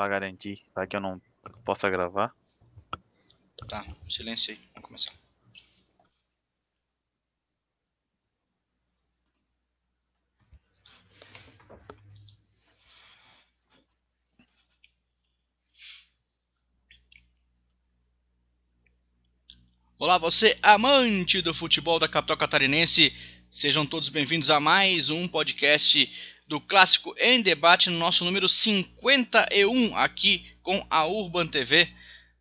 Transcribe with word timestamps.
para 0.00 0.08
garantir, 0.08 0.62
para 0.72 0.86
que 0.86 0.96
eu 0.96 1.00
não 1.00 1.20
possa 1.62 1.90
gravar. 1.90 2.34
Tá, 3.68 3.84
silêncio 4.08 4.54
aí, 4.54 4.60
vamos 4.72 4.88
começar. 4.88 5.12
Olá, 19.98 20.16
você 20.16 20.58
amante 20.62 21.42
do 21.42 21.52
futebol 21.52 21.98
da 21.98 22.08
capital 22.08 22.38
catarinense. 22.38 23.14
Sejam 23.52 23.84
todos 23.84 24.08
bem-vindos 24.08 24.48
a 24.48 24.58
mais 24.58 25.10
um 25.10 25.28
podcast 25.28 26.39
do 26.50 26.60
Clássico 26.60 27.14
em 27.16 27.40
Debate, 27.40 27.90
no 27.90 27.96
nosso 27.96 28.24
número 28.24 28.48
51, 28.48 29.96
aqui 29.96 30.52
com 30.64 30.84
a 30.90 31.06
Urban 31.06 31.46
TV, 31.46 31.88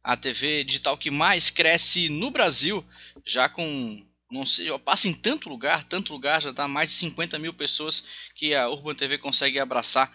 a 0.03 0.17
TV 0.17 0.63
digital 0.63 0.97
que 0.97 1.11
mais 1.11 1.51
cresce 1.51 2.09
no 2.09 2.31
Brasil, 2.31 2.83
já 3.23 3.47
com, 3.47 4.03
não 4.31 4.47
sei, 4.47 4.75
passa 4.79 5.07
em 5.07 5.13
tanto 5.13 5.47
lugar, 5.47 5.83
tanto 5.83 6.11
lugar, 6.11 6.41
já 6.41 6.51
dá 6.51 6.67
mais 6.67 6.89
de 6.89 6.97
50 6.97 7.37
mil 7.37 7.53
pessoas 7.53 8.03
que 8.33 8.55
a 8.55 8.67
Urban 8.67 8.95
TV 8.95 9.19
consegue 9.19 9.59
abraçar 9.59 10.11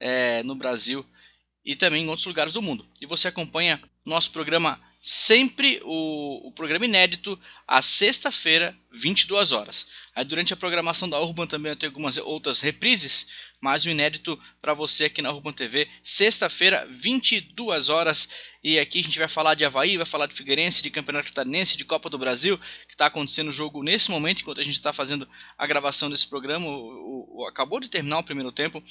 é, 0.00 0.42
no 0.42 0.54
Brasil 0.54 1.04
e 1.62 1.76
também 1.76 2.04
em 2.04 2.08
outros 2.08 2.26
lugares 2.26 2.54
do 2.54 2.62
mundo. 2.62 2.86
E 2.98 3.04
você 3.04 3.28
acompanha 3.28 3.78
nosso 4.06 4.30
programa 4.30 4.80
sempre 5.06 5.82
o, 5.84 6.48
o 6.48 6.52
programa 6.52 6.86
inédito 6.86 7.38
às 7.68 7.84
sexta-feira, 7.84 8.74
22 8.90 9.52
horas. 9.52 9.86
Aí 10.16 10.24
durante 10.24 10.54
a 10.54 10.56
programação 10.56 11.06
da 11.06 11.20
Urban 11.20 11.46
também 11.46 11.76
tem 11.76 11.88
algumas 11.88 12.16
outras 12.16 12.62
reprises, 12.62 13.28
mas 13.64 13.86
o 13.86 13.88
inédito 13.88 14.38
para 14.60 14.74
você 14.74 15.06
aqui 15.06 15.22
na 15.22 15.32
Urban 15.32 15.50
TV, 15.50 15.88
sexta-feira, 16.02 16.86
22 16.90 17.88
horas. 17.88 18.28
E 18.62 18.78
aqui 18.78 19.00
a 19.00 19.02
gente 19.02 19.18
vai 19.18 19.26
falar 19.26 19.54
de 19.54 19.64
Havaí, 19.64 19.96
vai 19.96 20.04
falar 20.04 20.26
de 20.26 20.34
Figueirense, 20.34 20.82
de 20.82 20.90
Campeonato 20.90 21.28
Catarinense, 21.28 21.78
de 21.78 21.84
Copa 21.84 22.10
do 22.10 22.18
Brasil, 22.18 22.58
que 22.58 22.92
está 22.92 23.06
acontecendo 23.06 23.48
o 23.48 23.52
jogo 23.52 23.82
nesse 23.82 24.10
momento, 24.10 24.42
enquanto 24.42 24.60
a 24.60 24.64
gente 24.64 24.74
está 24.74 24.92
fazendo 24.92 25.26
a 25.56 25.66
gravação 25.66 26.10
desse 26.10 26.28
programa. 26.28 26.66
O, 26.66 27.40
o, 27.40 27.46
acabou 27.46 27.80
de 27.80 27.88
terminar 27.88 28.18
o 28.18 28.22
primeiro 28.22 28.52
tempo, 28.52 28.84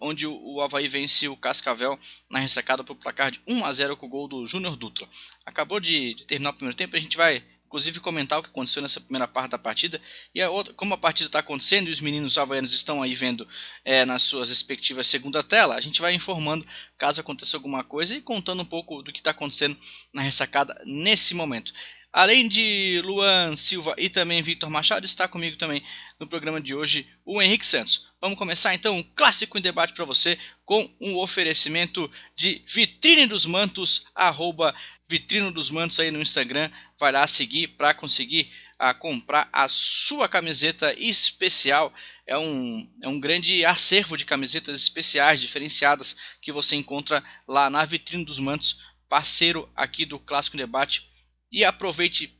onde 0.00 0.28
o, 0.28 0.32
o 0.32 0.60
Havaí 0.60 0.86
vence 0.86 1.26
o 1.26 1.36
Cascavel 1.36 1.98
na 2.30 2.38
ressacada 2.38 2.84
por 2.84 2.94
placar 2.94 3.32
de 3.32 3.40
1 3.48 3.64
a 3.64 3.72
0 3.72 3.96
com 3.96 4.06
o 4.06 4.08
gol 4.08 4.28
do 4.28 4.46
Júnior 4.46 4.76
Dutra. 4.76 5.08
Acabou 5.44 5.80
de, 5.80 6.14
de 6.14 6.24
terminar 6.24 6.50
o 6.50 6.54
primeiro 6.54 6.76
tempo, 6.76 6.94
a 6.94 7.00
gente 7.00 7.16
vai 7.16 7.42
inclusive 7.74 7.98
comentar 7.98 8.38
o 8.38 8.42
que 8.42 8.50
aconteceu 8.50 8.80
nessa 8.80 9.00
primeira 9.00 9.26
parte 9.26 9.50
da 9.50 9.58
partida 9.58 10.00
e 10.32 10.40
a 10.40 10.48
outra, 10.48 10.72
como 10.74 10.94
a 10.94 10.96
partida 10.96 11.26
está 11.26 11.40
acontecendo 11.40 11.88
e 11.88 11.90
os 11.90 12.00
meninos 12.00 12.38
havaianos 12.38 12.72
estão 12.72 13.02
aí 13.02 13.16
vendo 13.16 13.48
é, 13.84 14.04
nas 14.04 14.22
suas 14.22 14.48
respectivas 14.48 15.08
segunda 15.08 15.42
tela, 15.42 15.74
a 15.74 15.80
gente 15.80 16.00
vai 16.00 16.14
informando 16.14 16.64
caso 16.96 17.20
aconteça 17.20 17.56
alguma 17.56 17.82
coisa 17.82 18.14
e 18.14 18.22
contando 18.22 18.62
um 18.62 18.64
pouco 18.64 19.02
do 19.02 19.12
que 19.12 19.18
está 19.18 19.32
acontecendo 19.32 19.76
na 20.12 20.22
ressacada 20.22 20.80
nesse 20.86 21.34
momento. 21.34 21.72
Além 22.12 22.46
de 22.46 23.02
Luan 23.04 23.56
Silva 23.56 23.92
e 23.98 24.08
também 24.08 24.40
Victor 24.40 24.70
Machado, 24.70 25.04
está 25.04 25.26
comigo 25.26 25.56
também 25.56 25.82
no 26.20 26.28
programa 26.28 26.60
de 26.60 26.72
hoje 26.72 27.08
o 27.24 27.42
Henrique 27.42 27.66
Santos. 27.66 28.06
Vamos 28.20 28.38
começar 28.38 28.72
então 28.72 28.96
um 28.96 29.02
clássico 29.02 29.58
em 29.58 29.60
debate 29.60 29.92
para 29.94 30.04
você 30.04 30.38
com 30.64 30.88
um 31.00 31.18
oferecimento 31.18 32.08
de 32.36 32.62
Vitrine 32.68 33.26
dos 33.26 33.44
Mantos, 33.44 34.06
arroba 34.14 34.72
Vitrino 35.08 35.50
dos 35.50 35.70
Mantos 35.70 35.98
aí 35.98 36.12
no 36.12 36.22
Instagram. 36.22 36.70
Lá 37.10 37.26
seguir 37.26 37.68
para 37.68 37.94
conseguir 37.94 38.50
a 38.78 38.92
comprar 38.92 39.48
a 39.52 39.68
sua 39.68 40.28
camiseta 40.28 40.94
especial. 40.98 41.92
É 42.26 42.36
um, 42.38 42.88
é 43.02 43.08
um 43.08 43.20
grande 43.20 43.64
acervo 43.64 44.16
de 44.16 44.24
camisetas 44.24 44.80
especiais, 44.80 45.40
diferenciadas, 45.40 46.16
que 46.40 46.52
você 46.52 46.76
encontra 46.76 47.22
lá 47.46 47.70
na 47.70 47.84
Vitrine 47.84 48.24
dos 48.24 48.38
Mantos, 48.38 48.78
parceiro 49.08 49.70
aqui 49.76 50.04
do 50.04 50.18
Clássico 50.18 50.56
Debate 50.56 51.08
e 51.52 51.64
aproveite 51.64 52.34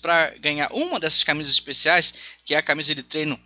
para 0.00 0.30
ganhar 0.38 0.72
uma 0.72 0.98
dessas 1.00 1.24
camisas 1.24 1.52
especiais, 1.52 2.14
que 2.44 2.54
é 2.54 2.58
a 2.58 2.62
camisa 2.62 2.94
de 2.94 3.02
treino 3.02 3.40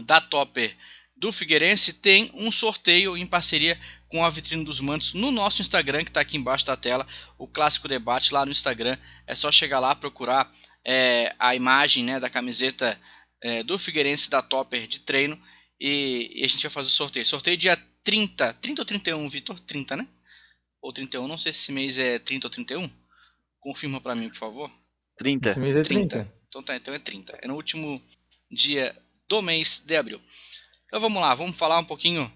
da 0.00 0.20
Topper 0.20 0.76
do 1.16 1.30
Figueirense, 1.30 1.92
tem 1.92 2.32
um 2.34 2.50
sorteio 2.50 3.16
em 3.16 3.24
parceria 3.24 3.78
com 4.12 4.22
a 4.22 4.28
Vitrine 4.28 4.62
dos 4.62 4.78
Mantos 4.78 5.14
no 5.14 5.30
nosso 5.30 5.62
Instagram, 5.62 6.04
que 6.04 6.10
está 6.10 6.20
aqui 6.20 6.36
embaixo 6.36 6.66
da 6.66 6.76
tela, 6.76 7.06
o 7.38 7.48
Clássico 7.48 7.88
Debate 7.88 8.34
lá 8.34 8.44
no 8.44 8.52
Instagram. 8.52 8.98
É 9.26 9.34
só 9.34 9.50
chegar 9.50 9.80
lá, 9.80 9.94
procurar 9.94 10.52
é, 10.84 11.34
a 11.38 11.56
imagem 11.56 12.04
né, 12.04 12.20
da 12.20 12.28
camiseta 12.28 13.00
é, 13.40 13.62
do 13.62 13.78
Figueirense 13.78 14.28
da 14.28 14.42
Topper 14.42 14.86
de 14.86 15.00
treino 15.00 15.40
e, 15.80 16.30
e, 16.34 16.44
a 16.44 16.46
gente 16.46 16.60
vai 16.60 16.70
fazer 16.70 16.88
o 16.88 16.90
sorteio. 16.90 17.24
Sorteio 17.24 17.56
dia 17.56 17.74
30, 18.04 18.52
30 18.60 18.82
ou 18.82 18.86
31, 18.86 19.28
Vitor? 19.30 19.58
30, 19.60 19.96
né? 19.96 20.06
Ou 20.82 20.92
31, 20.92 21.26
não 21.26 21.38
sei 21.38 21.50
se 21.54 21.60
esse 21.60 21.72
mês 21.72 21.96
é 21.96 22.18
30 22.18 22.48
ou 22.48 22.50
31. 22.50 22.90
Confirma 23.60 23.98
para 23.98 24.14
mim, 24.14 24.28
por 24.28 24.36
favor. 24.36 24.70
30. 25.16 25.50
Esse 25.50 25.58
mês 25.58 25.74
é 25.74 25.82
30. 25.82 26.16
30. 26.18 26.34
Então 26.48 26.62
tá, 26.62 26.76
então 26.76 26.92
é 26.92 26.98
30. 26.98 27.38
É 27.40 27.48
no 27.48 27.54
último 27.54 27.98
dia 28.50 28.94
do 29.26 29.40
mês 29.40 29.82
de 29.86 29.96
abril. 29.96 30.20
Então 30.84 31.00
vamos 31.00 31.22
lá, 31.22 31.34
vamos 31.34 31.56
falar 31.56 31.78
um 31.78 31.84
pouquinho 31.84 32.30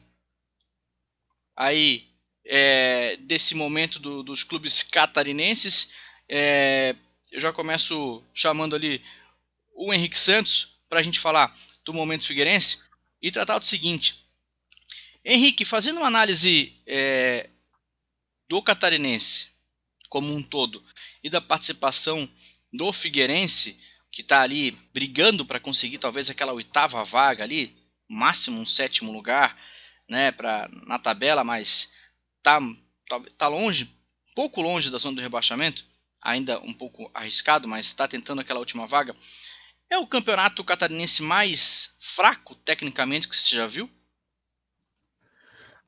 aí 1.57 2.07
é, 2.45 3.17
desse 3.17 3.55
momento 3.55 3.99
do, 3.99 4.23
dos 4.23 4.45
clubes 4.45 4.83
catarinenses. 4.83 5.91
É, 6.29 6.95
eu 7.33 7.41
já 7.41 7.53
começo 7.53 8.23
chamando 8.35 8.77
ali 8.77 9.03
o 9.75 9.93
Henrique 9.93 10.19
Santos 10.19 10.77
para 10.89 11.01
a 11.01 11.03
gente 11.03 11.19
falar 11.19 11.57
do 11.85 11.95
momento 11.95 12.27
figueirense 12.27 12.79
e 13.21 13.33
tratar 13.33 13.59
do 13.59 13.67
seguinte. 13.67 14.17
Henrique, 15.25 15.65
fazendo 15.65 15.99
uma 15.99 16.07
análise 16.07 16.73
é, 16.87 17.49
do 18.49 18.63
catarinense 18.63 19.49
como 20.09 20.33
um 20.33 20.43
todo, 20.43 20.85
e 21.23 21.29
da 21.29 21.41
participação 21.41 22.29
do 22.73 22.93
Figueirense, 22.93 23.79
que 24.11 24.23
está 24.23 24.43
ali 24.43 24.71
brigando 24.95 25.45
para 25.45 25.61
conseguir 25.61 25.99
talvez 25.99 26.31
aquela 26.31 26.53
oitava 26.53 27.05
vaga 27.05 27.45
ali, 27.45 27.77
máximo 28.09 28.61
um 28.61 28.67
sétimo 28.67 29.13
lugar, 29.13 29.59
né, 30.09 30.33
pra, 30.33 30.69
na 30.87 30.99
tabela, 30.99 31.43
mas 31.43 31.93
tá, 32.43 32.61
tá, 33.09 33.21
tá 33.37 33.49
longe, 33.49 33.91
pouco 34.35 34.61
longe 34.61 34.91
da 34.91 34.99
zona 34.99 35.17
do 35.17 35.23
rebaixamento, 35.23 35.85
ainda 36.23 36.61
um 36.61 36.73
pouco 36.73 37.11
arriscado, 37.15 37.67
mas 37.67 37.87
está 37.87 38.07
tentando 38.07 38.41
aquela 38.41 38.61
última 38.61 38.87
vaga. 38.87 39.15
É 39.89 39.99
o 39.99 40.07
campeonato 40.07 40.65
catarinense 40.65 41.23
mais 41.23 41.95
fraco 42.01 42.55
tecnicamente 42.55 43.29
que 43.29 43.37
você 43.37 43.55
já 43.55 43.67
viu? 43.67 43.89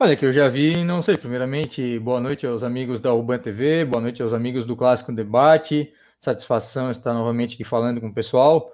Olha, 0.00 0.16
que 0.16 0.24
eu 0.24 0.32
já 0.32 0.48
vi, 0.48 0.84
não 0.84 1.02
sei, 1.02 1.16
primeiramente, 1.16 1.98
boa 1.98 2.20
noite 2.20 2.46
aos 2.46 2.62
amigos 2.62 3.00
da 3.00 3.12
Urban 3.12 3.40
TV, 3.40 3.84
boa 3.84 4.00
noite 4.00 4.22
aos 4.22 4.32
amigos 4.32 4.64
do 4.64 4.76
Clássico 4.76 5.10
Debate, 5.10 5.92
satisfação 6.20 6.92
estar 6.92 7.12
novamente 7.12 7.54
aqui 7.54 7.64
falando 7.64 8.00
com 8.00 8.06
o 8.06 8.14
pessoal. 8.14 8.72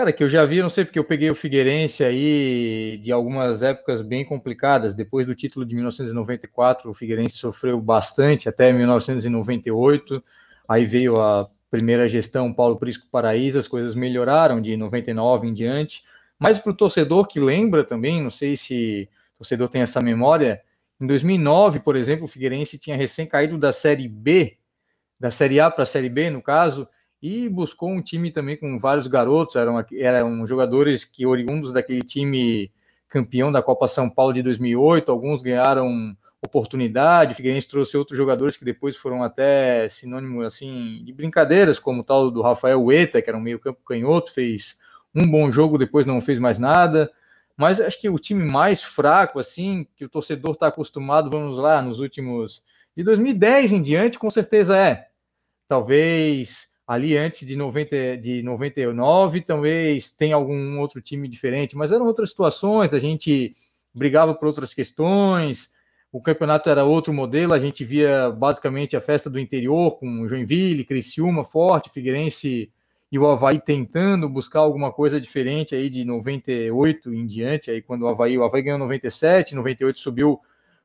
Cara, 0.00 0.14
que 0.14 0.24
eu 0.24 0.30
já 0.30 0.46
vi, 0.46 0.62
não 0.62 0.70
sei 0.70 0.86
porque 0.86 0.98
eu 0.98 1.04
peguei 1.04 1.28
o 1.30 1.34
Figueirense 1.34 2.02
aí 2.02 2.98
de 3.02 3.12
algumas 3.12 3.62
épocas 3.62 4.00
bem 4.00 4.24
complicadas, 4.24 4.94
depois 4.94 5.26
do 5.26 5.34
título 5.34 5.66
de 5.66 5.74
1994, 5.74 6.90
o 6.90 6.94
Figueirense 6.94 7.36
sofreu 7.36 7.78
bastante, 7.78 8.48
até 8.48 8.72
1998, 8.72 10.22
aí 10.66 10.86
veio 10.86 11.20
a 11.20 11.50
primeira 11.70 12.08
gestão 12.08 12.50
Paulo 12.50 12.78
Prisco 12.78 13.08
Paraíso, 13.12 13.58
as 13.58 13.68
coisas 13.68 13.94
melhoraram 13.94 14.58
de 14.62 14.74
99 14.74 15.48
em 15.48 15.52
diante, 15.52 16.02
mas 16.38 16.58
para 16.58 16.72
o 16.72 16.74
torcedor 16.74 17.28
que 17.28 17.38
lembra 17.38 17.84
também, 17.84 18.22
não 18.22 18.30
sei 18.30 18.56
se 18.56 19.06
torcedor 19.36 19.68
tem 19.68 19.82
essa 19.82 20.00
memória, 20.00 20.62
em 20.98 21.06
2009, 21.06 21.80
por 21.80 21.94
exemplo, 21.94 22.24
o 22.24 22.28
Figueirense 22.28 22.78
tinha 22.78 22.96
recém 22.96 23.26
caído 23.26 23.58
da 23.58 23.70
Série 23.70 24.08
B, 24.08 24.56
da 25.20 25.30
Série 25.30 25.60
A 25.60 25.70
para 25.70 25.82
a 25.82 25.86
Série 25.86 26.08
B, 26.08 26.30
no 26.30 26.40
caso, 26.40 26.88
e 27.22 27.48
buscou 27.48 27.90
um 27.90 28.00
time 28.00 28.30
também 28.30 28.56
com 28.56 28.78
vários 28.78 29.06
garotos, 29.06 29.56
eram, 29.56 29.84
eram 29.92 30.46
jogadores 30.46 31.04
que 31.04 31.26
oriundos 31.26 31.72
daquele 31.72 32.02
time 32.02 32.72
campeão 33.08 33.52
da 33.52 33.62
Copa 33.62 33.88
São 33.88 34.08
Paulo 34.08 34.32
de 34.32 34.42
2008, 34.42 35.10
alguns 35.10 35.42
ganharam 35.42 36.16
oportunidade, 36.42 37.32
o 37.32 37.36
Figueirense 37.36 37.68
trouxe 37.68 37.96
outros 37.96 38.16
jogadores 38.16 38.56
que 38.56 38.64
depois 38.64 38.96
foram 38.96 39.22
até 39.22 39.88
sinônimo 39.90 40.42
assim 40.42 41.02
de 41.04 41.12
brincadeiras, 41.12 41.78
como 41.78 42.00
o 42.00 42.04
tal 42.04 42.30
do 42.30 42.40
Rafael 42.40 42.82
Ueta, 42.82 43.20
que 43.20 43.28
era 43.28 43.36
um 43.36 43.42
meio 43.42 43.58
campo 43.58 43.80
canhoto, 43.84 44.32
fez 44.32 44.78
um 45.14 45.30
bom 45.30 45.50
jogo, 45.52 45.76
depois 45.76 46.06
não 46.06 46.20
fez 46.20 46.38
mais 46.38 46.58
nada, 46.58 47.12
mas 47.56 47.80
acho 47.80 48.00
que 48.00 48.08
o 48.08 48.18
time 48.18 48.42
mais 48.42 48.82
fraco, 48.82 49.38
assim, 49.38 49.86
que 49.94 50.04
o 50.04 50.08
torcedor 50.08 50.52
está 50.52 50.68
acostumado, 50.68 51.28
vamos 51.28 51.58
lá, 51.58 51.82
nos 51.82 51.98
últimos. 51.98 52.64
De 52.96 53.04
2010 53.04 53.72
em 53.72 53.82
diante, 53.82 54.18
com 54.18 54.30
certeza 54.30 54.78
é. 54.78 55.08
Talvez 55.68 56.69
ali 56.90 57.16
antes 57.16 57.46
de, 57.46 57.54
90, 57.54 58.16
de 58.16 58.42
99, 58.42 59.42
talvez 59.42 60.10
tenha 60.10 60.34
algum 60.34 60.80
outro 60.80 61.00
time 61.00 61.28
diferente, 61.28 61.76
mas 61.76 61.92
eram 61.92 62.04
outras 62.04 62.30
situações, 62.30 62.92
a 62.92 62.98
gente 62.98 63.54
brigava 63.94 64.34
por 64.34 64.48
outras 64.48 64.74
questões, 64.74 65.70
o 66.10 66.20
campeonato 66.20 66.68
era 66.68 66.82
outro 66.82 67.12
modelo, 67.12 67.54
a 67.54 67.60
gente 67.60 67.84
via 67.84 68.28
basicamente 68.32 68.96
a 68.96 69.00
festa 69.00 69.30
do 69.30 69.38
interior 69.38 70.00
com 70.00 70.26
Joinville, 70.26 70.84
Criciúma, 70.84 71.44
Forte, 71.44 71.90
Figueirense 71.90 72.72
e 73.12 73.18
o 73.20 73.28
Havaí 73.28 73.60
tentando 73.60 74.28
buscar 74.28 74.58
alguma 74.58 74.90
coisa 74.90 75.20
diferente 75.20 75.76
aí 75.76 75.88
de 75.88 76.04
98 76.04 77.14
em 77.14 77.24
diante, 77.24 77.70
aí 77.70 77.80
quando 77.80 78.02
o 78.02 78.08
Havaí, 78.08 78.36
o 78.36 78.42
Havaí 78.42 78.62
ganhou 78.62 78.80
97, 78.80 79.54
98 79.54 80.00
subiu 80.00 80.40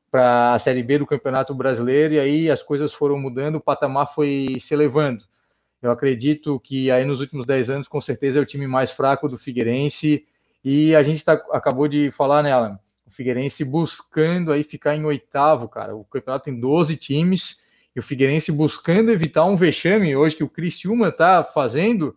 para 0.08 0.54
a 0.54 0.58
Série 0.60 0.84
B 0.84 0.98
do 0.98 1.06
Campeonato 1.06 1.52
Brasileiro, 1.52 2.14
e 2.14 2.20
aí 2.20 2.48
as 2.48 2.62
coisas 2.62 2.92
foram 2.92 3.18
mudando, 3.18 3.56
o 3.56 3.60
patamar 3.60 4.14
foi 4.14 4.56
se 4.60 4.72
elevando. 4.72 5.24
Eu 5.86 5.92
acredito 5.92 6.58
que 6.58 6.90
aí 6.90 7.04
nos 7.04 7.20
últimos 7.20 7.46
10 7.46 7.70
anos, 7.70 7.88
com 7.88 8.00
certeza, 8.00 8.38
é 8.38 8.42
o 8.42 8.46
time 8.46 8.66
mais 8.66 8.90
fraco 8.90 9.28
do 9.28 9.38
Figueirense, 9.38 10.26
e 10.64 10.96
a 10.96 11.02
gente 11.04 11.24
tá, 11.24 11.34
acabou 11.52 11.86
de 11.86 12.10
falar 12.10 12.42
nela, 12.42 12.80
o 13.06 13.10
Figueirense 13.10 13.64
buscando 13.64 14.50
aí 14.50 14.64
ficar 14.64 14.96
em 14.96 15.04
oitavo, 15.04 15.68
cara. 15.68 15.94
O 15.94 16.04
campeonato 16.04 16.46
tem 16.46 16.58
12 16.58 16.96
times, 16.96 17.60
e 17.94 18.00
o 18.00 18.02
Figueirense 18.02 18.50
buscando 18.50 19.12
evitar 19.12 19.44
um 19.44 19.54
vexame 19.54 20.16
hoje 20.16 20.34
que 20.34 20.42
o 20.42 20.50
Criciúma 20.50 21.08
está 21.08 21.44
fazendo, 21.44 22.16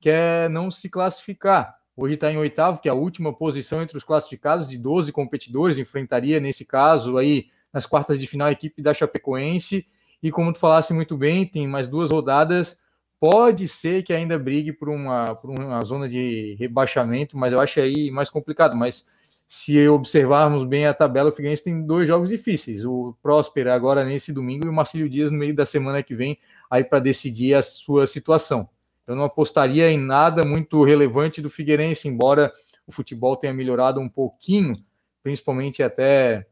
que 0.00 0.10
é 0.10 0.48
não 0.48 0.68
se 0.70 0.88
classificar. 0.90 1.78
Hoje 1.96 2.14
está 2.14 2.32
em 2.32 2.36
oitavo, 2.36 2.80
que 2.80 2.88
é 2.88 2.90
a 2.90 2.96
última 2.96 3.32
posição 3.32 3.80
entre 3.80 3.96
os 3.96 4.02
classificados 4.02 4.68
de 4.68 4.76
12 4.76 5.12
competidores, 5.12 5.78
enfrentaria 5.78 6.40
nesse 6.40 6.64
caso 6.64 7.16
aí 7.16 7.46
nas 7.72 7.86
quartas 7.86 8.18
de 8.18 8.26
final 8.26 8.48
a 8.48 8.52
equipe 8.52 8.82
da 8.82 8.92
Chapecoense. 8.92 9.86
E 10.20 10.32
como 10.32 10.52
tu 10.52 10.58
falasse 10.58 10.92
muito 10.92 11.16
bem, 11.16 11.46
tem 11.46 11.68
mais 11.68 11.86
duas 11.86 12.10
rodadas. 12.10 12.83
Pode 13.24 13.66
ser 13.68 14.02
que 14.02 14.12
ainda 14.12 14.38
brigue 14.38 14.70
por 14.70 14.90
uma, 14.90 15.34
por 15.34 15.48
uma 15.48 15.82
zona 15.82 16.06
de 16.06 16.56
rebaixamento, 16.58 17.38
mas 17.38 17.54
eu 17.54 17.58
acho 17.58 17.80
aí 17.80 18.10
mais 18.10 18.28
complicado. 18.28 18.76
Mas 18.76 19.08
se 19.48 19.88
observarmos 19.88 20.62
bem 20.66 20.86
a 20.86 20.92
tabela, 20.92 21.30
o 21.30 21.32
Figueirense 21.32 21.64
tem 21.64 21.86
dois 21.86 22.06
jogos 22.06 22.28
difíceis. 22.28 22.84
O 22.84 23.16
Próspera 23.22 23.74
agora 23.74 24.04
nesse 24.04 24.30
domingo 24.30 24.66
e 24.66 24.68
o 24.68 24.72
Marcílio 24.74 25.08
Dias 25.08 25.32
no 25.32 25.38
meio 25.38 25.56
da 25.56 25.64
semana 25.64 26.02
que 26.02 26.14
vem, 26.14 26.38
aí 26.70 26.84
para 26.84 26.98
decidir 26.98 27.54
a 27.54 27.62
sua 27.62 28.06
situação. 28.06 28.68
Eu 29.06 29.16
não 29.16 29.24
apostaria 29.24 29.90
em 29.90 29.96
nada 29.98 30.44
muito 30.44 30.84
relevante 30.84 31.40
do 31.40 31.48
Figueirense, 31.48 32.06
embora 32.06 32.52
o 32.86 32.92
futebol 32.92 33.38
tenha 33.38 33.54
melhorado 33.54 34.00
um 34.00 34.08
pouquinho, 34.08 34.74
principalmente 35.22 35.82
até 35.82 36.46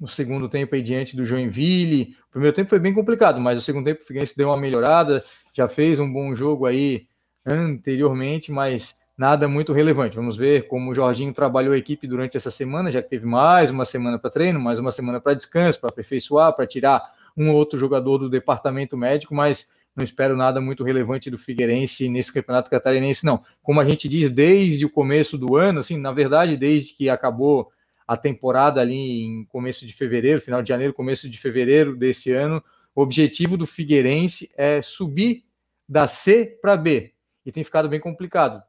no 0.00 0.06
segundo 0.06 0.48
tempo 0.48 0.74
aí 0.74 0.82
diante 0.82 1.16
do 1.16 1.24
Joinville. 1.24 2.16
O 2.28 2.32
primeiro 2.32 2.54
tempo 2.54 2.68
foi 2.68 2.78
bem 2.78 2.92
complicado, 2.92 3.40
mas 3.40 3.58
o 3.58 3.62
segundo 3.62 3.84
tempo 3.84 4.02
o 4.02 4.04
Figueirense 4.04 4.36
deu 4.36 4.48
uma 4.48 4.56
melhorada, 4.56 5.24
já 5.54 5.68
fez 5.68 5.98
um 5.98 6.12
bom 6.12 6.34
jogo 6.34 6.66
aí 6.66 7.06
anteriormente, 7.44 8.52
mas 8.52 8.96
nada 9.16 9.48
muito 9.48 9.72
relevante. 9.72 10.16
Vamos 10.16 10.36
ver 10.36 10.68
como 10.68 10.90
o 10.90 10.94
Jorginho 10.94 11.32
trabalhou 11.32 11.72
a 11.72 11.78
equipe 11.78 12.06
durante 12.06 12.36
essa 12.36 12.50
semana, 12.50 12.92
já 12.92 13.00
que 13.02 13.08
teve 13.08 13.26
mais 13.26 13.70
uma 13.70 13.84
semana 13.84 14.18
para 14.18 14.30
treino, 14.30 14.60
mais 14.60 14.78
uma 14.78 14.92
semana 14.92 15.20
para 15.20 15.34
descanso, 15.34 15.80
para 15.80 15.88
aperfeiçoar, 15.88 16.54
para 16.54 16.66
tirar 16.66 17.02
um 17.36 17.50
ou 17.50 17.56
outro 17.56 17.78
jogador 17.78 18.18
do 18.18 18.28
departamento 18.28 18.96
médico, 18.96 19.34
mas 19.34 19.74
não 19.94 20.04
espero 20.04 20.36
nada 20.36 20.60
muito 20.60 20.84
relevante 20.84 21.30
do 21.30 21.38
Figueirense 21.38 22.06
nesse 22.08 22.32
campeonato 22.32 22.68
catarinense, 22.68 23.24
não. 23.24 23.42
Como 23.62 23.80
a 23.80 23.84
gente 23.84 24.08
diz 24.08 24.30
desde 24.30 24.84
o 24.84 24.90
começo 24.90 25.38
do 25.38 25.56
ano, 25.56 25.80
assim, 25.80 25.96
na 25.96 26.12
verdade, 26.12 26.56
desde 26.56 26.92
que 26.94 27.08
acabou 27.08 27.70
a 28.06 28.16
temporada 28.16 28.80
ali 28.80 29.22
em 29.22 29.44
começo 29.46 29.86
de 29.86 29.92
fevereiro, 29.92 30.40
final 30.40 30.62
de 30.62 30.68
janeiro, 30.68 30.94
começo 30.94 31.28
de 31.28 31.38
fevereiro 31.38 31.96
desse 31.96 32.32
ano, 32.32 32.62
o 32.94 33.02
objetivo 33.02 33.56
do 33.56 33.66
Figueirense 33.66 34.50
é 34.56 34.80
subir 34.80 35.44
da 35.88 36.06
C 36.06 36.58
para 36.60 36.76
B. 36.76 37.12
E 37.44 37.52
tem 37.52 37.64
ficado 37.64 37.88
bem 37.88 38.00
complicado. 38.00 38.62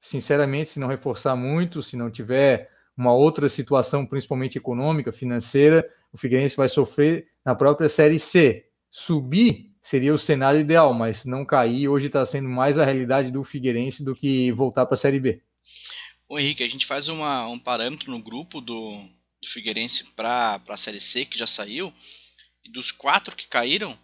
Sinceramente, 0.00 0.70
se 0.70 0.80
não 0.80 0.88
reforçar 0.88 1.36
muito, 1.36 1.82
se 1.82 1.96
não 1.96 2.10
tiver 2.10 2.70
uma 2.96 3.14
outra 3.14 3.48
situação, 3.48 4.04
principalmente 4.04 4.58
econômica, 4.58 5.12
financeira, 5.12 5.88
o 6.12 6.18
Figueirense 6.18 6.56
vai 6.56 6.68
sofrer 6.68 7.28
na 7.44 7.54
própria 7.54 7.88
Série 7.88 8.18
C. 8.18 8.66
Subir 8.90 9.72
seria 9.80 10.14
o 10.14 10.18
cenário 10.18 10.60
ideal, 10.60 10.92
mas 10.92 11.24
não 11.24 11.44
cair 11.44 11.88
hoje 11.88 12.08
está 12.08 12.24
sendo 12.26 12.48
mais 12.48 12.78
a 12.78 12.84
realidade 12.84 13.30
do 13.30 13.42
Figueirense 13.44 14.04
do 14.04 14.14
que 14.14 14.52
voltar 14.52 14.84
para 14.86 14.94
a 14.94 14.98
Série 14.98 15.20
B. 15.20 15.42
O 16.30 16.38
Henrique, 16.38 16.62
a 16.62 16.68
gente 16.68 16.86
faz 16.86 17.08
uma, 17.08 17.48
um 17.48 17.58
parâmetro 17.58 18.08
no 18.08 18.22
grupo 18.22 18.60
do, 18.60 19.02
do 19.42 19.48
Figueirense 19.48 20.04
para 20.14 20.62
a 20.68 20.76
Série 20.76 21.00
C, 21.00 21.24
que 21.24 21.36
já 21.36 21.46
saiu, 21.46 21.92
e 22.64 22.70
dos 22.70 22.92
quatro 22.92 23.34
que 23.34 23.48
caíram, 23.48 23.98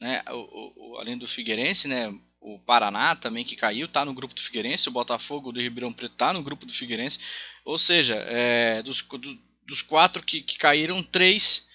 né, 0.00 0.22
o, 0.30 0.92
o, 0.92 0.98
além 0.98 1.18
do 1.18 1.26
Figueirense, 1.26 1.88
né, 1.88 2.14
o 2.40 2.60
Paraná 2.60 3.16
também 3.16 3.44
que 3.44 3.56
caiu, 3.56 3.86
está 3.86 4.04
no 4.04 4.14
grupo 4.14 4.32
do 4.32 4.40
Figueirense, 4.40 4.88
o 4.88 4.92
Botafogo 4.92 5.50
do 5.50 5.60
Ribeirão 5.60 5.92
Preto 5.92 6.12
está 6.12 6.32
no 6.32 6.40
grupo 6.40 6.64
do 6.66 6.72
Figueirense, 6.72 7.18
ou 7.64 7.76
seja, 7.76 8.14
é, 8.14 8.80
dos, 8.84 9.02
do, 9.02 9.36
dos 9.66 9.82
quatro 9.82 10.22
que, 10.22 10.42
que 10.42 10.56
caíram, 10.58 11.02
três 11.02 11.66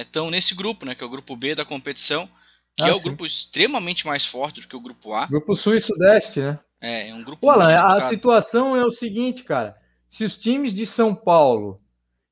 estão 0.00 0.24
é, 0.24 0.28
é 0.28 0.30
nesse 0.32 0.56
grupo, 0.56 0.84
né, 0.84 0.96
que 0.96 1.04
é 1.04 1.06
o 1.06 1.10
grupo 1.10 1.36
B 1.36 1.54
da 1.54 1.64
competição, 1.64 2.28
que 2.76 2.82
ah, 2.82 2.88
é 2.88 2.92
o 2.92 2.98
sim. 2.98 3.04
grupo 3.04 3.24
extremamente 3.24 4.08
mais 4.08 4.26
forte 4.26 4.60
do 4.60 4.66
que 4.66 4.74
o 4.74 4.80
grupo 4.80 5.14
A. 5.14 5.26
Grupo 5.26 5.54
Sul 5.54 5.76
e 5.76 5.80
Sudeste, 5.80 6.40
né? 6.40 6.58
É, 6.82 7.10
é 7.10 7.14
um 7.14 7.22
grupo. 7.22 7.48
Alan, 7.48 7.72
a 7.72 8.00
situação 8.00 8.76
é 8.76 8.84
o 8.84 8.90
seguinte, 8.90 9.44
cara. 9.44 9.76
Se 10.08 10.24
os 10.24 10.36
times 10.36 10.74
de 10.74 10.84
São 10.84 11.14
Paulo, 11.14 11.80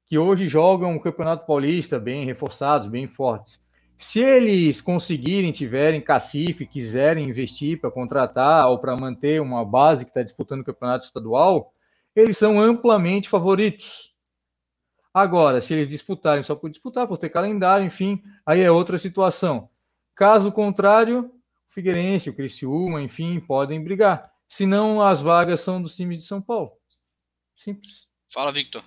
que 0.05 0.19
hoje 0.19 0.49
jogam 0.49 0.97
o 0.97 1.00
Campeonato 1.00 1.47
Paulista 1.47 2.00
bem 2.00 2.26
reforçados, 2.26 2.88
bem 2.88 3.06
fortes, 3.06 3.64
se 3.97 4.19
eles 4.19 4.81
conseguirem, 4.81 5.52
tiverem 5.52 6.00
cacife, 6.00 6.67
quiserem 6.67 7.29
investir 7.29 7.81
para 7.81 7.91
contratar 7.91 8.67
ou 8.69 8.79
para 8.79 8.97
manter 8.97 9.41
uma 9.41 9.64
base 9.64 10.05
que 10.05 10.11
está 10.11 10.23
disputando 10.23 10.62
o 10.62 10.64
campeonato 10.64 11.05
estadual, 11.05 11.73
eles 12.17 12.37
são 12.37 12.58
amplamente 12.58 13.29
favoritos. 13.29 14.14
Agora, 15.12 15.61
se 15.61 15.75
eles 15.75 15.88
disputarem 15.88 16.43
só 16.43 16.56
por 16.56 16.70
disputar, 16.70 17.06
por 17.06 17.19
ter 17.19 17.29
calendário, 17.29 17.87
enfim, 17.87 18.23
aí 18.44 18.62
é 18.62 18.70
outra 18.70 18.96
situação. 18.96 19.69
Caso 20.14 20.50
contrário, 20.50 21.26
o 21.70 21.75
Figueirense, 21.75 22.31
o 22.31 22.35
Criciúma, 22.35 23.03
enfim, 23.03 23.38
podem 23.38 23.85
brigar. 23.85 24.31
Se 24.50 24.67
não, 24.67 25.00
as 25.00 25.23
vagas 25.23 25.61
são 25.61 25.81
dos 25.81 25.94
times 25.94 26.19
de 26.19 26.25
São 26.25 26.43
Paulo. 26.43 26.73
Simples. 27.56 28.08
Fala, 28.32 28.52
Victor. 28.52 28.82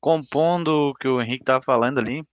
Compondo 0.00 0.90
o 0.90 0.94
que 0.94 1.06
o 1.06 1.22
Henrique 1.22 1.42
estava 1.42 1.62
falando 1.62 1.98
ali, 1.98 2.24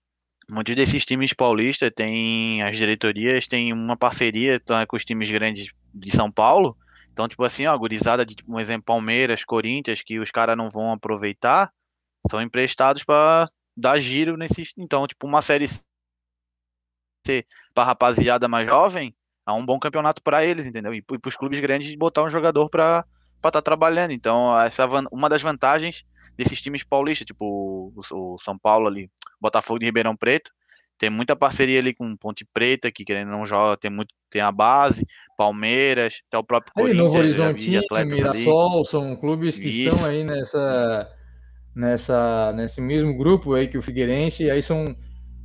muitos 0.49 0.75
desses 0.75 1.05
times 1.05 1.33
paulistas 1.33 1.91
têm 1.95 2.63
as 2.63 2.75
diretorias, 2.75 3.47
têm 3.47 3.71
uma 3.71 3.95
parceria 3.95 4.59
tá, 4.59 4.85
com 4.87 4.95
os 4.95 5.05
times 5.05 5.29
grandes 5.29 5.71
de 5.93 6.11
São 6.11 6.31
Paulo, 6.31 6.77
então, 7.13 7.27
tipo 7.27 7.43
assim, 7.43 7.67
ó, 7.67 7.77
gurizada 7.77 8.25
de, 8.25 8.33
tipo, 8.33 8.51
um 8.51 8.59
exemplo, 8.59 8.85
Palmeiras, 8.85 9.45
Corinthians, 9.45 10.01
que 10.01 10.19
os 10.19 10.31
caras 10.31 10.57
não 10.57 10.71
vão 10.71 10.91
aproveitar, 10.91 11.71
são 12.29 12.41
emprestados 12.41 13.03
para 13.03 13.47
dar 13.77 13.99
giro 13.99 14.35
nesses. 14.35 14.73
Então, 14.75 15.05
tipo, 15.05 15.27
uma 15.27 15.41
série 15.41 15.67
C 15.67 17.45
para 17.73 17.85
rapaziada 17.85 18.47
mais 18.47 18.67
jovem, 18.67 19.15
é 19.47 19.51
um 19.51 19.65
bom 19.65 19.79
campeonato 19.79 20.21
para 20.21 20.45
eles, 20.45 20.65
entendeu? 20.65 20.93
E, 20.93 21.01
para 21.01 21.27
os 21.27 21.35
clubes 21.35 21.59
grandes 21.59 21.93
botar 21.95 22.23
um 22.23 22.29
jogador 22.29 22.69
para 22.69 23.05
estar 23.37 23.51
tá 23.51 23.61
trabalhando. 23.61 24.11
Então, 24.11 24.59
essa 24.59 24.87
uma 25.11 25.29
das 25.29 25.41
vantagens 25.41 26.03
desses 26.37 26.61
times 26.61 26.83
paulistas, 26.83 27.25
tipo 27.27 27.45
o, 27.45 28.33
o 28.33 28.37
São 28.39 28.57
Paulo 28.57 28.87
ali, 28.87 29.09
Botafogo 29.39 29.79
de 29.79 29.85
Ribeirão 29.85 30.15
Preto, 30.15 30.51
tem 30.97 31.09
muita 31.09 31.35
parceria 31.35 31.79
ali 31.79 31.93
com 31.93 32.15
Ponte 32.15 32.45
Preta, 32.53 32.91
que 32.91 33.03
querendo 33.03 33.29
não 33.29 33.45
joga, 33.45 33.77
tem 33.77 33.91
muito, 33.91 34.13
tem 34.29 34.41
a 34.41 34.51
base, 34.51 35.05
Palmeiras, 35.37 36.21
até 36.27 36.37
o 36.37 36.43
próprio 36.43 36.85
aí. 36.85 36.93
Novo 36.93 37.17
Horizonte, 37.17 37.69
Mirassol, 38.05 38.77
ali. 38.77 38.85
são 38.85 39.15
clubes 39.15 39.57
que 39.57 39.67
Isso. 39.67 39.89
estão 39.89 40.09
aí 40.09 40.23
nessa, 40.23 41.11
nessa, 41.75 42.53
nesse 42.53 42.79
mesmo 42.79 43.17
grupo 43.17 43.53
aí 43.53 43.67
que 43.67 43.77
o 43.77 43.81
Figueirense, 43.81 44.43
e 44.43 44.51
aí 44.51 44.63
são 44.63 44.95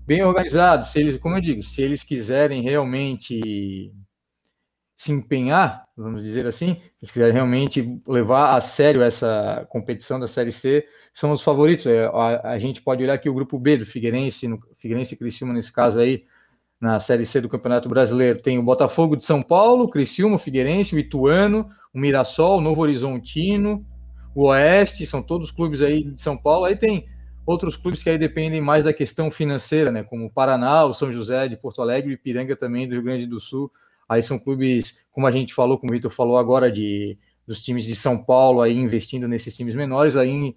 bem 0.09 0.25
organizados. 0.25 0.91
Se 0.91 1.01
eles, 1.01 1.19
como 1.19 1.37
eu 1.37 1.41
digo, 1.43 1.63
se 1.63 1.83
eles 1.83 2.03
quiserem 2.03 2.63
realmente 2.63 3.93
se 4.97 5.13
empenhar, 5.13 5.87
vamos 5.95 6.23
dizer 6.23 6.47
assim, 6.47 6.81
se 7.03 7.13
quiserem 7.13 7.35
realmente 7.35 8.01
levar 8.07 8.57
a 8.57 8.61
sério 8.61 9.03
essa 9.03 9.67
competição 9.69 10.19
da 10.19 10.27
Série 10.27 10.51
C, 10.51 10.87
são 11.13 11.31
os 11.31 11.43
favoritos. 11.43 11.87
É, 11.87 12.07
a, 12.07 12.53
a 12.53 12.59
gente 12.59 12.81
pode 12.81 13.05
olhar 13.05 13.13
aqui 13.13 13.29
o 13.29 13.35
grupo 13.35 13.59
B 13.59 13.77
do 13.77 13.85
Figueirense, 13.85 14.49
no, 14.49 14.59
Figueirense 14.79 15.15
e 15.15 15.19
Criciúma 15.19 15.53
nesse 15.53 15.71
caso 15.71 16.01
aí, 16.01 16.25
na 16.81 16.99
Série 16.99 17.27
C 17.27 17.43
do 17.43 17.49
Campeonato 17.49 17.87
Brasileiro. 17.87 18.41
Tem 18.41 18.59
o 18.59 18.63
Botafogo 18.63 19.15
de 19.15 19.27
São 19.27 19.43
Paulo, 19.43 19.85
o 19.85 19.91
Criciúma, 19.91 20.37
o 20.37 20.39
Figueirense, 20.39 20.97
o 20.97 20.99
Ituano, 20.99 21.69
o 21.93 21.99
Mirassol, 21.99 22.59
o 22.59 22.63
Novo 22.63 22.81
Horizontino, 22.81 23.85
o 24.35 24.47
Oeste, 24.47 25.07
são 25.07 25.23
todos 25.23 25.51
clubes 25.51 25.83
aí 25.83 26.03
de 26.03 26.21
São 26.21 26.37
Paulo. 26.37 26.65
Aí 26.65 26.77
tem 26.77 27.07
outros 27.49 27.77
clubes 27.77 28.03
que 28.03 28.11
aí 28.11 28.19
dependem 28.19 28.61
mais 28.61 28.85
da 28.85 28.93
questão 28.93 29.31
financeira, 29.31 29.91
né? 29.91 30.03
Como 30.03 30.27
o 30.27 30.31
Paraná, 30.31 30.85
o 30.85 30.93
São 30.93 31.11
José 31.13 31.49
de 31.49 31.57
Porto 31.57 31.81
Alegre, 31.81 32.11
o 32.11 32.15
Ipiranga 32.15 32.55
também 32.55 32.87
do 32.87 32.93
Rio 32.93 33.03
Grande 33.03 33.27
do 33.27 33.41
Sul. 33.41 33.71
Aí 34.09 34.23
são 34.23 34.39
clubes, 34.39 35.05
como 35.11 35.27
a 35.27 35.31
gente 35.31 35.55
falou, 35.55 35.79
como 35.79 35.93
o 35.93 35.95
Vitor 35.95 36.11
falou 36.11 36.39
agora, 36.39 36.71
de 36.71 37.19
dos 37.47 37.65
times 37.65 37.87
de 37.87 37.97
São 37.97 38.23
Paulo 38.23 38.61
aí 38.61 38.77
investindo 38.77 39.27
nesses 39.27 39.57
times 39.57 39.75
menores. 39.75 40.17
Aí 40.17 40.55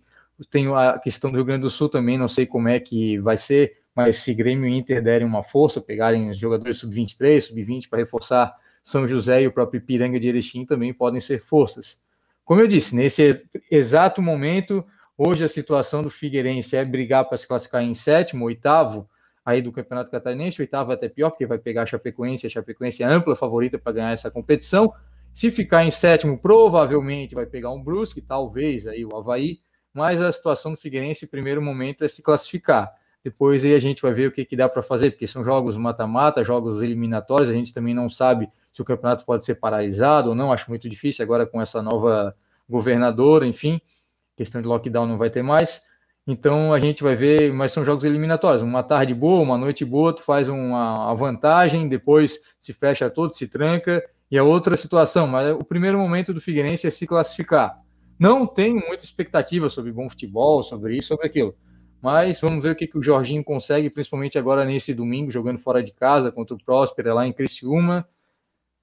tem 0.50 0.68
a 0.76 1.00
questão 1.00 1.32
do 1.32 1.38
Rio 1.38 1.46
Grande 1.46 1.62
do 1.62 1.70
Sul 1.70 1.88
também, 1.88 2.18
não 2.18 2.28
sei 2.28 2.46
como 2.46 2.68
é 2.68 2.80
que 2.80 3.18
vai 3.20 3.38
ser 3.38 3.82
mas 3.96 4.18
se 4.18 4.34
Grêmio 4.34 4.68
e 4.68 4.78
Inter 4.78 5.02
derem 5.02 5.28
uma 5.28 5.44
força, 5.44 5.82
pegarem 5.82 6.30
os 6.30 6.38
jogadores 6.38 6.78
sub-23, 6.78 7.42
sub-20 7.42 7.90
para 7.90 8.00
reforçar 8.00 8.56
São 8.84 9.08
José 9.08 9.44
e 9.44 9.48
o 9.48 9.52
próprio 9.52 9.82
Piranga 9.82 10.20
de 10.20 10.28
Erechim 10.28 10.66
também 10.66 10.94
podem 10.94 11.20
ser 11.20 11.42
forças. 11.42 12.02
Como 12.46 12.62
eu 12.62 12.68
disse, 12.68 12.96
nesse 12.96 13.46
exato 13.70 14.22
momento, 14.22 14.84
hoje 15.24 15.44
a 15.44 15.48
situação 15.48 16.02
do 16.02 16.10
Figueirense 16.10 16.76
é 16.76 16.84
brigar 16.84 17.26
para 17.26 17.38
se 17.38 17.48
classificar 17.48 17.84
em 17.84 17.94
sétimo, 17.94 18.46
oitavo, 18.46 19.08
aí 19.46 19.62
do 19.62 19.72
Campeonato 19.72 20.10
Catarinense, 20.10 20.60
oitavo 20.60 20.92
é 20.92 20.96
até 20.96 21.08
pior, 21.08 21.30
porque 21.30 21.46
vai 21.46 21.60
pegar 21.60 21.84
a 21.84 21.86
Chapecoense, 21.86 22.48
a 22.48 22.50
Chapecoense 22.50 23.04
é 23.04 23.06
ampla 23.06 23.36
favorita 23.36 23.78
para 23.78 23.92
ganhar 23.92 24.12
essa 24.12 24.32
competição. 24.32 24.92
Se 25.32 25.52
ficar 25.52 25.86
em 25.86 25.92
sétimo, 25.92 26.40
provavelmente 26.40 27.36
vai 27.36 27.46
pegar 27.46 27.72
um 27.72 27.84
Brusque, 27.84 28.20
talvez 28.20 28.88
aí 28.88 29.06
o 29.06 29.16
Havaí, 29.16 29.60
mas 29.94 30.20
a 30.20 30.32
situação 30.32 30.72
do 30.72 30.78
Figueirense, 30.78 31.28
primeiro 31.28 31.62
momento, 31.62 32.04
é 32.04 32.08
se 32.08 32.24
classificar. 32.24 32.92
Depois 33.24 33.64
aí 33.64 33.76
a 33.76 33.80
gente 33.80 34.02
vai 34.02 34.14
ver 34.14 34.28
o 34.28 34.32
que, 34.32 34.44
que 34.44 34.56
dá 34.56 34.68
para 34.68 34.82
fazer, 34.82 35.12
porque 35.12 35.28
são 35.28 35.44
jogos 35.44 35.78
mata-mata, 35.78 36.44
jogos 36.44 36.82
eliminatórios, 36.82 37.50
a 37.50 37.54
gente 37.54 37.72
também 37.72 37.94
não 37.94 38.10
sabe 38.10 38.50
se 38.74 38.82
o 38.82 38.86
campeonato 38.86 39.24
pode 39.24 39.46
ser 39.46 39.56
paralisado 39.56 40.30
ou 40.30 40.36
não, 40.36 40.52
acho 40.52 40.68
muito 40.68 40.90
difícil 40.90 41.24
agora 41.24 41.46
com 41.46 41.62
essa 41.62 41.80
nova 41.80 42.36
governadora, 42.68 43.46
enfim, 43.46 43.80
questão 44.36 44.62
de 44.62 44.68
lockdown 44.68 45.08
não 45.08 45.18
vai 45.18 45.30
ter 45.30 45.42
mais. 45.42 45.82
Então 46.28 46.74
a 46.74 46.80
gente 46.80 47.02
vai 47.02 47.16
ver, 47.16 47.52
mas 47.54 47.72
são 47.72 47.84
jogos 47.84 48.04
eliminatórios. 48.04 48.62
Uma 48.62 48.84
tarde 48.84 49.14
boa, 49.14 49.42
uma 49.42 49.58
noite 49.58 49.84
boa, 49.84 50.14
tu 50.14 50.22
faz 50.22 50.50
uma, 50.50 51.14
vantagem, 51.16 51.88
depois 51.88 52.40
se 52.60 52.74
fecha 52.74 53.10
todo, 53.10 53.36
se 53.36 53.48
tranca, 53.48 54.04
e 54.30 54.38
é 54.38 54.44
outra 54.44 54.78
situação. 54.78 55.28
Mas 55.28 55.52
o 55.54 55.64
primeiro 55.64 55.98
momento 55.98 56.34
do 56.34 56.40
Figueirense 56.40 56.88
é 56.88 56.92
se 56.92 57.08
classificar. 57.08 57.76
Não 58.20 58.46
tenho 58.46 58.80
muita 58.88 59.04
expectativa 59.04 59.68
sobre 59.68 59.92
bom 59.92 60.08
futebol, 60.10 60.62
sobre 60.62 60.96
isso, 60.96 61.08
sobre 61.08 61.26
aquilo. 61.26 61.56
Mas 62.02 62.40
vamos 62.40 62.64
ver 62.64 62.72
o 62.72 62.76
que, 62.76 62.88
que 62.88 62.98
o 62.98 63.04
Jorginho 63.04 63.44
consegue, 63.44 63.90
principalmente 63.90 64.38
agora 64.38 64.64
nesse 64.64 64.94
domingo, 64.94 65.32
jogando 65.32 65.60
fora 65.60 65.84
de 65.84 65.92
casa 65.92 66.32
contra 66.32 66.56
o 66.56 66.64
Próspera 66.64 67.14
lá 67.14 67.26
em 67.26 67.34
Criciúma. 67.34 68.08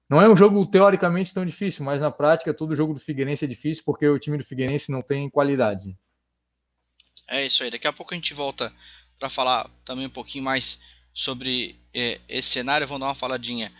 Não 0.09 0.19
é 0.19 0.27
um 0.27 0.35
jogo 0.35 0.65
teoricamente 0.65 1.33
tão 1.33 1.45
difícil, 1.45 1.85
mas 1.85 2.01
na 2.01 2.09
prática 2.09 2.53
todo 2.53 2.75
jogo 2.75 2.95
do 2.95 2.99
Figueirense 2.99 3.45
é 3.45 3.47
difícil 3.47 3.83
porque 3.85 4.07
o 4.07 4.17
time 4.17 4.37
do 4.37 4.43
Figueirense 4.43 4.91
não 4.91 5.03
tem 5.03 5.29
qualidade. 5.29 5.95
É 7.27 7.45
isso 7.45 7.63
aí. 7.63 7.69
Daqui 7.69 7.87
a 7.87 7.93
pouco 7.93 8.13
a 8.13 8.17
gente 8.17 8.33
volta 8.33 8.73
para 9.19 9.29
falar 9.29 9.69
também 9.85 10.07
um 10.07 10.09
pouquinho 10.09 10.43
mais 10.43 10.81
sobre 11.13 11.79
é, 11.93 12.19
esse 12.27 12.49
cenário. 12.49 12.87
Vamos 12.87 13.01
dar 13.01 13.07
uma 13.07 13.15
faladinha 13.15 13.71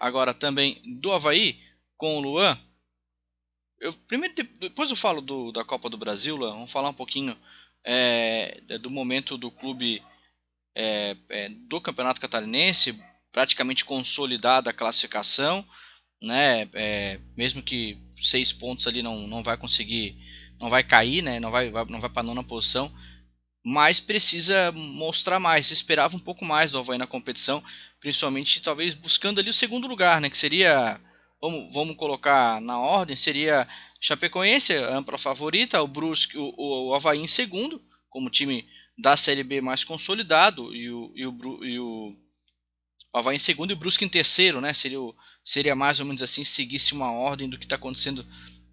agora 0.00 0.34
também 0.34 0.82
do 1.00 1.12
Havaí 1.12 1.60
com 1.96 2.16
o 2.16 2.20
Luan. 2.20 2.58
Eu, 3.80 3.92
primeiro, 3.92 4.34
depois 4.34 4.90
eu 4.90 4.96
falo 4.96 5.20
do, 5.20 5.52
da 5.52 5.64
Copa 5.64 5.88
do 5.88 5.96
Brasil, 5.96 6.34
Luan. 6.34 6.54
Vamos 6.54 6.72
falar 6.72 6.88
um 6.88 6.94
pouquinho 6.94 7.36
é, 7.84 8.60
do 8.80 8.90
momento 8.90 9.38
do 9.38 9.48
clube 9.48 10.02
é, 10.74 11.16
é 11.28 11.48
do 11.48 11.80
Campeonato 11.80 12.20
Catarinense, 12.20 13.00
praticamente 13.32 13.84
consolidada 13.84 14.70
a 14.70 14.74
classificação, 14.74 15.64
né? 16.20 16.68
É, 16.74 17.20
mesmo 17.36 17.62
que 17.62 17.98
seis 18.20 18.52
pontos 18.52 18.86
ali 18.86 19.02
não, 19.02 19.26
não 19.26 19.42
vai 19.42 19.56
conseguir 19.56 20.16
não 20.60 20.68
vai 20.68 20.82
cair, 20.82 21.22
né? 21.22 21.38
Não 21.38 21.50
vai, 21.50 21.70
vai 21.70 21.84
não 21.86 22.00
vai 22.00 22.10
para 22.10 22.22
nona 22.22 22.42
posição, 22.42 22.92
mas 23.64 24.00
precisa 24.00 24.72
mostrar 24.72 25.38
mais. 25.38 25.70
Esperava 25.70 26.16
um 26.16 26.20
pouco 26.20 26.44
mais 26.44 26.72
do 26.72 26.78
Havaí 26.78 26.98
na 26.98 27.06
competição, 27.06 27.62
principalmente 28.00 28.62
talvez 28.62 28.94
buscando 28.94 29.40
ali 29.40 29.50
o 29.50 29.54
segundo 29.54 29.86
lugar, 29.86 30.20
né? 30.20 30.28
Que 30.28 30.38
seria, 30.38 31.00
vamos, 31.40 31.72
vamos 31.72 31.96
colocar 31.96 32.60
na 32.60 32.78
ordem, 32.78 33.16
seria 33.16 33.68
Chapecoense, 34.00 34.74
a 34.74 34.96
ampla 34.96 35.18
favorita, 35.18 35.82
o 35.82 35.88
Brusque, 35.88 36.36
o, 36.36 36.88
o 36.88 36.94
Havaí 36.94 37.18
em 37.20 37.26
segundo, 37.26 37.82
como 38.08 38.30
time 38.30 38.66
da 38.96 39.16
Série 39.16 39.44
B 39.44 39.60
mais 39.60 39.84
consolidado, 39.84 40.74
e 40.74 40.90
o, 40.90 41.12
e 41.14 41.26
o, 41.26 41.64
e 41.64 41.78
o 41.78 42.16
Havaí 43.12 43.36
em 43.36 43.40
segundo 43.40 43.70
e 43.70 43.74
o 43.74 43.76
Brusque 43.76 44.04
em 44.04 44.08
terceiro, 44.08 44.60
né? 44.60 44.74
Seria, 44.74 44.98
seria 45.44 45.74
mais 45.74 46.00
ou 46.00 46.06
menos 46.06 46.22
assim, 46.22 46.44
seguisse 46.44 46.92
uma 46.92 47.10
ordem 47.10 47.48
do 47.48 47.58
que 47.58 47.64
está 47.64 47.76
acontecendo 47.76 48.24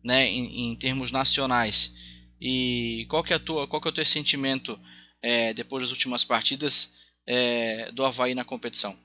né, 0.04 0.28
em, 0.28 0.72
em, 0.72 0.76
termos 0.76 1.12
nacionais. 1.12 1.94
E 2.40 3.06
qual 3.10 3.24
que 3.24 3.34
é, 3.34 3.38
a 3.38 3.40
tua, 3.40 3.68
qual 3.68 3.82
que 3.82 3.88
é 3.88 3.92
o 3.92 3.94
teu 3.94 4.06
sentimento 4.06 4.80
é, 5.22 5.54
depois 5.54 5.84
das 5.84 5.92
últimas 5.92 6.24
partidas 6.24 6.94
é, 7.26 7.92
do 7.92 8.04
Havaí 8.04 8.36
na 8.36 8.44
competição? 8.44 9.05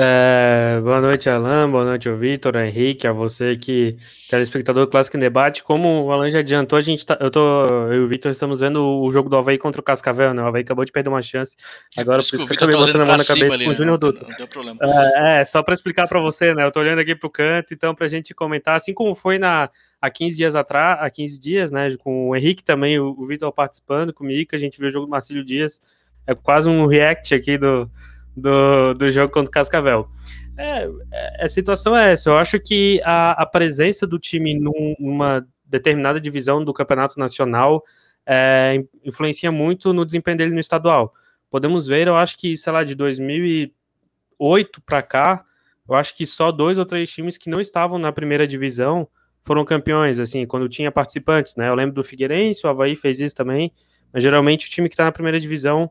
É, 0.00 0.80
boa 0.80 1.00
noite, 1.00 1.28
Alan. 1.28 1.68
Boa 1.68 1.84
noite, 1.84 2.08
Vitor, 2.08 2.54
Henrique, 2.54 3.04
a 3.04 3.12
você 3.12 3.56
que 3.56 3.96
telespectador 4.30 4.86
do 4.86 4.90
Clássico 4.92 5.16
em 5.16 5.20
Debate. 5.20 5.64
Como 5.64 6.04
o 6.04 6.12
Alan 6.12 6.30
já 6.30 6.38
adiantou, 6.38 6.78
a 6.78 6.80
gente 6.80 7.04
tá, 7.04 7.18
eu, 7.20 7.28
tô, 7.32 7.66
eu 7.66 7.94
e 7.94 7.98
o 8.04 8.06
Vitor 8.06 8.30
estamos 8.30 8.60
vendo 8.60 8.80
o, 8.80 9.10
jogo 9.10 9.28
do 9.28 9.36
Havaí 9.36 9.58
contra 9.58 9.80
o 9.80 9.82
Cascavel, 9.82 10.32
né? 10.32 10.40
O 10.40 10.46
Havaí 10.46 10.62
acabou 10.62 10.84
de 10.84 10.92
perder 10.92 11.08
uma 11.08 11.20
chance. 11.20 11.56
É, 11.96 12.02
Agora, 12.02 12.18
por 12.18 12.36
isso 12.36 12.46
que 12.46 12.52
eu 12.52 12.56
acabei 12.56 12.76
botando 12.76 13.00
a 13.00 13.06
mão 13.06 13.16
na 13.16 13.24
cabeça 13.24 13.54
ali, 13.54 13.64
com 13.64 13.70
o 13.70 13.72
né? 13.72 13.76
Júnior 13.76 13.98
Dutra. 13.98 14.22
Não, 14.22 14.30
não 14.30 14.36
tem 14.36 14.46
problema. 14.46 14.78
É, 14.80 15.40
é 15.40 15.44
só 15.44 15.64
para 15.64 15.74
explicar 15.74 16.06
para 16.06 16.20
você, 16.20 16.54
né? 16.54 16.64
Eu 16.64 16.70
tô 16.70 16.78
olhando 16.78 17.00
aqui 17.00 17.16
pro 17.16 17.28
canto, 17.28 17.74
então, 17.74 17.92
pra 17.92 18.06
gente 18.06 18.32
comentar, 18.32 18.76
assim 18.76 18.94
como 18.94 19.16
foi 19.16 19.36
na, 19.36 19.68
há 20.00 20.08
15 20.08 20.36
dias 20.36 20.54
atrás, 20.54 21.00
há 21.02 21.10
15 21.10 21.40
dias, 21.40 21.72
né? 21.72 21.88
Com 21.98 22.28
o 22.28 22.36
Henrique 22.36 22.62
também, 22.62 23.00
o, 23.00 23.16
o 23.18 23.26
Vitor 23.26 23.50
participando 23.50 24.12
comigo, 24.12 24.50
que 24.50 24.54
a 24.54 24.60
gente 24.60 24.78
viu 24.78 24.90
o 24.90 24.92
jogo 24.92 25.06
do 25.06 25.10
Marcílio 25.10 25.44
Dias. 25.44 25.80
É 26.24 26.36
quase 26.36 26.68
um 26.68 26.86
react 26.86 27.34
aqui 27.34 27.58
do 27.58 27.90
do, 28.38 28.94
do 28.94 29.10
jogo 29.10 29.32
contra 29.32 29.48
o 29.48 29.52
Cascavel. 29.52 30.08
É, 30.56 30.88
é, 31.12 31.44
a 31.44 31.48
situação 31.48 31.96
é 31.96 32.12
essa. 32.12 32.30
Eu 32.30 32.38
acho 32.38 32.58
que 32.58 33.00
a, 33.04 33.42
a 33.42 33.46
presença 33.46 34.06
do 34.06 34.18
time 34.18 34.58
num, 34.58 34.94
numa 34.98 35.46
determinada 35.64 36.20
divisão 36.20 36.64
do 36.64 36.72
campeonato 36.72 37.18
nacional 37.18 37.82
é, 38.26 38.84
influencia 39.04 39.52
muito 39.52 39.92
no 39.92 40.04
desempenho 40.04 40.36
dele 40.36 40.52
no 40.52 40.60
estadual. 40.60 41.14
Podemos 41.50 41.86
ver, 41.86 42.08
eu 42.08 42.16
acho 42.16 42.36
que, 42.36 42.56
sei 42.56 42.72
lá, 42.72 42.84
de 42.84 42.94
2008 42.94 44.82
para 44.82 45.02
cá, 45.02 45.44
eu 45.88 45.94
acho 45.94 46.14
que 46.14 46.26
só 46.26 46.52
dois 46.52 46.76
ou 46.76 46.84
três 46.84 47.10
times 47.10 47.38
que 47.38 47.48
não 47.48 47.60
estavam 47.60 47.98
na 47.98 48.12
primeira 48.12 48.46
divisão 48.46 49.08
foram 49.42 49.64
campeões, 49.64 50.18
assim, 50.18 50.44
quando 50.44 50.68
tinha 50.68 50.92
participantes, 50.92 51.56
né? 51.56 51.70
Eu 51.70 51.74
lembro 51.74 51.94
do 51.94 52.04
Figueirense, 52.04 52.66
o 52.66 52.68
Havaí 52.68 52.94
fez 52.94 53.18
isso 53.18 53.34
também, 53.34 53.72
mas 54.12 54.22
geralmente 54.22 54.66
o 54.66 54.70
time 54.70 54.90
que 54.90 54.94
está 54.94 55.04
na 55.04 55.12
primeira 55.12 55.40
divisão 55.40 55.90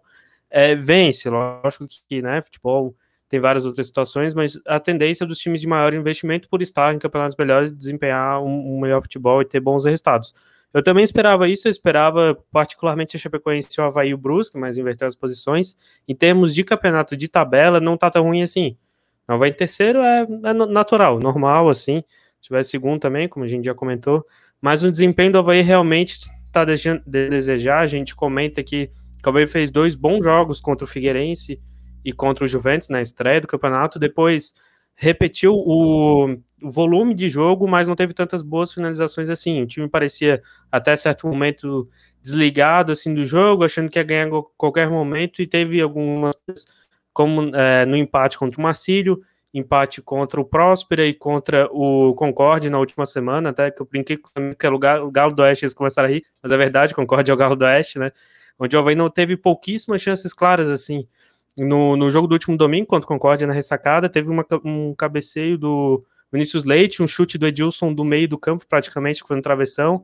é, 0.49 0.75
vence. 0.75 1.29
Lógico 1.29 1.87
que, 2.07 2.21
né, 2.21 2.41
futebol 2.41 2.95
tem 3.29 3.39
várias 3.39 3.65
outras 3.65 3.87
situações, 3.87 4.33
mas 4.33 4.57
a 4.65 4.79
tendência 4.79 5.25
dos 5.25 5.37
times 5.37 5.59
de 5.59 5.67
maior 5.67 5.93
investimento 5.93 6.47
por 6.47 6.61
estar 6.61 6.93
em 6.93 6.99
campeonatos 6.99 7.35
melhores, 7.37 7.71
desempenhar 7.71 8.41
um, 8.41 8.77
um 8.77 8.79
melhor 8.79 9.01
futebol 9.01 9.41
e 9.41 9.45
ter 9.45 9.59
bons 9.59 9.85
resultados. 9.85 10.33
Eu 10.73 10.83
também 10.83 11.03
esperava 11.03 11.47
isso, 11.47 11.67
eu 11.67 11.71
esperava 11.71 12.37
particularmente 12.51 13.15
a 13.15 13.19
Chapecoense 13.19 13.69
o 13.79 13.83
Havaí 13.83 14.09
e 14.09 14.13
o 14.13 14.17
Brusque, 14.17 14.57
mas 14.57 14.77
inverter 14.77 15.07
as 15.07 15.15
posições. 15.15 15.75
Em 16.07 16.15
termos 16.15 16.53
de 16.53 16.63
campeonato 16.63 17.17
de 17.17 17.27
tabela, 17.27 17.79
não 17.79 17.97
tá 17.97 18.11
tão 18.11 18.23
ruim 18.23 18.41
assim. 18.41 18.77
O 19.27 19.33
Havaí 19.33 19.49
em 19.49 19.53
terceiro 19.53 19.99
é, 19.99 20.21
é 20.21 20.53
natural, 20.53 21.19
normal, 21.19 21.69
assim. 21.69 22.03
Se 22.39 22.47
tiver 22.49 22.63
segundo 22.63 22.99
também, 22.99 23.27
como 23.27 23.43
a 23.43 23.47
gente 23.47 23.65
já 23.65 23.73
comentou. 23.73 24.25
Mas 24.61 24.83
o 24.83 24.91
desempenho 24.91 25.31
do 25.31 25.39
Havaí 25.39 25.61
realmente 25.61 26.17
está 26.45 26.63
deixando 26.63 27.01
de 27.05 27.29
desejar. 27.29 27.79
A 27.79 27.87
gente 27.87 28.15
comenta 28.15 28.61
que 28.61 28.89
o 29.25 29.29
Havaí 29.29 29.47
fez 29.47 29.71
dois 29.71 29.95
bons 29.95 30.23
jogos 30.23 30.61
contra 30.61 30.85
o 30.85 30.87
Figueirense 30.87 31.59
e 32.03 32.13
contra 32.13 32.45
o 32.45 32.47
Juventus 32.47 32.89
na 32.89 33.01
estreia 33.01 33.41
do 33.41 33.47
campeonato. 33.47 33.99
Depois 33.99 34.53
repetiu 34.95 35.53
o, 35.53 36.33
o, 36.61 36.71
volume 36.71 37.13
de 37.13 37.29
jogo, 37.29 37.67
mas 37.67 37.87
não 37.87 37.95
teve 37.95 38.13
tantas 38.13 38.41
boas 38.41 38.73
finalizações 38.73 39.29
assim. 39.29 39.61
O 39.61 39.67
time 39.67 39.87
parecia 39.87 40.41
até 40.71 40.95
certo 40.95 41.27
momento 41.27 41.87
desligado 42.21 42.91
assim 42.91 43.13
do 43.13 43.23
jogo, 43.23 43.63
achando 43.63 43.89
que 43.89 43.99
ia 43.99 44.03
ganhar 44.03 44.27
a 44.27 44.41
qualquer 44.57 44.89
momento 44.89 45.41
e 45.41 45.47
teve 45.47 45.79
algumas 45.79 46.35
como 47.13 47.55
é, 47.55 47.85
no 47.85 47.95
empate 47.95 48.37
contra 48.37 48.59
o 48.59 48.63
Marcílio, 48.63 49.19
empate 49.53 50.01
contra 50.01 50.39
o 50.39 50.45
Próspera 50.45 51.05
e 51.05 51.13
contra 51.13 51.67
o 51.71 52.13
Concorde 52.13 52.69
na 52.69 52.77
última 52.77 53.05
semana, 53.05 53.49
até 53.49 53.71
que 53.71 53.81
eu 53.81 53.87
brinquei 53.87 54.17
que 54.17 54.65
era 54.65 54.75
o 54.75 55.11
Galo 55.11 55.33
do 55.33 55.41
Oeste, 55.41 55.65
eles 55.65 55.73
começaram 55.73 56.09
a 56.09 56.11
rir, 56.11 56.23
mas 56.43 56.51
é 56.51 56.57
verdade, 56.57 56.93
Concorde 56.93 57.31
é 57.31 57.33
o 57.33 57.37
Galo 57.37 57.55
do 57.55 57.65
Oeste, 57.65 57.97
né? 57.97 58.11
Onde 58.59 58.75
o 58.75 58.79
Havaí 58.79 58.95
não 58.95 59.09
teve 59.09 59.37
pouquíssimas 59.37 60.01
chances 60.01 60.33
claras, 60.33 60.69
assim. 60.69 61.07
No, 61.57 61.95
no 61.95 62.11
jogo 62.11 62.27
do 62.27 62.33
último 62.33 62.55
domingo, 62.55 62.87
contra 62.87 63.05
o 63.05 63.07
Concórdia 63.07 63.47
na 63.47 63.53
ressacada, 63.53 64.07
teve 64.07 64.29
uma, 64.29 64.45
um 64.63 64.93
cabeceio 64.93 65.57
do 65.57 66.03
Vinícius 66.31 66.65
Leite, 66.65 67.01
um 67.01 67.07
chute 67.07 67.37
do 67.37 67.47
Edilson 67.47 67.93
do 67.93 68.03
meio 68.03 68.27
do 68.27 68.37
campo, 68.37 68.65
praticamente, 68.67 69.21
que 69.21 69.27
foi 69.27 69.35
no 69.37 69.41
travessão. 69.41 70.03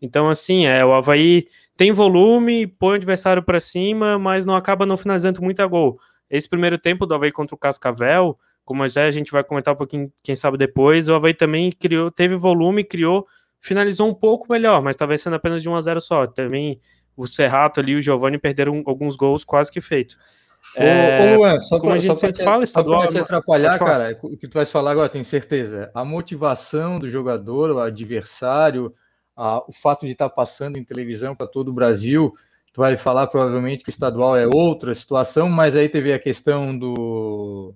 Então, 0.00 0.28
assim, 0.28 0.66
é, 0.66 0.84
o 0.84 0.92
Havaí 0.92 1.46
tem 1.76 1.92
volume, 1.92 2.66
põe 2.66 2.92
o 2.92 2.94
adversário 2.94 3.42
para 3.42 3.60
cima, 3.60 4.18
mas 4.18 4.44
não 4.44 4.56
acaba 4.56 4.84
não 4.86 4.96
finalizando 4.96 5.40
muito 5.42 5.60
a 5.60 5.66
gol. 5.66 5.98
Esse 6.28 6.48
primeiro 6.48 6.78
tempo 6.78 7.06
do 7.06 7.14
Havaí 7.14 7.32
contra 7.32 7.54
o 7.54 7.58
Cascavel, 7.58 8.38
como 8.64 8.86
já 8.88 9.04
a 9.04 9.10
gente 9.10 9.32
vai 9.32 9.42
comentar 9.42 9.74
um 9.74 9.76
pouquinho, 9.76 10.12
quem 10.22 10.36
sabe 10.36 10.58
depois, 10.58 11.08
o 11.08 11.14
Havaí 11.14 11.32
também 11.32 11.70
criou, 11.70 12.10
teve 12.10 12.36
volume, 12.36 12.84
criou, 12.84 13.26
finalizou 13.60 14.08
um 14.08 14.14
pouco 14.14 14.50
melhor, 14.50 14.82
mas 14.82 14.96
talvez 14.96 15.22
sendo 15.22 15.36
apenas 15.36 15.62
de 15.62 15.68
1 15.68 15.74
a 15.74 15.80
0 15.80 16.00
só. 16.00 16.26
Também 16.26 16.80
o 17.18 17.26
Serrato 17.26 17.80
ali 17.80 17.92
e 17.92 17.96
o 17.96 18.00
Giovanni 18.00 18.38
perderam 18.38 18.80
alguns 18.86 19.16
gols 19.16 19.42
quase 19.42 19.72
que 19.72 19.80
feitos. 19.80 20.16
É, 20.76 21.34
ô, 21.34 21.38
Luan, 21.38 21.58
só 21.58 21.80
como 21.80 21.90
pra, 21.90 21.98
a 21.98 22.00
gente 22.00 22.20
sempre 22.20 22.38
te, 22.38 22.44
fala, 22.44 22.62
estadual. 22.62 23.02
Só 23.02 23.08
te 23.08 23.18
atrapalhar, 23.18 23.76
cara, 23.78 24.16
o 24.22 24.36
que 24.36 24.46
tu 24.46 24.54
vais 24.54 24.70
falar 24.70 24.92
agora, 24.92 25.08
tenho 25.08 25.24
certeza. 25.24 25.90
A 25.92 26.04
motivação 26.04 27.00
do 27.00 27.10
jogador, 27.10 27.70
o 27.70 27.80
adversário, 27.80 28.94
a, 29.36 29.58
o 29.68 29.72
fato 29.72 30.06
de 30.06 30.12
estar 30.12 30.28
passando 30.30 30.78
em 30.78 30.84
televisão 30.84 31.34
para 31.34 31.48
todo 31.48 31.68
o 31.68 31.72
Brasil, 31.72 32.32
tu 32.72 32.80
vai 32.80 32.96
falar 32.96 33.26
provavelmente 33.26 33.82
que 33.82 33.90
o 33.90 33.90
estadual 33.90 34.36
é 34.36 34.46
outra 34.46 34.94
situação, 34.94 35.48
mas 35.48 35.74
aí 35.74 35.88
teve 35.88 36.12
a 36.12 36.18
questão 36.18 36.78
do, 36.78 37.74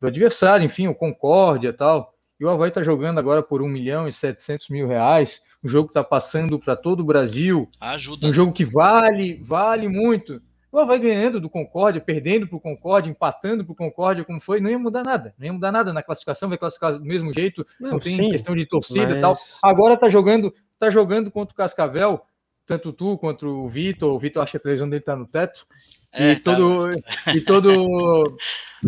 do 0.00 0.06
adversário, 0.06 0.64
enfim, 0.64 0.88
o 0.88 0.94
Concórdia 0.94 1.68
e 1.68 1.74
tal. 1.74 2.14
E 2.40 2.44
o 2.44 2.48
Havaí 2.48 2.68
está 2.68 2.82
jogando 2.82 3.18
agora 3.18 3.42
por 3.42 3.60
1 3.60 3.68
milhão 3.68 4.08
e 4.08 4.12
700 4.12 4.70
mil 4.70 4.86
reais 4.86 5.42
um 5.62 5.68
jogo 5.68 5.88
que 5.88 5.92
está 5.92 6.04
passando 6.04 6.58
para 6.58 6.76
todo 6.76 7.00
o 7.00 7.04
Brasil, 7.04 7.68
Ajuda. 7.80 8.26
um 8.26 8.32
jogo 8.32 8.52
que 8.52 8.64
vale, 8.64 9.40
vale 9.42 9.88
muito. 9.88 10.40
O 10.70 10.78
Havaí 10.78 10.98
ganhando 10.98 11.40
do 11.40 11.48
Concórdia, 11.48 12.00
perdendo 12.00 12.46
para 12.46 12.56
o 12.56 12.60
Concórdia, 12.60 13.10
empatando 13.10 13.64
para 13.64 13.72
o 13.72 13.76
Concórdia, 13.76 14.24
como 14.24 14.40
foi, 14.40 14.60
não 14.60 14.68
ia 14.68 14.78
mudar 14.78 15.02
nada. 15.02 15.34
Não 15.38 15.46
ia 15.46 15.52
mudar 15.52 15.72
nada 15.72 15.92
na 15.92 16.02
classificação, 16.02 16.48
vai 16.48 16.58
classificar 16.58 16.92
do 16.92 17.04
mesmo 17.04 17.32
jeito, 17.32 17.66
não, 17.80 17.92
não 17.92 17.98
tem 17.98 18.14
sim, 18.14 18.30
questão 18.30 18.54
de 18.54 18.66
torcida 18.66 19.08
mas... 19.08 19.16
e 19.16 19.20
tal. 19.20 19.34
Agora 19.62 19.96
tá 19.96 20.10
jogando, 20.10 20.52
tá 20.78 20.90
jogando 20.90 21.30
contra 21.30 21.54
o 21.54 21.56
Cascavel, 21.56 22.20
tanto 22.66 22.92
tu 22.92 23.16
quanto 23.16 23.46
o 23.46 23.68
Vitor. 23.68 24.12
O 24.12 24.18
Vitor 24.18 24.42
acha 24.42 24.52
que 24.52 24.56
a 24.58 24.60
televisão 24.60 24.88
dele 24.88 25.02
tá 25.02 25.16
no 25.16 25.26
teto. 25.26 25.66
É, 26.12 26.32
e, 26.32 26.36
tá 26.36 26.54
todo, 26.54 27.00
tá... 27.00 27.32
e 27.34 27.40
todo. 27.40 28.36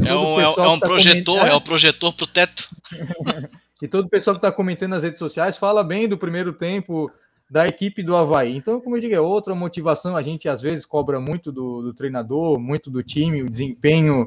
É 0.05 0.15
um, 0.15 0.41
é 0.41 0.69
um 0.69 0.79
tá 0.79 0.87
projetor, 0.87 1.47
é 1.47 1.55
o 1.55 1.61
projetor 1.61 2.13
pro 2.13 2.27
teto. 2.27 2.69
e 3.81 3.89
todo 3.89 4.07
o 4.07 4.09
pessoal 4.09 4.35
que 4.35 4.39
está 4.39 4.51
comentando 4.51 4.91
nas 4.91 5.03
redes 5.03 5.19
sociais 5.19 5.57
fala 5.57 5.85
bem 5.85 6.09
do 6.09 6.19
primeiro 6.19 6.53
tempo 6.53 7.11
da 7.51 7.67
equipe 7.67 8.03
do 8.03 8.17
Havaí. 8.17 8.57
Então, 8.57 8.81
como 8.81 8.97
eu 8.97 9.01
digo, 9.01 9.15
é 9.15 9.21
outra 9.21 9.55
motivação. 9.55 10.17
A 10.17 10.23
gente 10.23 10.49
às 10.49 10.61
vezes 10.61 10.85
cobra 10.85 11.19
muito 11.19 11.51
do, 11.51 11.83
do 11.83 11.95
treinador, 11.95 12.59
muito 12.59 12.91
do 12.91 13.03
time, 13.03 13.43
o 13.43 13.49
desempenho 13.51 14.27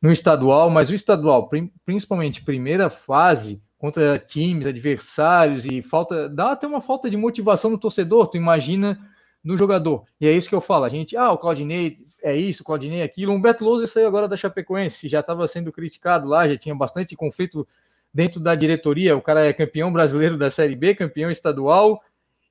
no 0.00 0.12
estadual, 0.12 0.70
mas 0.70 0.90
o 0.90 0.94
estadual, 0.94 1.50
principalmente 1.84 2.44
primeira 2.44 2.88
fase, 2.88 3.62
contra 3.78 4.18
times, 4.18 4.66
adversários, 4.66 5.66
e 5.66 5.82
falta. 5.82 6.28
dá 6.28 6.52
até 6.52 6.66
uma 6.66 6.80
falta 6.80 7.10
de 7.10 7.16
motivação 7.16 7.70
no 7.70 7.78
torcedor, 7.78 8.28
tu 8.28 8.36
imagina 8.36 8.98
no 9.42 9.56
jogador. 9.58 10.04
E 10.18 10.26
é 10.26 10.32
isso 10.32 10.48
que 10.48 10.54
eu 10.54 10.60
falo. 10.60 10.84
A 10.84 10.88
gente, 10.88 11.16
ah, 11.16 11.32
o 11.32 11.38
Claudinei 11.38 11.98
é 12.22 12.34
isso, 12.34 12.62
o 12.62 12.64
Claudinei 12.64 13.00
é 13.00 13.04
aquilo. 13.04 13.32
Um 13.32 13.40
Beto 13.40 13.62
Lousa 13.62 13.86
saiu 13.86 14.08
agora 14.08 14.26
da 14.26 14.38
Chapecoense, 14.38 15.08
já 15.08 15.20
estava 15.20 15.46
sendo 15.46 15.70
criticado 15.70 16.26
lá, 16.26 16.48
já 16.48 16.56
tinha 16.56 16.74
bastante 16.74 17.14
conflito 17.14 17.68
dentro 18.14 18.38
da 18.38 18.54
diretoria. 18.54 19.16
O 19.16 19.22
cara 19.22 19.44
é 19.44 19.52
campeão 19.52 19.92
brasileiro 19.92 20.38
da 20.38 20.50
Série 20.50 20.76
B, 20.76 20.94
campeão 20.94 21.30
estadual 21.30 22.00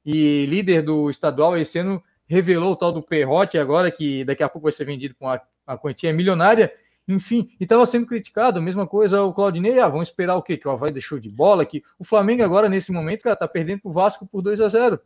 e 0.05 0.45
líder 0.45 0.81
do 0.81 1.09
estadual. 1.09 1.57
Esse 1.57 1.79
ano 1.79 2.03
revelou 2.27 2.73
o 2.73 2.75
tal 2.75 2.91
do 2.91 3.01
Perrote 3.01 3.57
agora, 3.57 3.89
que 3.89 4.25
daqui 4.25 4.43
a 4.43 4.49
pouco 4.49 4.63
vai 4.63 4.73
ser 4.73 4.85
vendido 4.85 5.15
com 5.15 5.29
a, 5.29 5.41
a 5.65 5.77
quantia 5.77 6.11
milionária. 6.11 6.73
Enfim, 7.07 7.49
e 7.59 7.63
estava 7.63 7.85
sendo 7.85 8.07
criticado, 8.07 8.59
a 8.59 8.61
mesma 8.61 8.87
coisa 8.87 9.21
o 9.23 9.33
Claudinei, 9.33 9.77
ah, 9.79 9.89
vamos 9.89 10.07
esperar 10.07 10.35
o 10.37 10.41
quê? 10.41 10.55
Que 10.55 10.67
o 10.67 10.71
Havaí 10.71 10.91
deixou 10.91 11.19
de 11.19 11.29
bola, 11.29 11.65
que 11.65 11.83
o 11.99 12.05
Flamengo 12.05 12.43
agora, 12.43 12.69
nesse 12.69 12.93
momento, 12.93 13.23
cara, 13.23 13.35
tá 13.35 13.45
perdendo 13.45 13.81
pro 13.81 13.91
Vasco 13.91 14.25
por 14.25 14.41
2 14.41 14.61
a 14.61 14.69
0 14.69 14.99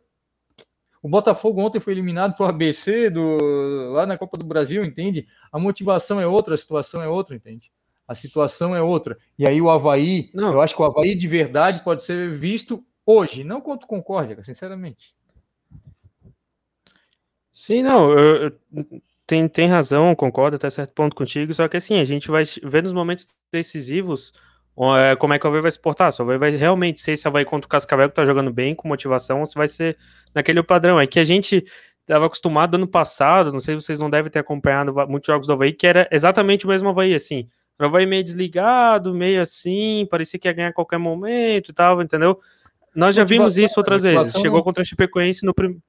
o 1.02 1.08
Botafogo 1.08 1.60
ontem 1.60 1.80
foi 1.80 1.92
eliminado 1.92 2.36
pro 2.36 2.46
ABC 2.46 3.08
do, 3.08 3.92
lá 3.92 4.04
na 4.04 4.18
Copa 4.18 4.36
do 4.36 4.44
Brasil, 4.44 4.84
entende? 4.84 5.28
A 5.50 5.58
motivação 5.58 6.20
é 6.20 6.26
outra, 6.26 6.54
a 6.54 6.58
situação 6.58 7.00
é 7.00 7.08
outra, 7.08 7.36
entende? 7.36 7.70
A 8.08 8.14
situação 8.14 8.74
é 8.74 8.80
outra. 8.80 9.18
E 9.38 9.46
aí 9.46 9.60
o 9.60 9.70
Havaí, 9.70 10.30
não. 10.34 10.52
eu 10.52 10.60
acho 10.62 10.74
que 10.74 10.82
o 10.82 10.84
Havaí 10.84 11.14
de 11.14 11.28
verdade 11.28 11.84
pode 11.84 12.02
ser 12.02 12.34
visto 12.34 12.82
hoje, 13.04 13.44
não 13.44 13.60
contra 13.60 13.84
o 13.84 13.88
Concórdia, 13.88 14.42
sinceramente. 14.42 15.14
Sim, 17.52 17.82
não, 17.82 18.10
eu, 18.10 18.36
eu, 18.44 18.52
tem, 19.26 19.46
tem 19.46 19.68
razão, 19.68 20.14
concordo 20.14 20.56
até 20.56 20.70
certo 20.70 20.94
ponto 20.94 21.14
contigo, 21.14 21.52
só 21.52 21.68
que 21.68 21.76
assim, 21.76 21.98
a 21.98 22.04
gente 22.04 22.30
vai 22.30 22.44
ver 22.62 22.82
nos 22.82 22.94
momentos 22.94 23.26
decisivos 23.52 24.32
é, 24.96 25.16
como 25.16 25.34
é 25.34 25.38
que 25.38 25.46
o 25.46 25.48
Havaí 25.48 25.60
vai 25.60 25.70
se 25.70 25.80
portar. 25.80 26.12
Se 26.12 26.20
o 26.20 26.24
Havaí 26.24 26.38
vai 26.38 26.50
realmente 26.50 27.00
ser 27.00 27.12
esse 27.12 27.26
Havaí 27.26 27.44
contra 27.44 27.66
o 27.66 27.68
Cascavel 27.68 28.08
que 28.08 28.14
tá 28.14 28.24
jogando 28.24 28.52
bem, 28.52 28.74
com 28.74 28.86
motivação, 28.86 29.40
ou 29.40 29.46
se 29.46 29.54
vai 29.54 29.66
ser 29.66 29.98
naquele 30.34 30.62
padrão. 30.62 31.00
É 31.00 31.06
que 31.06 31.18
a 31.18 31.24
gente 31.24 31.64
estava 32.02 32.26
acostumado 32.26 32.76
ano 32.76 32.86
passado, 32.86 33.52
não 33.52 33.60
sei 33.60 33.74
se 33.74 33.84
vocês 33.84 34.00
não 34.00 34.08
devem 34.08 34.30
ter 34.30 34.38
acompanhado 34.38 34.94
muitos 35.08 35.26
jogos 35.26 35.46
do 35.46 35.52
Havaí, 35.52 35.72
que 35.72 35.86
era 35.86 36.08
exatamente 36.12 36.64
o 36.64 36.68
mesmo 36.68 36.88
Havaí, 36.88 37.14
assim. 37.14 37.48
O 37.78 37.84
Havaí 37.84 38.06
meio 38.06 38.24
desligado, 38.24 39.14
meio 39.14 39.40
assim, 39.40 40.06
parecia 40.10 40.38
que 40.38 40.48
ia 40.48 40.52
ganhar 40.52 40.68
a 40.68 40.72
qualquer 40.72 40.98
momento 40.98 41.70
e 41.70 41.72
tal, 41.72 42.02
entendeu? 42.02 42.38
Nós 42.94 43.14
já 43.14 43.24
vimos 43.24 43.56
isso 43.56 43.78
outras 43.78 44.02
vezes. 44.02 44.32
Chegou 44.32 44.62
contra 44.62 44.82
a 44.82 44.84
Chapecoense 44.84 45.46
no 45.46 45.54
primeiro. 45.54 45.82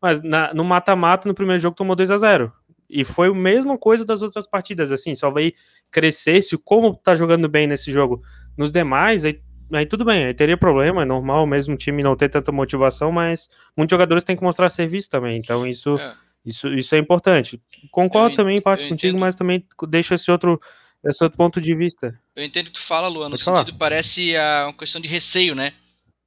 Mas 0.00 0.22
na, 0.22 0.54
no 0.54 0.64
mata-mata, 0.64 1.28
no 1.28 1.34
primeiro 1.34 1.60
jogo, 1.60 1.76
tomou 1.76 1.94
2 1.94 2.10
a 2.10 2.16
0 2.16 2.52
e 2.90 3.04
foi 3.04 3.28
a 3.28 3.34
mesma 3.34 3.78
coisa 3.78 4.04
das 4.04 4.20
outras 4.20 4.46
partidas, 4.46 4.90
assim, 4.90 5.14
só 5.14 5.30
vai 5.30 5.52
crescesse 5.90 6.58
como 6.58 6.94
tá 6.96 7.14
jogando 7.14 7.48
bem 7.48 7.66
nesse 7.66 7.92
jogo 7.92 8.20
nos 8.58 8.72
demais, 8.72 9.24
aí, 9.24 9.40
aí 9.72 9.86
tudo 9.86 10.04
bem, 10.04 10.24
aí 10.24 10.34
teria 10.34 10.56
problema, 10.56 11.02
é 11.02 11.04
normal 11.04 11.46
mesmo 11.46 11.74
o 11.74 11.78
time 11.78 12.02
não 12.02 12.16
ter 12.16 12.28
tanta 12.28 12.50
motivação, 12.50 13.12
mas 13.12 13.48
muitos 13.76 13.94
jogadores 13.94 14.24
têm 14.24 14.36
que 14.36 14.42
mostrar 14.42 14.68
serviço 14.68 15.08
também, 15.08 15.38
então 15.38 15.66
isso, 15.66 15.96
é. 15.98 16.14
isso, 16.44 16.68
isso 16.74 16.94
é 16.94 16.98
importante. 16.98 17.62
Concordo 17.92 18.32
eu 18.32 18.36
também 18.36 18.58
em 18.58 18.60
parte 18.60 18.88
contigo, 18.88 19.16
mas 19.18 19.36
também 19.36 19.64
deixo 19.88 20.12
esse 20.12 20.30
outro, 20.30 20.60
esse 21.04 21.22
outro 21.24 21.36
ponto 21.36 21.60
de 21.60 21.74
vista. 21.74 22.18
Eu 22.36 22.44
entendo 22.44 22.66
que 22.66 22.72
tu 22.72 22.80
fala, 22.80 23.08
Luan, 23.08 23.28
no 23.28 23.30
Pode 23.30 23.44
sentido 23.44 23.66
falar. 23.66 23.78
parece 23.78 24.36
a, 24.36 24.66
uma 24.66 24.74
questão 24.74 25.00
de 25.00 25.08
receio, 25.08 25.54
né? 25.54 25.72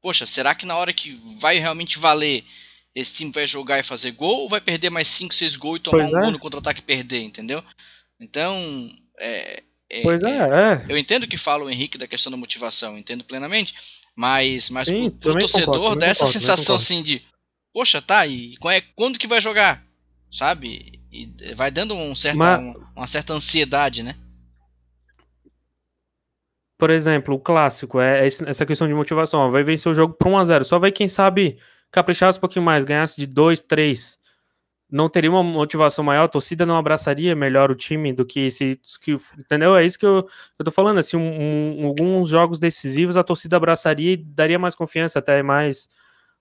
Poxa, 0.02 0.26
será 0.26 0.54
que 0.56 0.66
na 0.66 0.76
hora 0.76 0.92
que 0.92 1.12
vai 1.40 1.60
realmente 1.60 2.00
valer 2.00 2.44
esse 2.96 3.14
time 3.14 3.32
vai 3.32 3.48
jogar 3.48 3.80
e 3.80 3.84
fazer 3.84 4.12
gol 4.12 4.42
ou 4.42 4.50
vai 4.50 4.62
perder 4.62 4.90
mais 4.90 5.08
5, 5.08 5.34
6 5.34 5.56
gols 5.56 5.80
e 5.80 5.82
tomar 5.82 5.98
pois 6.00 6.14
um 6.14 6.18
é. 6.18 6.22
gol 6.22 6.32
no 6.32 6.40
contra-ataque 6.40 6.80
e 6.80 6.84
perder, 6.84 7.22
entendeu? 7.22 7.64
Então, 8.20 8.92
é, 9.20 9.64
é, 9.90 10.02
pois 10.02 10.24
é, 10.24 10.38
é, 10.38 10.86
Eu 10.88 10.98
entendo 10.98 11.28
que 11.28 11.38
fala 11.38 11.64
o 11.64 11.70
Henrique 11.70 11.98
da 11.98 12.08
questão 12.08 12.32
da 12.32 12.38
motivação, 12.38 12.98
entendo 12.98 13.24
plenamente, 13.24 13.74
mas, 14.16 14.70
mas 14.70 14.88
Sim, 14.88 15.10
pro, 15.10 15.32
pro 15.32 15.40
torcedor 15.40 15.76
concordo, 15.76 16.00
dá 16.00 16.08
essa 16.08 16.26
concordo, 16.26 16.40
sensação 16.40 16.76
assim 16.76 17.02
de, 17.02 17.24
poxa, 17.74 18.02
tá, 18.02 18.26
e 18.28 18.56
quando 18.96 19.18
que 19.18 19.28
vai 19.28 19.42
jogar? 19.42 19.84
Sabe? 20.32 21.00
E 21.12 21.54
vai 21.56 21.70
dando 21.70 21.96
um 21.96 22.16
certo, 22.16 22.38
mas... 22.38 22.60
uma, 22.60 22.92
uma 22.96 23.08
certa 23.08 23.34
ansiedade, 23.34 24.02
né? 24.02 24.16
Por 26.84 26.90
exemplo, 26.90 27.34
o 27.34 27.40
clássico 27.40 28.02
é 28.02 28.28
essa 28.28 28.66
questão 28.66 28.86
de 28.86 28.94
motivação. 28.94 29.50
Vai 29.50 29.64
vencer 29.64 29.90
o 29.90 29.96
jogo 29.96 30.14
por 30.16 30.28
1x0. 30.28 30.66
Só 30.66 30.78
vai, 30.78 30.92
quem 30.92 31.08
sabe, 31.08 31.58
caprichasse 31.90 32.38
um 32.38 32.42
pouquinho 32.42 32.66
mais, 32.66 32.84
ganhasse 32.84 33.16
de 33.22 33.26
2, 33.26 33.62
3, 33.62 34.20
não 34.92 35.08
teria 35.08 35.32
uma 35.32 35.42
motivação 35.42 36.04
maior, 36.04 36.26
a 36.26 36.28
torcida 36.28 36.66
não 36.66 36.76
abraçaria 36.76 37.34
melhor 37.38 37.72
o 37.72 37.76
time 37.76 38.12
do 38.12 38.26
que 38.26 38.52
se. 38.52 38.78
Que, 39.00 39.14
entendeu? 39.40 39.78
É 39.78 39.86
isso 39.86 39.98
que 39.98 40.06
eu, 40.06 40.28
eu 40.60 40.66
tô 40.66 40.72
falando. 40.72 40.98
Assim, 40.98 41.16
um, 41.16 41.84
um, 41.84 41.88
alguns 41.88 42.28
jogos 42.28 42.60
decisivos 42.60 43.16
a 43.16 43.24
torcida 43.24 43.56
abraçaria 43.56 44.12
e 44.12 44.18
daria 44.18 44.60
mais 44.60 44.76
confiança, 44.76 45.20
até 45.20 45.42
mais, 45.42 45.88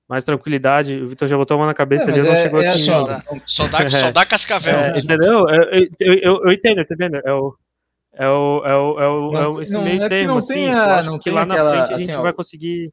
mais 0.09 0.24
tranquilidade. 0.24 0.96
O 0.96 1.07
Vitor 1.07 1.28
já 1.28 1.37
botou 1.37 1.55
a 1.55 1.59
mão 1.59 1.66
na 1.68 1.72
cabeça, 1.72 2.11
é, 2.11 2.14
ele 2.14 2.22
não 2.24 2.33
é, 2.33 2.42
chegou 2.42 2.61
é 2.61 2.66
aqui. 2.66 2.90
Assim, 2.90 3.22
só, 3.46 3.68
dá, 3.68 3.90
só 3.90 4.11
dá 4.11 4.26
Cascavel. 4.26 4.74
É, 4.76 4.98
entendeu? 4.98 5.48
Eu, 5.48 5.62
eu, 6.00 6.14
eu, 6.20 6.40
eu 6.46 6.52
entendo, 6.52 6.81
entendendo? 6.81 7.20
É 7.24 7.33
o. 7.33 7.57
É 8.14 8.29
o, 8.29 8.62
é 8.64 8.77
o, 8.77 9.01
é 9.01 9.09
o, 9.09 9.37
é 9.37 9.48
o 9.48 9.62
esse 9.62 9.72
não, 9.72 9.85
meio 9.85 10.03
é 10.03 10.09
termo, 10.09 10.38
assim. 10.38 10.66
A, 10.66 10.98
acho 10.98 11.18
que 11.18 11.31
lá 11.31 11.46
na 11.46 11.55
frente 11.55 11.92
a 11.94 11.98
gente 11.98 12.11
assim, 12.11 12.20
vai 12.20 12.33
conseguir 12.33 12.92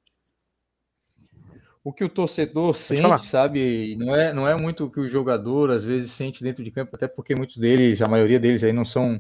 o 1.84 1.94
que 1.94 2.04
o 2.04 2.10
torcedor 2.10 2.76
sente, 2.76 3.26
sabe? 3.26 3.96
Não 3.98 4.16
é, 4.16 4.34
não 4.34 4.48
é 4.48 4.56
muito 4.56 4.86
o 4.86 4.90
que 4.90 5.00
o 5.00 5.08
jogador 5.08 5.72
às 5.72 5.84
vezes 5.84 6.12
sente 6.12 6.44
dentro 6.44 6.64
de 6.64 6.72
campo, 6.72 6.96
até 6.96 7.08
porque 7.08 7.36
muitos 7.36 7.58
deles, 7.58 8.02
a 8.02 8.08
maioria 8.08 8.40
deles 8.40 8.64
aí 8.64 8.72
não 8.72 8.86
são, 8.86 9.20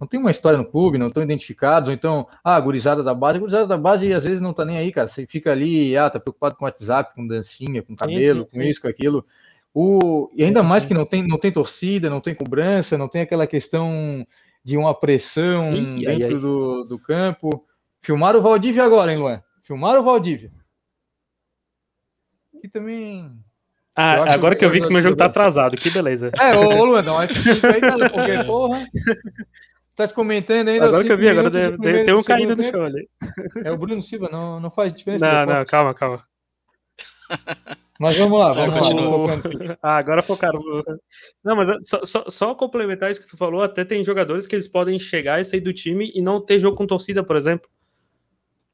não 0.00 0.06
tem 0.06 0.18
uma 0.18 0.30
história 0.30 0.58
no 0.58 0.64
clube, 0.64 0.98
não 0.98 1.08
estão 1.08 1.22
identificados, 1.22 1.88
ou 1.88 1.94
então, 1.94 2.26
ah, 2.42 2.56
a 2.56 2.60
gurizada 2.60 3.02
da 3.02 3.14
base, 3.14 3.36
a 3.36 3.40
gurizada 3.40 3.66
da 3.66 3.76
base 3.76 4.12
às 4.12 4.24
vezes 4.24 4.40
não 4.40 4.52
tá 4.52 4.64
nem 4.64 4.78
aí, 4.78 4.90
cara. 4.90 5.08
Você 5.08 5.26
fica 5.26 5.52
ali, 5.52 5.96
ah, 5.96 6.10
tá 6.10 6.18
preocupado 6.18 6.56
com 6.56 6.64
WhatsApp, 6.64 7.14
com 7.14 7.26
dancinha, 7.26 7.82
com 7.82 7.94
cabelo, 7.94 8.40
sim, 8.42 8.48
sim, 8.50 8.56
com 8.56 8.62
sim. 8.62 8.68
isso, 8.68 8.82
com 8.82 8.88
aquilo. 8.88 9.24
O, 9.72 10.30
e 10.34 10.42
ainda 10.42 10.62
mais 10.62 10.84
que 10.84 10.94
não 10.94 11.04
tem, 11.06 11.26
não 11.26 11.38
tem 11.38 11.52
torcida, 11.52 12.10
não 12.10 12.20
tem 12.20 12.34
cobrança, 12.34 12.98
não 12.98 13.06
tem 13.06 13.22
aquela 13.22 13.46
questão 13.46 14.26
de 14.68 14.76
uma 14.76 14.94
pressão 14.94 15.74
Ih, 15.74 16.04
dentro 16.04 16.10
aí, 16.10 16.22
aí. 16.24 16.38
Do, 16.38 16.84
do 16.84 16.98
campo. 16.98 17.64
Filmaram 18.00 18.38
o 18.38 18.42
Valdívia 18.42 18.84
agora, 18.84 19.12
hein, 19.12 19.18
Luan? 19.18 19.42
Filmaram 19.62 20.00
o 20.00 20.04
Valdívia 20.04 20.50
que 22.60 22.68
também. 22.68 23.30
Ah, 23.96 24.32
agora 24.32 24.54
que 24.54 24.64
eu 24.64 24.70
vi 24.70 24.80
que 24.80 24.86
o 24.86 24.92
meu 24.92 25.02
jogo 25.02 25.16
tá 25.16 25.26
atrasado, 25.26 25.76
que 25.76 25.90
beleza. 25.90 26.30
É, 26.38 26.56
ô, 26.56 26.68
ô 26.68 26.84
Luan, 26.84 27.02
dá 27.02 27.14
um 27.14 27.20
F5 27.20 27.64
aí, 27.64 27.80
cara, 27.80 28.10
porque, 28.10 28.44
porra. 28.44 28.86
Tá 29.96 30.06
se 30.06 30.14
comentando 30.14 30.68
ainda. 30.68 30.86
Agora 30.86 31.02
que 31.02 31.10
eu 31.10 31.18
vi, 31.18 31.28
agora 31.28 31.50
tem, 31.50 32.04
tem 32.04 32.14
um 32.14 32.22
caindo 32.22 32.54
no 32.54 32.62
chão 32.62 32.84
ali. 32.84 33.08
É 33.64 33.72
o 33.72 33.76
Bruno 33.76 34.02
Silva, 34.02 34.28
não, 34.30 34.60
não 34.60 34.70
faz 34.70 34.94
diferença. 34.94 35.44
Não, 35.44 35.54
não, 35.54 35.64
calma, 35.64 35.94
calma. 35.94 36.22
Mas 37.98 38.16
vamos 38.16 38.38
lá, 38.38 38.52
vamos 38.52 38.74
lá. 38.74 39.76
ah, 39.82 39.96
agora 39.96 40.22
focaram. 40.22 40.60
Não, 41.44 41.56
mas 41.56 41.68
só, 41.82 42.04
só, 42.04 42.24
só, 42.28 42.54
complementar 42.54 43.10
isso 43.10 43.20
que 43.20 43.28
tu 43.28 43.36
falou, 43.36 43.62
até 43.62 43.84
tem 43.84 44.04
jogadores 44.04 44.46
que 44.46 44.54
eles 44.54 44.68
podem 44.68 44.98
chegar 45.00 45.40
e 45.40 45.44
sair 45.44 45.60
do 45.60 45.72
time 45.72 46.12
e 46.14 46.22
não 46.22 46.40
ter 46.40 46.60
jogo 46.60 46.76
com 46.76 46.86
torcida, 46.86 47.24
por 47.24 47.36
exemplo. 47.36 47.68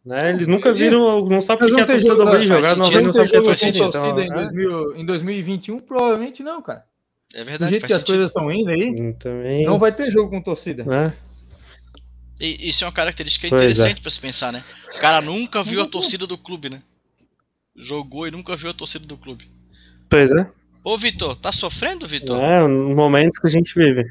Né? 0.04 0.28
Eles 0.28 0.46
nunca 0.46 0.70
viram, 0.74 1.24
não 1.24 1.40
sabem 1.40 1.70
o 1.70 1.74
que 1.74 1.80
é 1.80 1.84
a 1.84 1.86
torcida 1.86 2.14
do 2.14 2.22
Havaí 2.22 2.46
jogar, 2.46 2.76
não, 2.76 2.84
não 2.84 3.12
sabem 3.12 3.24
o 3.24 3.30
que 3.30 3.36
é 3.36 3.40
torcida. 3.40 3.78
Então, 3.78 4.20
em, 4.20 4.28
2000, 4.28 4.96
em 4.96 5.06
2021, 5.06 5.80
provavelmente 5.80 6.42
não, 6.42 6.60
cara. 6.60 6.84
É 7.32 7.42
verdade. 7.42 7.64
Do 7.64 7.68
jeito 7.70 7.86
que 7.86 7.94
as 7.94 8.04
coisas 8.04 8.26
estão 8.26 8.52
indo 8.52 8.70
aí, 8.70 8.90
hum, 8.90 9.14
Também... 9.14 9.64
não 9.64 9.78
vai 9.78 9.90
ter 9.90 10.10
jogo 10.10 10.30
com 10.30 10.42
torcida. 10.42 10.84
É. 10.94 11.12
E, 12.38 12.68
isso 12.68 12.84
é 12.84 12.86
uma 12.86 12.92
característica 12.92 13.48
pois 13.48 13.62
é. 13.62 13.64
interessante 13.64 13.98
é. 13.98 14.02
para 14.02 14.10
se 14.10 14.20
pensar, 14.20 14.52
né? 14.52 14.62
O 14.94 15.00
cara 15.00 15.22
nunca 15.22 15.62
viu 15.62 15.80
a 15.80 15.86
torcida 15.86 16.26
do 16.26 16.36
clube, 16.36 16.68
né? 16.68 16.82
Jogou 17.76 18.26
e 18.26 18.30
nunca 18.30 18.56
viu 18.56 18.70
a 18.70 18.74
torcida 18.74 19.06
do 19.06 19.16
clube. 19.16 19.50
Pois 20.08 20.30
é. 20.30 20.48
Ô, 20.82 20.96
Vitor, 20.98 21.34
tá 21.36 21.50
sofrendo, 21.50 22.06
Vitor? 22.06 22.38
É, 22.40 22.66
momentos 22.66 23.38
que 23.38 23.46
a 23.46 23.50
gente 23.50 23.74
vive. 23.74 24.04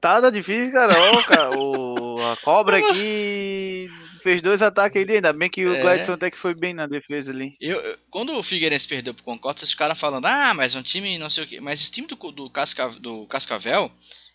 Tá, 0.00 0.20
tá 0.20 0.30
difícil, 0.30 0.72
cara. 0.72 0.92
Ô, 1.12 1.22
cara 1.24 1.50
o, 1.52 2.16
a 2.32 2.36
cobra 2.36 2.78
aqui 2.78 3.88
fez 4.22 4.40
dois 4.40 4.62
ataques 4.62 5.02
ali, 5.02 5.14
ainda 5.16 5.32
bem 5.32 5.50
que 5.50 5.64
o 5.64 5.74
É. 5.74 5.80
Gladson 5.80 6.12
até 6.12 6.30
que 6.30 6.38
foi 6.38 6.54
bem 6.54 6.72
na 6.74 6.86
defesa 6.86 7.32
ali. 7.32 7.56
Eu, 7.60 7.80
eu- 7.80 7.98
quando 8.10 8.32
o 8.36 8.42
Figueirense 8.42 8.86
perdeu 8.86 9.12
pro 9.14 9.24
Concorde, 9.24 9.60
vocês 9.60 9.70
ficaram 9.70 9.94
falando, 9.94 10.26
ah, 10.26 10.52
mas 10.54 10.74
é 10.74 10.78
um 10.78 10.82
time 10.82 11.18
não 11.18 11.28
sei 11.30 11.44
o 11.44 11.46
quê. 11.46 11.60
Mas 11.60 11.80
esse 11.80 11.90
time 11.90 12.06
do, 12.06 12.16
do, 12.32 12.48
Casca, 12.50 12.88
do 13.00 13.26
Cascavel, 13.26 13.90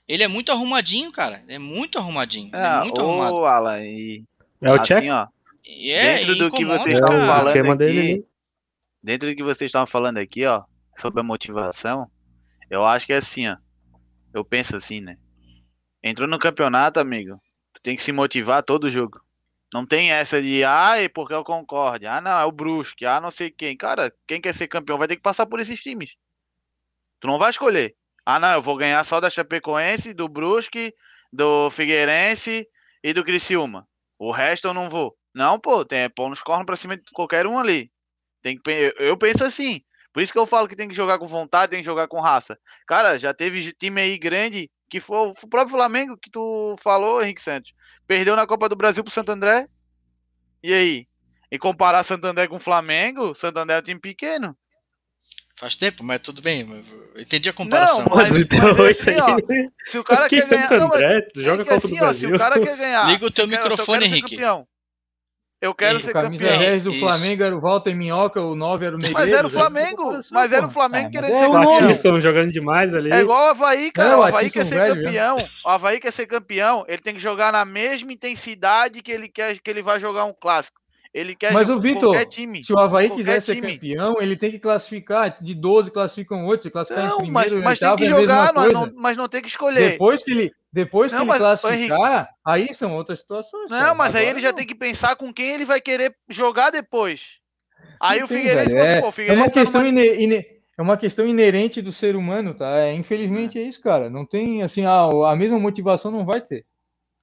ele 0.07 0.23
é 0.23 0.27
muito 0.27 0.51
arrumadinho, 0.51 1.11
cara. 1.11 1.41
Ele 1.45 1.55
é 1.55 1.59
muito 1.59 1.97
arrumadinho. 1.97 2.49
É 2.53 2.65
Ah, 2.65 2.81
muito 2.83 2.99
arrumado. 2.99 3.35
ô, 3.35 3.45
Alan, 3.45 3.81
e 3.83 4.23
É 4.61 4.69
o 4.69 4.73
assim, 4.75 4.83
check? 4.95 5.09
ó, 5.11 5.27
é, 5.91 6.17
dentro 6.17 6.35
do 6.35 6.51
que 6.51 6.65
vocês 6.65 6.95
estavam 6.95 7.25
falando 7.25 7.47
esquema 7.47 7.73
aqui, 7.73 7.77
dele. 7.77 8.23
dentro 9.01 9.29
do 9.29 9.35
que 9.35 9.43
vocês 9.43 9.69
estavam 9.69 9.87
falando 9.87 10.17
aqui, 10.17 10.45
ó, 10.45 10.63
sobre 10.97 11.21
a 11.21 11.23
motivação, 11.23 12.09
eu 12.69 12.85
acho 12.85 13.05
que 13.05 13.13
é 13.13 13.17
assim, 13.17 13.47
ó. 13.47 13.57
Eu 14.33 14.45
penso 14.45 14.75
assim, 14.75 15.01
né? 15.01 15.17
Entrou 16.03 16.27
no 16.27 16.39
campeonato, 16.39 16.99
amigo, 16.99 17.39
tu 17.73 17.81
tem 17.81 17.95
que 17.95 18.01
se 18.01 18.11
motivar 18.11 18.63
todo 18.63 18.89
jogo. 18.89 19.21
Não 19.73 19.85
tem 19.85 20.11
essa 20.11 20.41
de, 20.41 20.63
ah, 20.63 21.01
é 21.01 21.07
porque 21.07 21.33
é 21.33 21.37
o 21.37 21.43
Concorde, 21.43 22.05
ah, 22.05 22.19
não, 22.19 22.39
é 22.39 22.45
o 22.45 22.51
Brusque, 22.51 23.05
ah, 23.05 23.21
não 23.21 23.31
sei 23.31 23.49
quem. 23.49 23.77
Cara, 23.77 24.13
quem 24.27 24.41
quer 24.41 24.53
ser 24.53 24.67
campeão 24.67 24.97
vai 24.97 25.07
ter 25.07 25.15
que 25.15 25.21
passar 25.21 25.45
por 25.45 25.59
esses 25.59 25.81
times. 25.81 26.15
Tu 27.19 27.27
não 27.27 27.39
vai 27.39 27.49
escolher. 27.51 27.95
Ah, 28.25 28.39
não, 28.39 28.51
eu 28.51 28.61
vou 28.61 28.75
ganhar 28.75 29.03
só 29.03 29.19
da 29.19 29.29
Chapecoense, 29.29 30.13
do 30.13 30.27
Brusque, 30.27 30.93
do 31.31 31.69
Figueirense 31.69 32.67
e 33.03 33.13
do 33.13 33.23
Criciúma. 33.23 33.87
O 34.19 34.31
resto 34.31 34.67
eu 34.67 34.73
não 34.73 34.89
vou. 34.89 35.15
Não, 35.33 35.59
pô, 35.59 35.85
tem 35.85 35.99
é 35.99 36.09
pôr 36.09 36.29
nos 36.29 36.41
cornos 36.41 36.65
pra 36.65 36.75
cima 36.75 36.97
de 36.97 37.03
qualquer 37.13 37.47
um 37.47 37.57
ali. 37.57 37.91
Tem 38.41 38.57
que, 38.57 38.93
eu, 38.97 39.15
penso 39.17 39.43
assim. 39.43 39.81
Por 40.13 40.21
isso 40.21 40.33
que 40.33 40.39
eu 40.39 40.45
falo 40.45 40.67
que 40.67 40.75
tem 40.75 40.89
que 40.89 40.95
jogar 40.95 41.17
com 41.19 41.25
vontade, 41.27 41.69
tem 41.69 41.79
que 41.79 41.85
jogar 41.85 42.07
com 42.07 42.19
raça. 42.19 42.57
Cara, 42.85 43.17
já 43.17 43.33
teve 43.33 43.71
time 43.73 44.01
aí 44.01 44.17
grande 44.17 44.69
que 44.89 44.99
foi 44.99 45.29
o 45.29 45.47
próprio 45.47 45.77
Flamengo 45.77 46.17
que 46.21 46.29
tu 46.29 46.75
falou, 46.81 47.23
Henrique 47.23 47.41
Santos. 47.41 47.73
Perdeu 48.05 48.35
na 48.35 48.45
Copa 48.45 48.67
do 48.67 48.75
Brasil 48.75 49.03
pro 49.03 49.13
Santo 49.13 49.31
André. 49.31 49.67
E 50.61 50.73
aí? 50.73 51.07
E 51.49 51.57
comparar 51.57 52.03
Santo 52.03 52.25
André 52.25 52.47
com 52.47 52.59
Flamengo, 52.59 53.33
Santo 53.33 53.57
André 53.57 53.77
é 53.77 53.79
um 53.79 53.83
time 53.83 53.99
pequeno. 54.01 54.55
Faz 55.57 55.75
tempo, 55.75 56.03
mas 56.03 56.19
tudo 56.21 56.41
bem. 56.41 56.67
Eu 57.13 57.21
entendi 57.21 57.47
a 57.47 57.53
comparação. 57.53 57.99
Não, 57.99 58.15
mas- 58.15 58.35
então, 58.35 58.59
mas 58.75 58.79
é 58.79 58.91
isso 58.91 59.09
assim, 59.09 59.19
ó, 59.19 59.35
aí. 59.35 59.69
Se 59.85 59.97
o 59.99 60.03
cara 60.03 60.27
quer 60.27 60.49
ganhar, 60.49 60.69
Santo 60.69 60.79
não, 60.79 60.87
mas 60.89 60.97
André, 60.97 61.29
joga 61.37 61.61
é 61.61 61.63
que 61.65 61.69
Copa 61.69 61.87
assim, 61.87 61.97
do 61.97 62.03
ó, 62.03 62.13
se 62.13 62.27
o 62.27 62.37
cara 62.37 62.59
quer 62.59 62.77
ganhar, 62.77 63.07
Liga 63.07 63.25
o 63.25 63.31
teu 63.31 63.47
microfone, 63.47 64.05
Henrique. 64.05 64.29
campeão, 64.31 64.67
Eu 65.61 65.75
quero 65.75 65.91
Henrique, 65.91 66.05
ser 66.05 66.17
O 66.17 66.21
camisa 66.23 66.43
campeão. 66.43 66.59
10 66.59 66.83
do 66.83 66.91
Isso. 66.91 66.99
Flamengo 66.99 67.43
era 67.43 67.55
o 67.55 67.61
Walter 67.61 67.95
Minhoca, 67.95 68.41
o 68.41 68.55
9 68.55 68.83
era 68.83 68.95
o 68.95 68.97
Negreiros. 68.97 69.25
Mas 69.25 69.37
era 69.37 69.47
o 69.47 69.49
Flamengo, 69.49 70.19
mas 70.31 70.51
era 70.51 70.65
o. 70.65 70.71
Flamengo 70.71 71.07
Ah, 71.07 71.11
querendo 71.11 71.31
mas 71.31 71.39
ser 71.39 71.45
é 71.45 71.47
o 71.47 71.51
campeão. 71.51 71.85
Eles 71.85 71.97
estão 71.97 72.21
jogando 72.21 72.51
demais 72.51 72.93
ali. 72.95 73.11
É 73.11 73.19
igual 73.19 73.45
o 73.45 73.49
Havaí, 73.51 73.91
cara. 73.91 74.09
Não, 74.09 74.19
o 74.19 74.23
aqui 74.23 74.29
Havaí 74.29 74.49
quer 74.49 74.61
são 74.61 74.69
ser 74.69 74.79
velhos, 74.79 75.05
campeão. 75.05 75.37
O 75.63 75.69
Havaí 75.69 75.99
quer 75.99 76.11
ser 76.11 76.25
campeão. 76.25 76.83
Ele 76.87 77.01
tem 77.01 77.13
que 77.13 77.19
jogar 77.19 77.51
na 77.51 77.63
mesma 77.63 78.11
intensidade 78.11 79.03
que 79.03 79.11
ele 79.11 79.29
quer 79.29 79.59
que 79.59 79.69
ele 79.69 79.83
vai 79.83 79.99
jogar 79.99 80.25
um 80.25 80.33
clássico. 80.33 80.80
Ele 81.13 81.35
quer 81.35 81.51
Mas 81.51 81.69
o 81.69 81.77
Vitor. 81.77 82.15
Se 82.63 82.71
o 82.71 82.79
Havaí 82.79 83.09
quiser 83.09 83.41
ser 83.41 83.55
time. 83.55 83.73
campeão, 83.73 84.21
ele 84.21 84.35
tem 84.37 84.49
que 84.49 84.59
classificar. 84.59 85.35
De 85.43 85.53
12 85.53 85.91
classificam 85.91 86.45
8, 86.45 86.63
se 86.63 86.71
classificar 86.71 87.05
em 87.05 87.09
Não, 87.09 87.17
primeiro 87.17 87.33
mas, 87.33 87.51
e 87.51 87.55
mas 87.65 87.79
tem 87.79 87.89
oitavo 87.89 87.97
que 87.97 88.03
é 88.05 88.21
jogar, 88.21 88.53
coisa. 88.53 88.71
não- 88.71 88.91
mas 88.95 89.17
não 89.17 89.27
tem 89.27 89.41
que 89.41 89.49
escolher. 89.49 89.91
Depois 89.91 90.23
que 90.23 90.31
ele, 90.31 90.51
depois 90.71 91.11
que 91.11 91.17
Não, 91.17 91.23
ele 91.25 91.29
mas, 91.29 91.37
ô, 91.39 91.43
classificar, 91.43 92.29
aí 92.45 92.73
são 92.73 92.95
outras 92.95 93.19
situações. 93.19 93.69
Não, 93.69 93.77
cara. 93.77 93.93
mas 93.95 94.15
aí 94.15 94.21
Agora 94.21 94.33
ele 94.37 94.41
já 94.41 94.49
não. 94.49 94.55
tem 94.55 94.65
que 94.65 94.75
pensar 94.75 95.17
com 95.17 95.33
quem 95.33 95.49
ele 95.49 95.65
vai 95.65 95.81
querer 95.81 96.15
jogar 96.29 96.69
depois. 96.69 97.39
Aí 97.99 98.23
o 98.23 98.27
tem, 98.27 98.37
Figueirense, 98.37 98.69
falou, 98.69 98.85
é, 98.85 99.27
é 99.27 99.33
uma 99.33 99.45
tá 99.45 99.51
questão 99.51 99.81
numa- 99.81 99.89
ine- 100.01 100.23
ine- 100.23 100.45
é 100.77 100.81
uma 100.81 100.95
questão 100.97 101.27
inerente 101.27 101.81
do 101.81 101.91
ser 101.91 102.15
humano, 102.15 102.53
tá? 102.53 102.77
É, 102.79 102.93
infelizmente 102.93 103.59
é 103.59 103.63
isso, 103.63 103.81
cara. 103.81 104.09
Não 104.09 104.25
tem 104.25 104.63
assim, 104.63 104.85
a, 104.85 105.01
a 105.29 105.35
mesma 105.35 105.59
motivação 105.59 106.09
não 106.09 106.25
vai 106.25 106.39
ter. 106.39 106.65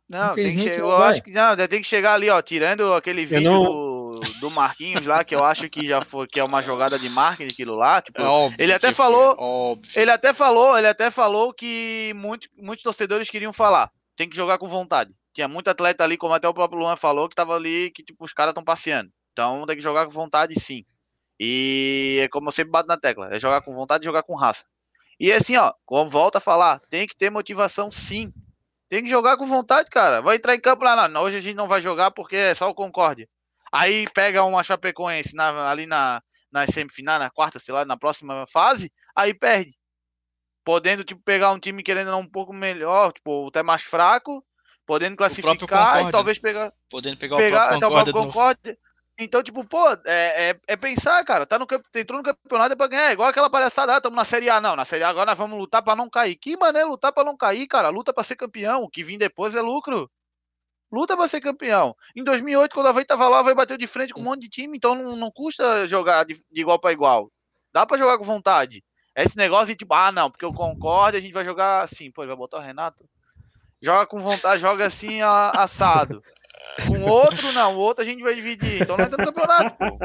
Não, 0.09 0.35
tem 0.35 0.45
que 0.45 0.51
Infelizmente 0.51 0.75
che- 0.75 0.81
não 0.81 0.91
eu 0.91 0.99
vai. 0.99 1.11
acho 1.11 1.23
que 1.23 1.31
não, 1.33 1.57
tem 1.69 1.83
que 1.83 1.87
chegar 1.87 2.15
ali, 2.15 2.31
ó, 2.31 2.41
tirando 2.41 2.95
aquele 2.95 3.27
vídeo 3.27 3.51
não- 3.51 3.63
do, 3.65 4.21
do 4.41 4.51
Marquinhos 4.51 5.05
lá, 5.05 5.23
que 5.23 5.35
eu 5.35 5.45
acho 5.45 5.69
que 5.69 5.85
já 5.85 6.01
foi, 6.01 6.27
que 6.27 6.41
é 6.41 6.45
uma 6.45 6.63
jogada 6.63 6.99
de 6.99 7.09
marketing 7.11 7.53
aquilo 7.53 7.75
lá, 7.77 8.01
tipo, 8.01 8.21
É 8.21 8.25
óbvio 8.25 8.57
Ele 8.59 8.73
até 8.73 8.87
foi, 8.89 8.95
falou- 8.95 9.37
Óbvio. 9.39 9.93
ele 10.01 10.11
até 10.11 10.33
falou, 10.33 10.79
ele 10.79 10.87
até 10.89 11.11
falou 11.11 11.53
que 11.53 12.13
muito, 12.17 12.49
muitos 12.57 12.83
torcedores 12.83 13.29
queriam 13.29 13.53
falar, 13.53 13.91
tem 14.17 14.29
que 14.29 14.37
jogar 14.37 14.57
com 14.59 14.67
vontade. 14.67 15.13
Tinha 15.35 15.47
muito 15.47 15.69
atleta 15.69 16.03
ali, 16.05 16.17
como 16.17 16.33
até 16.35 16.49
o 16.49 16.55
próprio 16.55 16.81
Luan 16.81 16.97
falou, 16.97 17.29
que 17.29 17.35
tava 17.37 17.55
ali, 17.55 17.91
que 17.95 18.03
tipo, 18.03 18.25
os 18.25 18.33
caras 18.33 18.53
estão 18.53 18.65
passeando. 18.65 19.11
Então 19.33 19.65
tem 19.67 19.77
que 19.77 19.83
jogar 19.83 20.05
com 20.07 20.11
vontade 20.11 20.59
sim. 20.59 20.85
E 21.39 22.19
é 22.23 22.29
como 22.29 22.49
eu 22.49 22.53
sempre 22.53 22.73
bato 22.73 22.89
na 22.89 22.97
tecla, 22.97 23.29
é 23.33 23.39
jogar 23.39 23.61
com 23.61 23.75
vontade 23.75 24.03
e 24.03 24.07
jogar 24.07 24.23
com 24.23 24.35
raça. 24.35 24.65
E 25.21 25.31
assim, 25.31 25.57
ó, 25.57 25.73
como 25.85 26.09
volta 26.09 26.39
a 26.39 26.41
falar, 26.41 26.81
tem 26.89 27.07
que 27.07 27.17
ter 27.17 27.31
motivação 27.31 27.91
sim. 27.91 28.33
Tem 28.89 29.03
que 29.03 29.11
jogar 29.11 29.37
com 29.37 29.45
vontade, 29.45 29.91
cara. 29.91 30.21
Vai 30.21 30.37
entrar 30.37 30.55
em 30.55 30.61
campo 30.61 30.85
lá, 30.85 31.09
não, 31.09 31.23
hoje 31.23 31.37
a 31.37 31.41
gente 31.41 31.57
não 31.57 31.69
vai 31.69 31.81
jogar 31.81 32.11
porque 32.11 32.37
é 32.37 32.55
só 32.55 32.69
o 32.69 32.75
Concórdia. 32.75 33.29
Aí 33.71 34.05
pega 34.15 34.45
uma 34.45 34.63
Chapecoense 34.63 35.35
na- 35.35 35.71
ali 35.71 35.85
na, 35.87 36.23
na 36.51 36.67
semifinal, 36.67 37.19
na 37.19 37.31
quarta, 37.31 37.59
sei 37.59 37.75
lá, 37.75 37.85
na 37.85 37.97
próxima 37.99 38.47
fase, 38.47 38.91
aí 39.15 39.35
perde. 39.35 39.77
Podendo, 40.65 41.05
tipo, 41.05 41.21
pegar 41.23 41.53
um 41.53 41.59
time 41.59 41.83
querendo 41.83 42.15
um 42.17 42.29
pouco 42.29 42.53
melhor, 42.53 43.13
tipo, 43.13 43.49
até 43.49 43.63
mais 43.63 43.83
fraco, 43.83 44.45
podendo 44.87 45.17
classificar 45.17 46.01
e 46.09 46.13
talvez 46.13 46.39
pegar, 46.39 46.73
Podendo 46.91 47.19
pegar, 47.19 47.37
pegar 47.37 47.73
o 47.73 47.77
até 47.77 47.87
o 47.87 47.91
próprio. 47.91 48.13
Concorde. 48.15 48.79
Então, 49.19 49.43
tipo, 49.43 49.65
pô, 49.65 49.91
é, 50.07 50.51
é, 50.51 50.61
é 50.69 50.77
pensar, 50.77 51.25
cara. 51.25 51.45
Tá 51.45 51.59
no, 51.59 51.67
entrou 51.97 52.19
no 52.19 52.25
campeonato 52.25 52.73
é 52.73 52.77
pra 52.77 52.87
ganhar. 52.87 53.11
É 53.11 53.13
igual 53.13 53.29
aquela 53.29 53.51
palhaçada, 53.51 53.95
ah, 53.95 53.97
estamos 53.97 54.17
na 54.17 54.25
Série 54.25 54.49
A. 54.49 54.61
Não, 54.61 54.77
na 54.77 54.85
Série 54.85 55.03
A 55.03 55.09
agora 55.09 55.27
nós 55.31 55.39
vamos 55.39 55.59
lutar 55.59 55.83
pra 55.83 55.97
não 55.97 56.09
cair. 56.09 56.37
Que 56.37 56.57
mané 56.57 56.85
lutar 56.85 57.13
pra 57.13 57.25
não 57.25 57.37
cair, 57.37 57.67
cara? 57.67 57.89
Luta 57.89 58.13
pra 58.13 58.23
ser 58.23 58.37
campeão. 58.37 58.85
O 58.85 58.89
que 58.89 59.03
vir 59.03 59.19
depois 59.19 59.57
é 59.57 59.61
lucro. 59.61 60.09
Luta 60.91 61.17
pra 61.17 61.27
ser 61.27 61.41
campeão. 61.41 61.97
Em 62.15 62.23
2008, 62.23 62.73
quando 62.73 62.87
a 62.87 62.91
Havaí 62.91 63.05
tava 63.05 63.29
lá, 63.29 63.39
a 63.39 63.41
Havaí 63.41 63.55
bateu 63.55 63.77
de 63.77 63.89
frente 63.89 64.15
com 64.15 64.21
um 64.21 64.25
monte 64.25 64.43
de 64.43 64.49
time. 64.49 64.77
Então 64.77 64.95
não, 64.95 65.17
não 65.17 65.33
custa 65.33 65.85
jogar 65.87 66.25
de, 66.25 66.35
de 66.35 66.61
igual 66.61 66.79
pra 66.79 66.93
igual. 66.93 67.29
Dá 67.73 67.85
pra 67.85 67.99
jogar 67.99 68.19
com 68.19 68.25
vontade. 68.25 68.85
Esse 69.17 69.37
negócio 69.37 69.67
de 69.67 69.75
tipo, 69.75 69.93
ah, 69.95 70.13
não, 70.13 70.31
porque 70.31 70.45
eu 70.45 70.53
concordo, 70.53 71.19
a 71.19 71.21
gente 71.21 71.33
vai 71.33 71.45
jogar 71.45 71.83
assim. 71.83 72.09
Pô, 72.09 72.23
ele 72.23 72.29
vai 72.29 72.37
botar 72.37 72.59
o 72.59 72.61
Renato? 72.63 73.05
Joga 73.83 74.07
com 74.07 74.21
vontade, 74.21 74.61
joga 74.61 74.87
assim, 74.87 75.19
assado. 75.23 76.23
Com 76.87 77.03
outro, 77.03 77.53
não. 77.53 77.75
O 77.75 77.79
outro 77.79 78.03
a 78.03 78.07
gente 78.07 78.23
vai 78.23 78.35
dividir. 78.35 78.83
Então 78.83 78.97
não 78.97 79.05
entra 79.05 79.17
no 79.25 79.33
campeonato, 79.33 79.77
pô. 79.77 79.99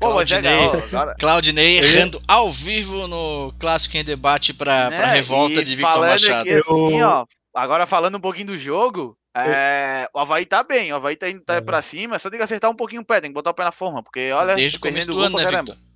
Pô, 0.00 0.14
mas 0.14 0.30
é, 0.32 0.40
Claudinei. 0.40 0.82
agora, 0.88 1.14
Claudinei 1.18 1.78
errando 1.78 2.20
ao 2.26 2.50
vivo 2.50 3.06
no 3.06 3.52
Clássico 3.58 3.96
em 3.96 4.04
Debate 4.04 4.52
pra, 4.52 4.88
pra 4.88 5.06
né, 5.06 5.12
revolta 5.14 5.60
e 5.60 5.64
de 5.64 5.76
Victor 5.76 6.00
Machado. 6.00 6.40
Aqui, 6.48 6.54
assim, 6.54 7.02
ó, 7.02 7.24
agora 7.54 7.86
falando 7.86 8.16
um 8.16 8.20
pouquinho 8.20 8.48
do 8.48 8.56
jogo, 8.58 9.16
é, 9.36 10.08
o 10.12 10.18
Havaí 10.18 10.44
tá 10.44 10.62
bem, 10.64 10.92
o 10.92 10.96
Havaí 10.96 11.14
tá 11.14 11.28
indo 11.30 11.40
tá 11.44 11.54
É. 11.56 11.60
pra 11.60 11.80
cima, 11.82 12.18
só 12.18 12.28
tem 12.28 12.38
que 12.38 12.44
acertar 12.44 12.70
um 12.70 12.74
pouquinho 12.76 13.02
o 13.02 13.04
pé, 13.04 13.20
tem 13.20 13.30
que 13.30 13.34
botar 13.34 13.50
o 13.50 13.54
pé 13.54 13.62
na 13.64 13.72
forma, 13.72 14.02
porque 14.02 14.32
olha, 14.32 14.56
Desde 14.56 14.78
o 14.78 14.80
começo 14.80 15.06
do 15.06 15.20
ano, 15.20 15.36
né, 15.38 15.44
caramba. 15.44 15.72
Victor? 15.74 15.88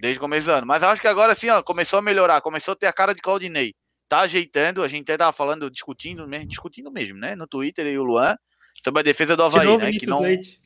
Desde 0.00 0.18
o 0.18 0.20
começo 0.20 0.46
do 0.46 0.52
ano. 0.52 0.66
Mas 0.66 0.82
eu 0.82 0.88
acho 0.88 1.00
que 1.00 1.06
agora 1.06 1.32
sim, 1.34 1.48
ó, 1.48 1.62
começou 1.62 2.00
a 2.00 2.02
melhorar, 2.02 2.40
começou 2.40 2.72
a 2.72 2.76
ter 2.76 2.86
a 2.86 2.92
cara 2.92 3.14
de 3.14 3.22
Claudinei. 3.22 3.74
Tá 4.08 4.20
ajeitando, 4.20 4.82
a 4.82 4.88
gente 4.88 5.02
até 5.04 5.16
tava 5.16 5.32
falando, 5.32 5.70
discutindo 5.70 6.26
mesmo, 6.26 6.48
discutindo 6.48 6.90
mesmo, 6.90 7.18
né? 7.18 7.36
No 7.36 7.46
Twitter 7.46 7.86
e 7.86 7.96
o 7.96 8.02
Luan, 8.02 8.36
sobre 8.84 9.00
a 9.00 9.02
defesa 9.04 9.36
do 9.36 9.42
Havaí, 9.44 9.60
Tirou 9.60 9.74
o 9.74 9.78
né? 9.78 9.84
Que 9.84 9.90
Vinícius 9.90 10.10
não, 10.10 10.20
Leite. 10.20 10.60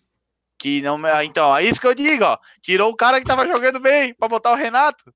que 0.58 0.82
não. 0.82 1.04
ah, 1.06 1.24
Então, 1.24 1.56
é 1.56 1.64
isso 1.64 1.80
que 1.80 1.86
eu 1.86 1.94
digo, 1.94 2.24
ó. 2.24 2.38
Tirou 2.62 2.90
o 2.90 2.96
cara 2.96 3.20
que 3.20 3.26
tava 3.26 3.46
jogando 3.46 3.78
bem 3.80 4.14
pra 4.14 4.28
botar 4.28 4.52
o 4.52 4.56
Renato. 4.56 5.12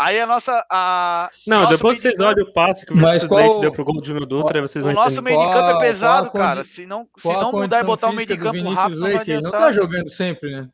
Aí 0.00 0.20
a 0.20 0.26
nossa. 0.28 0.64
A, 0.70 1.28
Não, 1.44 1.62
nosso 1.62 1.74
depois 1.76 1.98
vocês 2.00 2.20
olham 2.20 2.46
o 2.46 2.52
passe 2.52 2.86
que 2.86 2.92
o 2.92 2.96
Mas 2.96 3.04
Vinícius 3.22 3.28
qual- 3.28 3.40
Leite 3.42 3.60
deu 3.60 3.72
pro 3.72 3.84
gol 3.84 4.00
do 4.00 4.06
Júnior 4.06 4.26
Dutra, 4.26 4.58
aí 4.58 4.62
vocês 4.62 4.84
o 4.84 4.86
vão 4.86 4.94
nosso 4.94 5.14
entender. 5.16 5.36
meio 5.36 5.40
de 5.46 5.52
campo 5.52 5.70
é 5.70 5.78
pesado, 5.80 6.30
qual 6.30 6.40
cara. 6.44 6.56
condi- 6.60 6.68
Se 6.68 6.86
não, 6.86 7.08
se 7.16 7.28
não 7.32 7.50
mudar 7.50 7.80
e 7.80 7.82
botar 7.84 8.08
o 8.08 8.12
meio 8.12 8.28
de 8.28 8.36
campo 8.36 8.52
Vinícius 8.52 8.78
rápido, 8.78 9.00
não 9.00 9.06
Leite? 9.08 9.28
Não 9.32 9.36
adiantar. 9.38 9.60
tá 9.60 9.72
jogando 9.72 10.10
sempre, 10.10 10.50
né? 10.52 10.68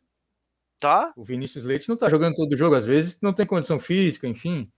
Tá? 0.78 1.12
O 1.16 1.24
Vinícius 1.24 1.64
Leite 1.64 1.88
não 1.88 1.96
tá 1.96 2.10
jogando 2.10 2.34
todo 2.34 2.54
jogo, 2.54 2.74
às 2.76 2.84
vezes 2.84 3.18
não 3.22 3.32
tem 3.32 3.46
condição 3.46 3.80
física, 3.80 4.26
enfim. 4.28 4.68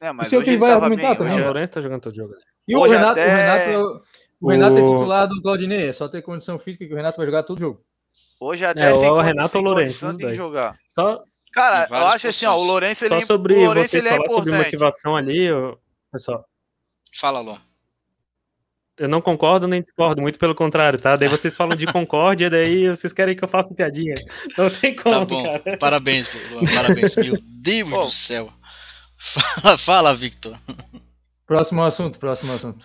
É, 0.00 0.10
mas 0.10 0.26
Isso 0.26 0.34
é 0.34 0.38
o 0.38 0.42
que 0.42 0.50
ele 0.50 0.56
vai 0.58 0.72
argumentar 0.72 1.08
bem. 1.10 1.18
também. 1.18 1.32
Não, 1.34 1.38
o 1.38 1.42
é- 1.42 1.44
Lourenço 1.46 1.72
tá 1.72 1.80
jogando 1.80 2.00
todo 2.00 2.16
jogo. 2.16 2.34
E 2.66 2.74
o 2.74 2.82
Renato, 2.82 3.12
até- 3.12 3.26
o 3.26 3.36
Renato, 3.36 3.70
é 3.70 4.00
o- 4.42 4.46
o 4.46 4.50
Renato 4.50 4.76
é 4.78 4.82
titular 4.82 5.28
do 5.28 5.40
Claudinei, 5.40 5.88
é 5.88 5.92
só 5.92 6.08
ter 6.08 6.20
condição 6.22 6.58
física 6.58 6.86
que 6.86 6.92
o 6.92 6.96
Renato 6.96 7.16
vai 7.16 7.26
jogar 7.26 7.42
todo 7.44 7.58
jogo. 7.60 7.80
Hoje 8.40 8.64
até 8.64 8.88
É, 8.88 8.94
sem 8.94 9.08
o 9.10 9.20
Renato 9.20 9.56
ou 9.56 9.62
o 9.62 9.66
Lourenço, 9.66 10.16
tem 10.18 10.28
que 10.30 10.34
jogar. 10.34 10.76
Só, 10.88 11.20
Cara, 11.52 11.86
eu 11.90 12.06
acho 12.08 12.28
assim, 12.28 12.46
ó, 12.46 12.56
o. 12.56 12.62
Lourenço 12.62 13.04
ele, 13.04 13.14
só 13.14 13.20
sobre 13.20 13.54
o 13.54 13.64
Lourenço, 13.66 13.90
vocês 13.90 14.04
ele 14.06 14.14
é 14.14 14.16
falar 14.16 14.28
sobre 14.28 14.50
importante. 14.50 14.64
motivação 14.64 15.16
ali, 15.16 15.52
ô, 15.52 15.78
pessoal. 16.10 16.44
Fala, 17.14 17.40
Luan. 17.40 17.60
Eu 18.98 19.08
não 19.08 19.20
concordo 19.20 19.66
nem 19.66 19.80
discordo, 19.80 20.20
muito 20.22 20.38
pelo 20.38 20.54
contrário, 20.54 20.98
tá? 20.98 21.16
Daí 21.16 21.28
vocês 21.28 21.56
falam 21.56 21.76
de 21.76 21.86
concórdia, 21.92 22.48
daí 22.50 22.88
vocês 22.88 23.12
querem 23.12 23.34
que 23.36 23.42
eu 23.44 23.48
faça 23.48 23.74
piadinha. 23.74 24.14
Não 24.56 24.68
tem 24.70 24.94
como, 24.94 25.14
Tá 25.14 25.24
bom. 25.24 25.42
cara. 25.42 25.76
Parabéns, 25.78 26.28
Luan. 26.50 26.62
Parabéns. 26.74 27.16
Meu 27.16 27.38
Deus 27.42 27.90
do 27.90 28.10
céu. 28.10 28.52
Fala, 29.18 29.76
fala, 29.78 30.14
Victor. 30.14 30.58
Próximo 31.46 31.82
assunto, 31.82 32.18
próximo 32.18 32.52
assunto. 32.52 32.84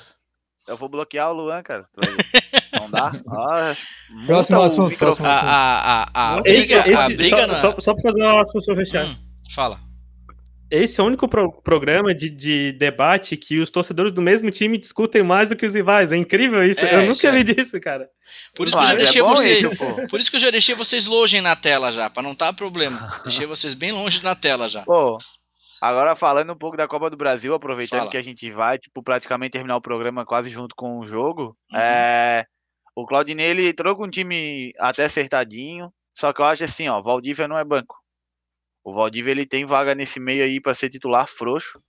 Eu 0.67 0.75
vou 0.75 0.89
bloquear 0.89 1.31
o 1.31 1.33
Luan, 1.33 1.63
cara. 1.63 1.87
Não 2.79 2.89
dá? 2.89 3.11
Ah, 3.29 3.75
Próximo 4.25 4.61
assunto. 4.61 4.93
A, 4.93 4.97
próximo 4.97 5.27
assunto. 5.27 5.47
a, 5.49 6.09
a, 6.13 6.35
a 6.35 6.41
Esse, 6.45 6.67
briga, 6.67 6.83
a 6.83 6.89
esse, 6.89 7.15
briga 7.15 7.37
só, 7.37 7.47
na... 7.47 7.55
só, 7.55 7.75
só 7.79 7.93
pra 7.93 8.03
fazer 8.03 8.21
uma 8.21 8.41
aspas 8.41 8.65
pra 8.65 8.75
fechar. 8.75 9.05
Hum, 9.05 9.15
fala. 9.55 9.79
esse 10.69 10.99
é 10.99 11.03
o 11.03 11.07
único 11.07 11.27
pro 11.27 11.51
programa 11.61 12.13
de, 12.13 12.29
de, 12.29 12.73
debate 12.73 13.37
que 13.37 13.59
os 13.59 13.71
torcedores 13.71 14.11
do 14.11 14.21
mesmo 14.21 14.51
time 14.51 14.77
discutem 14.77 15.23
mais 15.23 15.49
do 15.49 15.55
que 15.55 15.65
os 15.65 15.73
rivais. 15.73 16.11
É 16.11 16.17
incrível 16.17 16.61
isso. 16.63 16.83
É, 16.83 16.95
eu 16.95 17.07
nunca 17.07 17.31
vi 17.31 17.43
disso, 17.45 17.79
cara. 17.79 18.09
Por 18.53 18.67
isso, 18.67 18.75
que 18.77 18.83
eu 18.83 18.87
já 18.87 18.95
deixei 18.95 19.21
é 19.21 19.23
vocês, 19.23 19.59
isso, 19.59 20.07
por 20.09 20.19
isso 20.19 20.29
que 20.29 20.35
eu 20.35 20.41
já 20.41 20.51
deixei 20.51 20.75
vocês 20.75 21.07
longe 21.07 21.39
na 21.39 21.55
tela 21.55 21.93
já, 21.93 22.09
para 22.09 22.23
não 22.23 22.35
dar 22.35 22.51
problema. 22.51 23.09
deixei 23.23 23.45
vocês 23.45 23.73
bem 23.73 23.93
longe 23.93 24.21
na 24.21 24.35
tela 24.35 24.67
já. 24.67 24.81
Pô, 24.81 25.17
agora 25.81 26.15
falando 26.15 26.53
um 26.53 26.57
pouco 26.57 26.77
da 26.77 26.87
Copa 26.87 27.09
do 27.09 27.17
Brasil, 27.17 27.53
aproveitando 27.53 27.99
Fala. 27.99 28.11
que 28.11 28.17
a 28.17 28.21
gente 28.21 28.49
vai, 28.51 28.77
tipo, 28.77 29.03
praticamente 29.03 29.51
terminar 29.51 29.77
o 29.77 29.81
programa 29.81 30.25
quase 30.25 30.49
junto 30.49 30.75
com 30.75 30.99
o 30.99 31.05
jogo. 31.05 31.57
Uhum. 31.71 31.79
É, 31.79 32.45
o 32.95 33.05
Claudinei 33.05 33.47
ele 33.47 33.69
entrou 33.69 33.95
com 33.95 34.05
um 34.05 34.09
time 34.09 34.73
até 34.79 35.05
acertadinho, 35.05 35.93
só 36.15 36.33
que 36.33 36.41
eu 36.41 36.45
acho 36.45 36.63
assim, 36.63 36.87
ó, 36.87 37.01
Valdívia 37.01 37.47
não 37.47 37.57
é 37.57 37.63
banco. 37.63 37.95
O 38.83 38.93
Valdívia 38.93 39.31
ele 39.31 39.45
tem 39.45 39.65
vaga 39.65 39.93
nesse 39.93 40.19
meio 40.19 40.43
aí 40.43 40.59
para 40.59 40.73
ser 40.73 40.89
titular 40.89 41.27
frouxo. 41.27 41.79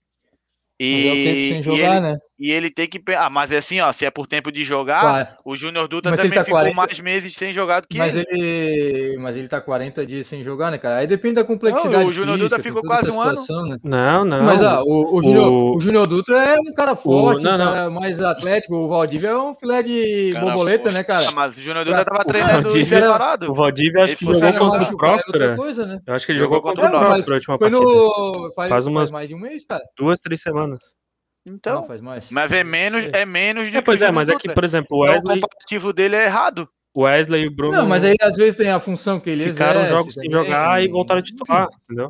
E, 0.79 0.95
mas 0.95 1.05
é 1.05 1.11
o 1.11 1.23
tempo 1.23 1.53
sem 1.53 1.63
jogar, 1.63 1.97
ele, 1.97 1.99
né? 1.99 2.17
E 2.39 2.53
ele 2.53 2.69
tem 2.71 2.87
que. 2.87 3.03
Ah, 3.17 3.29
mas 3.29 3.51
é 3.51 3.57
assim, 3.57 3.81
ó, 3.81 3.91
se 3.91 4.05
é 4.05 4.09
por 4.09 4.25
tempo 4.25 4.49
de 4.49 4.63
jogar, 4.63 5.01
claro. 5.01 5.27
o 5.43 5.57
Júnior 5.57 5.89
Dutra 5.89 6.11
mas 6.11 6.21
também 6.21 6.37
tá 6.37 6.45
ficou 6.45 6.57
40... 6.57 6.75
mais 6.77 6.99
meses 7.01 7.33
sem 7.33 7.51
jogar 7.51 7.81
do 7.81 7.87
que 7.89 7.97
mas 7.97 8.15
ele. 8.15 8.25
ele. 8.29 9.17
Mas 9.17 9.35
ele 9.35 9.49
tá 9.49 9.59
40 9.59 10.05
dias 10.05 10.25
sem 10.25 10.41
jogar, 10.41 10.71
né, 10.71 10.77
cara? 10.77 10.99
Aí 10.99 11.07
depende 11.07 11.35
da 11.35 11.43
complexidade. 11.43 11.93
Não, 11.93 12.05
o 12.05 12.13
Júnior 12.13 12.37
Dutra 12.37 12.59
ficou 12.59 12.81
quase 12.81 13.11
um 13.11 13.13
situação, 13.13 13.57
ano. 13.57 13.69
Né? 13.71 13.77
Não, 13.83 14.23
não. 14.23 14.43
Mas 14.43 14.63
ah, 14.63 14.81
o, 14.81 15.17
o, 15.17 15.21
Júnior, 15.21 15.51
o... 15.51 15.81
Júnior 15.81 16.07
Dutra 16.07 16.37
é 16.37 16.55
um 16.57 16.73
cara 16.73 16.95
forte, 16.95 17.45
o... 17.45 17.49
não, 17.49 17.57
não. 17.57 17.73
Cara 17.73 17.89
mais 17.89 18.21
atlético. 18.21 18.75
O 18.75 18.87
Valdívia 18.87 19.27
é 19.29 19.37
um 19.37 19.53
filé 19.53 19.83
de 19.83 20.29
cara 20.31 20.45
borboleta, 20.45 20.83
forte. 20.83 20.95
né, 20.95 21.03
cara? 21.03 21.25
Ah, 21.27 21.31
mas 21.33 21.57
o 21.57 21.61
Júnior 21.61 21.83
Dutra 21.83 22.05
tava 22.05 22.23
treinando 22.23 22.69
separado. 22.69 23.51
O 23.51 23.53
Valdívia 23.53 24.05
acho 24.05 24.15
que 24.15 24.25
jogou 24.25 24.53
contra 24.53 24.83
o 24.83 24.97
Próspera. 24.97 25.57
Né? 25.57 25.99
Eu 26.07 26.13
acho 26.13 26.25
que 26.25 26.31
ele 26.31 26.39
jogou 26.39 26.61
contra 26.61 26.87
o 26.87 26.89
Próspera 26.89 27.33
a 27.33 27.35
última 27.35 27.59
partida. 27.59 28.69
Faz 28.69 28.87
umas 28.87 29.11
mais 29.11 29.27
de 29.27 29.35
um 29.35 29.39
mês, 29.39 29.65
cara. 29.65 29.83
Duas, 29.97 30.21
três 30.21 30.41
semanas. 30.41 30.68
Então, 31.47 31.81
não, 31.81 31.87
faz 31.87 32.01
mais. 32.01 32.29
Mas 32.29 32.51
é 32.51 32.63
menos, 32.63 33.05
é 33.05 33.25
menos 33.25 33.71
de 33.71 33.77
é, 33.77 33.81
Pois 33.81 34.01
é, 34.01 34.11
mas 34.11 34.29
é 34.29 34.35
que, 34.35 34.53
por 34.53 34.63
exemplo, 34.63 34.97
o 34.97 35.01
Wesley. 35.01 35.37
o 35.37 35.41
comparativo 35.41 35.93
dele 35.93 36.15
é 36.15 36.25
errado. 36.25 36.69
O 36.93 37.03
Wesley 37.03 37.43
e 37.43 37.47
o 37.47 37.51
Bruno. 37.51 37.77
Não, 37.77 37.87
mas 37.87 38.03
aí 38.03 38.15
às 38.21 38.35
vezes 38.35 38.55
tem 38.55 38.69
a 38.69 38.79
função 38.79 39.19
que 39.19 39.29
eles 39.29 39.51
ficaram 39.51 39.81
exerce, 39.81 39.93
jogos 39.93 40.13
sem 40.13 40.29
jogar 40.29 40.83
e 40.83 40.87
voltaram 40.87 41.19
a 41.19 41.23
titular, 41.23 41.67
entendeu? 41.83 42.09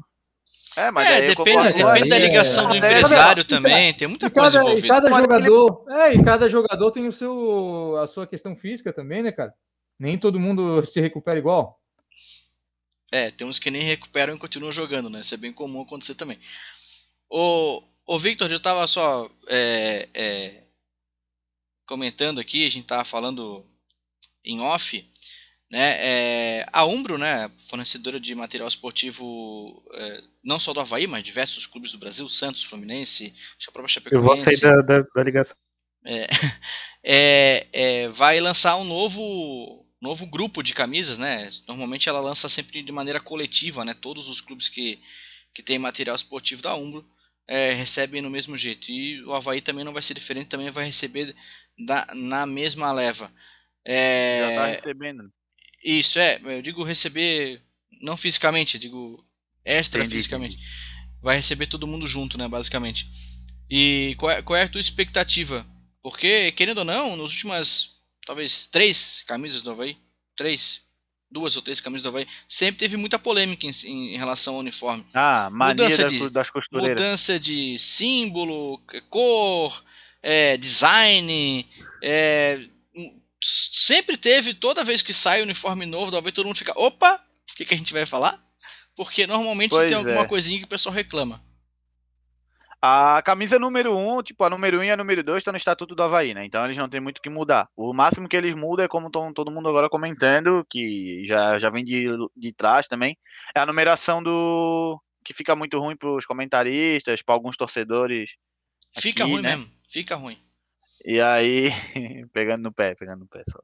É, 0.76 0.92
mas 0.92 1.10
é, 1.10 1.22
depende, 1.28 1.74
depende 1.74 2.10
da 2.10 2.18
ligação 2.18 2.66
é, 2.66 2.68
do 2.70 2.76
empresário 2.78 3.44
também, 3.44 3.94
tem 3.94 4.08
muita 4.08 4.30
coisa 4.30 4.62
envolvida. 4.62 4.88
E 4.88 4.90
cada 4.90 5.12
jogador, 5.12 5.86
é, 5.90 6.14
e 6.14 6.24
cada 6.24 6.50
jogador 6.50 6.92
tem 6.92 7.08
o 7.08 7.12
seu, 7.12 7.98
a 7.98 8.08
sua 8.08 8.26
questão 8.26 8.56
física 8.56 8.94
também, 8.94 9.22
né, 9.22 9.32
cara? 9.32 9.54
Nem 10.00 10.18
todo 10.18 10.40
mundo 10.40 10.86
se 10.86 11.02
recupera 11.02 11.38
igual. 11.38 11.80
É, 13.12 13.32
tem 13.32 13.46
uns 13.46 13.60
que 13.60 13.72
nem 13.72 13.82
recuperam 13.82 14.36
e 14.36 14.40
continuam 14.40 14.72
jogando, 14.72 15.10
né? 15.10 15.22
Isso 15.22 15.34
é 15.34 15.38
bem 15.38 15.52
comum 15.52 15.82
acontecer 15.82 16.16
também. 16.16 16.40
O, 17.30 17.82
Ô 18.10 18.18
Victor, 18.18 18.50
eu 18.50 18.58
estava 18.58 18.88
só 18.88 19.30
é, 19.48 20.10
é, 20.16 20.64
comentando 21.86 22.40
aqui, 22.40 22.66
a 22.66 22.70
gente 22.72 22.86
estava 22.86 23.06
falando 23.06 23.64
em 24.44 24.60
off, 24.62 25.08
né? 25.70 25.96
É, 26.00 26.66
a 26.74 26.88
Umbro, 26.88 27.20
né, 27.20 27.52
fornecedora 27.68 28.20
de 28.20 28.34
material 28.34 28.68
esportivo 28.68 29.84
é, 29.94 30.24
não 30.44 30.60
só 30.60 30.74
do 30.74 30.80
Havaí, 30.80 31.06
mas 31.06 31.24
diversos 31.24 31.68
clubes 31.68 31.92
do 31.92 32.00
Brasil, 32.00 32.28
Santos, 32.28 32.64
Fluminense, 32.64 33.32
a 33.68 33.72
própria 33.72 33.94
Chapecoense. 33.94 34.16
Eu 34.16 34.26
vou 34.26 34.36
sair 34.36 34.60
da, 34.60 34.82
da, 34.82 34.98
da 34.98 35.24
ligação. 35.24 35.56
É, 37.02 37.68
é, 37.72 38.08
vai 38.10 38.42
lançar 38.42 38.76
um 38.76 38.84
novo 38.84 39.86
novo 40.02 40.26
grupo 40.26 40.62
de 40.62 40.74
camisas, 40.74 41.18
né? 41.18 41.48
Normalmente 41.66 42.10
ela 42.10 42.20
lança 42.20 42.50
sempre 42.50 42.84
de 42.84 42.92
maneira 42.92 43.22
coletiva, 43.22 43.86
né? 43.86 43.94
Todos 43.94 44.28
os 44.28 44.42
clubes 44.42 44.68
que, 44.68 45.00
que 45.54 45.64
têm 45.64 45.80
material 45.80 46.14
esportivo 46.14 46.62
da 46.62 46.76
Umbro 46.76 47.10
é, 47.50 47.74
recebem 47.74 48.22
no 48.22 48.30
mesmo 48.30 48.56
jeito. 48.56 48.92
E 48.92 49.24
o 49.24 49.34
Havaí 49.34 49.60
também 49.60 49.84
não 49.84 49.92
vai 49.92 50.04
ser 50.04 50.14
diferente, 50.14 50.50
também 50.50 50.70
vai 50.70 50.86
receber 50.86 51.36
da, 51.84 52.08
na 52.14 52.46
mesma 52.46 52.92
leva. 52.92 53.34
É, 53.84 54.40
Já 54.40 54.50
está 54.50 54.66
recebendo. 54.68 55.34
Isso, 55.84 56.20
é. 56.20 56.40
Eu 56.44 56.62
digo 56.62 56.84
receber, 56.84 57.60
não 58.04 58.16
fisicamente, 58.16 58.78
digo 58.78 59.26
extra 59.66 60.02
Entendi. 60.02 60.18
fisicamente. 60.18 60.60
Vai 61.24 61.38
receber 61.38 61.66
todo 61.66 61.88
mundo 61.88 62.06
junto, 62.06 62.38
né, 62.38 62.48
basicamente. 62.48 63.08
E 63.68 64.16
qual 64.20 64.32
é, 64.32 64.42
qual 64.44 64.56
é 64.56 64.64
a 64.64 64.70
tua 64.70 64.80
expectativa? 64.80 65.66
Porque, 66.04 66.52
querendo 66.52 66.80
ou 66.80 66.86
não, 66.86 67.16
nas 67.16 67.32
últimas, 67.32 67.96
talvez, 68.28 68.68
três 68.68 69.24
camisas 69.26 69.64
do 69.64 69.72
Havaí, 69.72 69.98
três, 70.36 70.84
duas 71.32 71.56
ou 71.56 71.62
três 71.62 71.80
camisas 71.80 72.04
do 72.04 72.10
Havaí, 72.10 72.28
sempre 72.48 72.80
teve 72.80 72.98
muita 72.98 73.20
polêmica 73.20 73.66
em, 73.66 74.14
em 74.14 74.18
relação 74.18 74.56
ao 74.56 74.60
uniforme. 74.60 75.06
Ah, 75.14 75.50
mania 75.52 75.96
das, 75.96 76.12
de, 76.12 76.30
das 76.30 76.50
costureiras. 76.50 77.00
Mudança 77.00 77.40
de 77.40 77.78
símbolo, 77.78 78.82
cor, 79.10 79.84
é, 80.24 80.58
design. 80.58 81.68
É, 82.02 82.62
sempre 83.42 84.18
teve, 84.18 84.54
toda 84.54 84.84
vez 84.84 85.02
que 85.02 85.14
sai 85.14 85.42
o 85.42 85.44
uniforme 85.44 85.86
novo 85.86 86.12
do 86.12 86.18
Havaí, 86.18 86.32
todo 86.32 86.46
mundo 86.46 86.58
fica, 86.58 86.74
opa, 86.76 87.16
o 87.16 87.56
que, 87.56 87.66
que 87.66 87.74
a 87.74 87.78
gente 87.78 87.94
vai 87.94 88.06
falar? 88.06 88.44
Porque 88.96 89.28
normalmente 89.28 89.72
pois 89.72 89.88
tem 89.88 89.96
alguma 89.96 90.22
é. 90.22 90.28
coisinha 90.28 90.60
que 90.60 90.66
o 90.66 90.70
pessoal 90.70 90.94
reclama. 90.94 91.42
A 92.82 93.22
camisa 93.24 93.60
número 93.60 93.94
1, 93.94 94.18
um, 94.18 94.24
tipo, 94.24 94.42
a 94.44 94.50
número 94.50 94.78
1 94.78 94.80
um 94.80 94.84
e 94.84 94.92
a 94.92 94.98
número 94.98 95.22
2 95.22 95.40
estão 95.40 95.52
no 95.52 95.58
Estatuto 95.58 95.94
do 95.94 96.02
Havaí, 96.02 96.34
né? 96.34 96.46
Então 96.46 96.64
eles 96.64 96.78
não 96.78 96.88
tem 96.88 97.02
muito 97.02 97.18
o 97.18 97.22
que 97.22 97.30
mudar. 97.30 97.68
O 97.76 97.94
máximo 97.94 98.30
que 98.30 98.38
eles 98.38 98.56
mudam 98.56 98.86
é 98.86 98.88
como 98.88 99.08
estão 99.08 99.34
todo 99.34 99.52
mundo 99.52 99.68
agora 99.68 99.90
comentando, 99.90 100.66
que 100.70 101.26
já, 101.26 101.60
já 101.60 101.70
vem 101.70 101.84
de, 101.84 102.08
de 102.38 102.54
trás 102.54 102.88
também, 102.88 103.18
é 103.54 103.60
a 103.60 103.66
numeração 103.66 104.24
do. 104.24 105.02
que 105.26 105.34
fica 105.34 105.58
muito 105.58 105.78
ruim 105.78 105.98
para 105.98 106.10
os 106.10 106.26
comentaristas, 106.26 107.22
para 107.22 107.36
alguns 107.36 107.58
torcedores. 107.58 108.32
Fica 108.98 109.24
aqui, 109.24 109.34
ruim 109.34 109.42
né? 109.42 109.58
mesmo, 109.58 109.72
fica 109.84 110.16
ruim. 110.16 110.38
E 111.04 111.20
aí, 111.20 111.72
pegando 112.32 112.64
no 112.64 112.72
pé, 112.72 112.96
pegando 112.96 113.20
no 113.20 113.28
pé 113.28 113.44
só. 113.50 113.60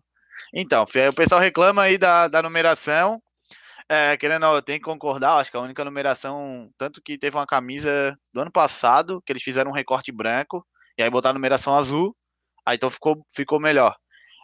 Então, 0.54 0.84
o 0.84 1.14
pessoal 1.14 1.40
reclama 1.40 1.84
aí 1.84 1.98
da, 1.98 2.28
da 2.28 2.42
numeração. 2.42 3.22
É, 3.88 4.18
querendo 4.18 4.44
ou 4.44 4.50
não, 4.50 4.56
eu 4.56 4.62
tenho 4.64 4.80
que 4.80 4.86
concordar, 4.86 5.38
acho 5.38 5.52
que 5.52 5.58
a 5.58 5.62
única 5.62 5.86
numeração, 5.86 6.72
tanto 6.78 7.02
que 7.04 7.18
teve 7.20 7.38
uma 7.38 7.46
camisa 7.46 8.18
do 8.34 8.42
ano 8.42 8.52
passado, 8.52 9.22
que 9.24 9.32
eles 9.32 9.44
fizeram 9.44 9.70
um 9.70 9.74
recorte 9.74 10.12
branco, 10.12 10.66
e 10.98 11.04
aí 11.04 11.10
botaram 11.10 11.36
a 11.36 11.38
numeração 11.38 11.78
azul, 11.78 12.16
aí 12.66 12.78
então 12.78 12.90
ficou, 12.90 13.24
ficou 13.34 13.60
melhor. 13.60 13.96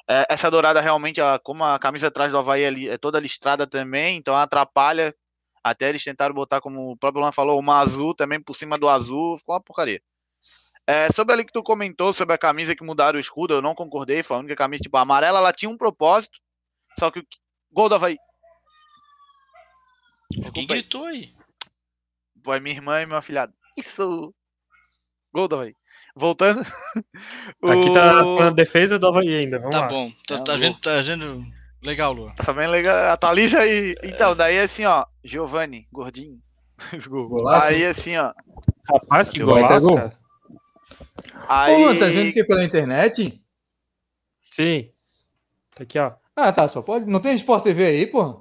É, 0.08 0.26
essa 0.30 0.52
dourada 0.52 0.80
realmente, 0.80 1.20
ela, 1.20 1.40
como 1.40 1.64
a 1.64 1.80
camisa 1.80 2.08
atrás 2.08 2.32
do 2.32 2.38
Havaí 2.38 2.64
é, 2.64 2.94
é 2.94 2.98
toda 3.00 3.20
listrada 3.20 3.66
também, 3.66 4.18
então 4.18 4.36
atrapalha, 4.36 5.16
até 5.64 5.90
eles 5.90 6.04
tentaram 6.04 6.36
botar, 6.36 6.62
como 6.62 6.92
o 6.92 6.98
próprio 6.98 7.22
Luan 7.22 7.32
falou, 7.32 7.60
uma 7.60 7.80
azul 7.80 8.14
também 8.14 8.40
por 8.42 8.56
cima 8.56 8.78
do 8.78 8.90
azul, 8.90 9.38
ficou 9.38 9.56
uma 9.56 9.62
porcaria. 9.64 10.02
É, 10.86 11.12
sobre 11.12 11.34
ali 11.34 11.46
que 11.46 11.54
tu 11.54 11.64
comentou 11.64 12.14
sobre 12.14 12.36
a 12.36 12.38
camisa 12.38 12.76
que 12.76 12.84
mudaram 12.84 13.18
o 13.18 13.22
escudo, 13.22 13.56
eu 13.56 13.62
não 13.62 13.74
concordei, 13.74 14.22
foi 14.22 14.38
a 14.38 14.40
única 14.40 14.56
camisa, 14.56 14.84
tipo, 14.84 14.98
amarela, 14.98 15.40
ela 15.40 15.54
tinha 15.54 15.70
um 15.70 15.78
propósito, 15.78 16.38
só 17.00 17.10
que 17.10 17.20
o 17.20 17.26
gol 17.72 17.90
do 17.90 17.96
Havaí, 17.96 18.18
Alguém 20.46 20.68
gritou 20.68 21.06
aí. 21.06 21.34
Foi 22.44 22.60
minha 22.60 22.76
irmã 22.76 23.02
e 23.02 23.06
meu 23.06 23.18
afilhado. 23.18 23.54
Isso! 23.78 24.34
Gol 25.34 25.48
do 25.48 25.56
Havaí. 25.56 25.76
Voltando. 26.16 26.62
Aqui 27.64 27.94
tá 27.94 28.24
na 28.24 28.50
defesa 28.50 29.00
do 29.00 29.08
Havaí 29.08 29.36
ainda. 29.36 29.60
Vamos 29.60 29.76
tá 29.76 29.82
lá. 29.82 29.88
bom. 29.88 30.12
Tá, 30.28 30.42
tá, 30.42 30.56
vendo, 30.58 30.80
tá 30.80 31.02
vendo 31.02 31.46
legal, 31.82 32.14
Lua. 32.14 32.34
Tá 32.36 32.52
bem 32.54 32.68
legal. 32.68 33.12
Atualiza 33.12 33.60
aí. 33.60 33.96
Então, 34.04 34.36
daí 34.36 34.60
assim, 34.60 34.86
ó. 34.86 35.06
Giovanni, 35.24 35.88
gordinho. 35.92 36.40
Golaço. 37.08 37.68
Aí 37.68 37.86
assim, 37.86 38.18
ó. 38.18 38.34
Rapaz, 38.90 39.30
que 39.30 39.40
golaço, 39.40 39.88
gol. 39.88 39.98
cara. 39.98 40.20
Aí... 41.48 41.76
Pô, 41.76 42.00
tá 42.00 42.06
vendo 42.06 42.34
que 42.34 42.44
pela 42.44 42.64
internet? 42.64 43.42
Sim. 44.50 44.92
Tá 45.76 45.84
aqui, 45.84 46.00
ó. 46.00 46.14
Ah, 46.36 46.52
tá. 46.52 46.68
Só 46.68 46.82
pode. 46.82 47.06
Não 47.06 47.20
tem 47.20 47.34
Sport 47.36 47.64
TV 47.64 47.86
aí, 47.86 48.08
pô? 48.08 48.41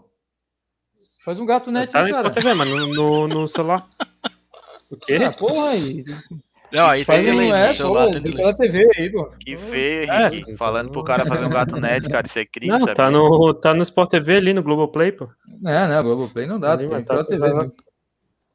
Faz 1.24 1.38
um 1.38 1.46
gato 1.46 1.70
net, 1.70 1.92
tá 1.92 2.02
no 2.02 2.12
cara. 2.12 2.30
TV, 2.30 2.54
mas 2.54 2.68
no, 2.68 2.86
no, 2.94 3.28
no 3.28 3.48
celular. 3.48 3.86
O 4.90 4.96
quê? 4.96 5.20
Ah, 5.24 5.30
porra 5.30 5.68
aí. 5.68 6.04
Não, 6.72 6.88
aí 6.88 7.04
tem 7.04 7.22
delay 7.22 7.52
é, 7.52 7.68
celular, 7.68 8.06
pô, 8.06 8.10
tem 8.10 8.22
delay. 8.22 8.36
pela 8.38 8.56
TV 8.56 8.90
aí, 8.96 9.10
pô. 9.10 9.26
Que 9.38 9.56
feio, 9.56 10.10
é, 10.10 10.26
Henrique. 10.26 10.52
É, 10.52 10.56
falando 10.56 10.90
pro 10.90 11.04
cara 11.04 11.24
fazer 11.24 11.44
um 11.44 11.48
gato 11.48 11.76
net, 11.76 12.08
cara, 12.08 12.26
isso 12.26 12.40
é 12.40 12.44
crime, 12.44 12.76
Não, 12.76 12.94
tá 12.94 13.08
no, 13.08 13.54
tá 13.54 13.72
no 13.72 13.82
Sport 13.82 14.10
TV 14.10 14.36
ali, 14.36 14.52
no 14.52 14.64
Globoplay, 14.64 15.12
pô. 15.12 15.28
É, 15.64 15.86
não, 15.86 16.02
Globoplay 16.02 16.44
não 16.44 16.58
dá, 16.58 16.76
tem 16.76 16.88
pela 16.88 17.24
TV. 17.24 17.54
Né? 17.54 17.70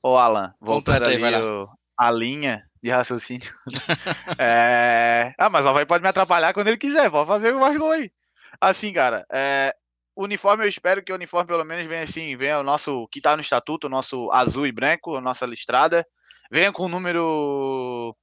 Ô, 0.03 0.17
Alan, 0.17 0.53
voltando 0.59 1.07
aí, 1.07 1.23
ali 1.23 1.41
o, 1.41 1.69
a 1.97 2.11
linha 2.11 2.63
de 2.83 2.89
raciocínio. 2.89 3.53
é... 4.37 5.33
Ah, 5.37 5.49
mas 5.49 5.65
o 5.65 5.69
Havaí 5.69 5.85
pode 5.85 6.03
me 6.03 6.09
atrapalhar 6.09 6.53
quando 6.53 6.67
ele 6.67 6.77
quiser, 6.77 7.09
pode 7.09 7.27
fazer 7.27 7.53
o 7.53 7.61
mais 7.61 7.77
gol 7.77 7.91
aí. 7.91 8.11
Assim, 8.59 8.91
cara, 8.91 9.25
é 9.31 9.73
uniforme, 10.15 10.63
eu 10.63 10.69
espero 10.69 11.03
que 11.03 11.11
o 11.11 11.15
uniforme 11.15 11.47
pelo 11.47 11.65
menos 11.65 11.85
venha 11.85 12.03
assim, 12.03 12.35
venha 12.35 12.59
o 12.59 12.63
nosso, 12.63 13.07
que 13.11 13.21
tá 13.21 13.35
no 13.35 13.41
estatuto, 13.41 13.87
o 13.87 13.89
nosso 13.89 14.31
azul 14.31 14.65
e 14.65 14.71
branco, 14.71 15.15
a 15.15 15.21
nossa 15.21 15.45
listrada, 15.45 16.05
venha 16.49 16.71
com 16.71 16.85
um 16.85 16.89
número 16.89 18.15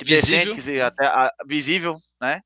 visível. 0.00 0.54
decente, 0.54 0.72
quer 0.72 0.82
até 0.82 1.06
a, 1.06 1.32
visível, 1.46 1.98
né? 2.20 2.40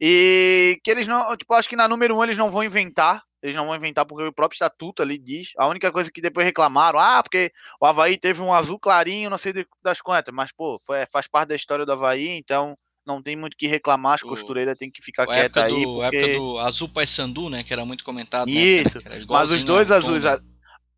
E 0.00 0.80
que 0.84 0.90
eles 0.90 1.06
não, 1.06 1.36
tipo, 1.36 1.52
acho 1.54 1.68
que 1.68 1.76
na 1.76 1.88
número 1.88 2.16
um 2.16 2.22
eles 2.22 2.38
não 2.38 2.50
vão 2.50 2.62
inventar, 2.62 3.22
eles 3.42 3.56
não 3.56 3.66
vão 3.66 3.74
inventar 3.74 4.06
porque 4.06 4.24
o 4.24 4.32
próprio 4.32 4.56
estatuto 4.56 5.02
ali 5.02 5.18
diz. 5.18 5.52
A 5.56 5.66
única 5.66 5.90
coisa 5.90 6.10
que 6.10 6.20
depois 6.20 6.46
reclamaram, 6.46 6.98
ah, 6.98 7.22
porque 7.22 7.52
o 7.80 7.86
Havaí 7.86 8.16
teve 8.16 8.40
um 8.42 8.52
azul 8.52 8.78
clarinho, 8.78 9.30
não 9.30 9.38
sei 9.38 9.66
das 9.82 10.00
quantas, 10.00 10.34
mas, 10.34 10.52
pô, 10.52 10.80
foi, 10.84 11.04
faz 11.06 11.26
parte 11.26 11.48
da 11.48 11.56
história 11.56 11.84
do 11.84 11.92
Havaí, 11.92 12.28
então 12.28 12.76
não 13.08 13.22
tem 13.22 13.34
muito 13.34 13.56
que 13.56 13.66
reclamar, 13.66 14.14
as 14.14 14.20
costureiras 14.20 14.76
têm 14.76 14.90
que 14.90 15.02
ficar 15.02 15.26
quieta 15.26 15.64
aí. 15.64 15.82
Do, 15.82 15.94
porque... 15.94 16.16
época 16.16 16.32
do 16.34 16.58
azul 16.58 16.88
Paysandu, 16.90 17.48
né, 17.48 17.64
que 17.64 17.72
era 17.72 17.84
muito 17.84 18.04
comentado. 18.04 18.50
Isso, 18.50 18.98
né, 18.98 19.24
mas 19.26 19.50
os 19.50 19.64
dois 19.64 19.90
azuis, 19.90 20.24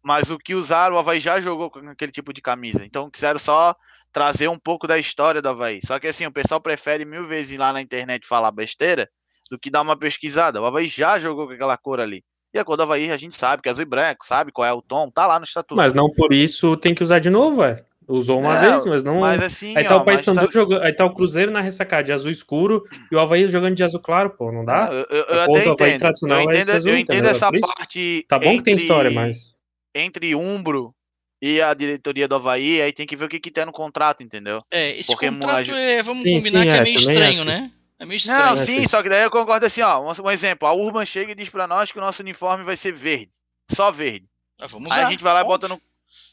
mas 0.03 0.29
o 0.29 0.37
que 0.37 0.55
usaram, 0.55 0.97
o 0.97 0.99
Havaí 0.99 1.21
já 1.21 1.41
jogou 1.41 1.71
com 1.71 1.79
aquele 1.89 2.11
tipo 2.11 2.33
de 2.33 2.43
camisa, 2.43 2.85
então 2.85 3.09
quiseram 3.09 3.39
só 3.39 3.77
trazer 4.13 4.49
um 4.49 4.59
pouco 4.59 4.89
da 4.89 4.99
história 4.99 5.41
do 5.41 5.49
Havaí. 5.49 5.79
Só 5.87 6.01
que 6.01 6.09
assim, 6.09 6.27
o 6.27 6.33
pessoal 6.33 6.61
prefere 6.61 7.05
mil 7.05 7.27
vezes 7.27 7.53
ir 7.53 7.59
lá 7.59 7.73
na 7.73 7.81
internet 7.81 8.27
falar 8.27 8.51
besteira 8.51 9.09
do 9.49 9.59
que 9.59 9.71
dar 9.71 9.83
uma 9.83 9.97
pesquisada. 9.97 10.61
O 10.61 10.67
Havaí 10.67 10.87
já 10.87 11.19
jogou 11.21 11.47
com 11.47 11.53
aquela 11.53 11.77
cor 11.77 12.01
ali. 12.01 12.25
E 12.53 12.59
a 12.59 12.65
cor 12.65 12.77
do 12.77 12.83
Havaí 12.83 13.13
a 13.13 13.17
gente 13.17 13.37
sabe 13.37 13.63
que 13.63 13.69
é 13.69 13.71
azul 13.71 13.83
e 13.83 13.87
branco, 13.87 14.27
sabe 14.27 14.51
qual 14.51 14.67
é 14.67 14.73
o 14.73 14.83
tom, 14.83 15.09
tá 15.09 15.29
lá 15.29 15.39
no 15.39 15.45
estatuto. 15.45 15.77
Mas 15.77 15.95
não 15.95 16.11
por 16.11 16.33
isso 16.33 16.77
tem 16.77 16.93
que 16.93 17.05
usar 17.05 17.21
de 17.21 17.31
novo, 17.31 17.63
é. 17.63 17.85
Usou 18.11 18.41
uma 18.41 18.59
é, 18.59 18.71
vez, 18.71 18.85
mas 18.85 19.05
não. 19.05 19.21
Mas 19.21 19.41
assim, 19.41 19.77
aí 19.77 19.85
tá 19.85 19.97
ó, 19.97 20.01
o 20.01 20.05
Paysandu 20.05 20.41
tá... 20.41 20.53
jogando. 20.53 20.83
Aí 20.83 20.93
tá 20.93 21.05
o 21.05 21.15
Cruzeiro 21.15 21.53
na 21.53 21.61
ressacada 21.61 22.03
de 22.03 22.13
azul 22.13 22.31
escuro 22.31 22.83
e 23.11 23.15
o 23.15 23.21
Havaí 23.21 23.49
jogando 23.49 23.77
de 23.77 23.85
azul 23.85 24.01
claro, 24.01 24.31
pô, 24.31 24.51
não 24.51 24.65
dá? 24.65 24.89
eu, 24.91 25.07
eu, 25.17 25.25
eu 25.25 25.41
até 25.43 25.69
entendo. 25.69 25.99
Tradicional 26.01 26.41
eu 26.41 26.51
é 26.51 26.55
entendo, 26.55 26.71
é 26.71 26.77
azul, 26.77 26.93
eu 26.93 26.99
entendo 26.99 27.29
essa 27.29 27.51
parte. 27.53 28.27
Tá 28.29 28.37
bom 28.37 28.47
entre, 28.47 28.59
que 28.59 28.65
tem 28.65 28.77
história, 28.77 29.13
mas. 29.13 29.55
Entre 29.95 30.35
Umbro 30.35 30.93
e 31.41 31.63
a 31.63 31.73
diretoria 31.73 32.27
do 32.27 32.35
Havaí, 32.35 32.83
aí 32.83 32.93
tem 32.93 33.07
que 33.07 33.15
ver 33.15 33.27
o 33.27 33.29
que, 33.29 33.39
que 33.39 33.51
tem 33.51 33.65
no 33.65 33.73
contrato, 33.73 34.23
entendeu? 34.23 34.61
É, 34.71 34.99
esse 34.99 35.13
Porque 35.13 35.31
contrato 35.31 35.71
é, 35.71 36.03
vamos 36.03 36.25
sim, 36.25 36.35
combinar 36.35 36.61
sim, 36.61 36.67
que 36.67 36.73
é, 36.73 36.77
é 36.77 36.83
meio 36.83 36.97
estranho, 36.97 37.45
né? 37.45 37.71
É 37.99 38.07
meio 38.07 38.17
estranho. 38.17 38.45
Não, 38.45 38.57
sim, 38.57 38.89
só 38.89 39.03
que 39.03 39.09
daí 39.09 39.23
eu 39.23 39.31
concordo 39.31 39.65
assim, 39.65 39.83
ó. 39.83 40.01
Um, 40.01 40.25
um, 40.25 40.31
exemplo, 40.31 40.67
a 40.67 40.75
Urban 40.75 41.07
chega 41.07 41.33
e 41.33 41.35
diz 41.35 41.49
pra 41.49 41.69
nós 41.69 41.93
que 41.93 41.99
o 41.99 42.01
nosso 42.01 42.23
uniforme 42.23 42.65
vai 42.65 42.77
ser 42.77 42.93
verde. 42.93 43.31
Só 43.71 43.91
verde. 43.91 44.27
Ah, 44.59 44.67
vamos 44.67 44.91
aí 44.91 45.03
a 45.03 45.11
gente 45.11 45.23
vai 45.23 45.33
lá 45.33 45.43
e 45.43 45.45
bota 45.45 45.69
no. 45.69 45.81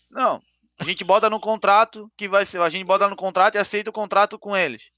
Não. 0.09 0.41
A 0.79 0.83
gente 0.83 1.03
bota 1.03 1.29
no 1.29 1.39
contrato 1.39 2.11
que 2.17 2.27
vai 2.27 2.45
ser. 2.45 2.61
A 2.61 2.69
gente 2.69 2.85
bota 2.85 3.07
no 3.07 3.15
contrato 3.15 3.55
e 3.55 3.57
aceita 3.57 3.89
o 3.89 3.93
contrato 3.93 4.37
com 4.37 4.55
eles. 4.55 4.89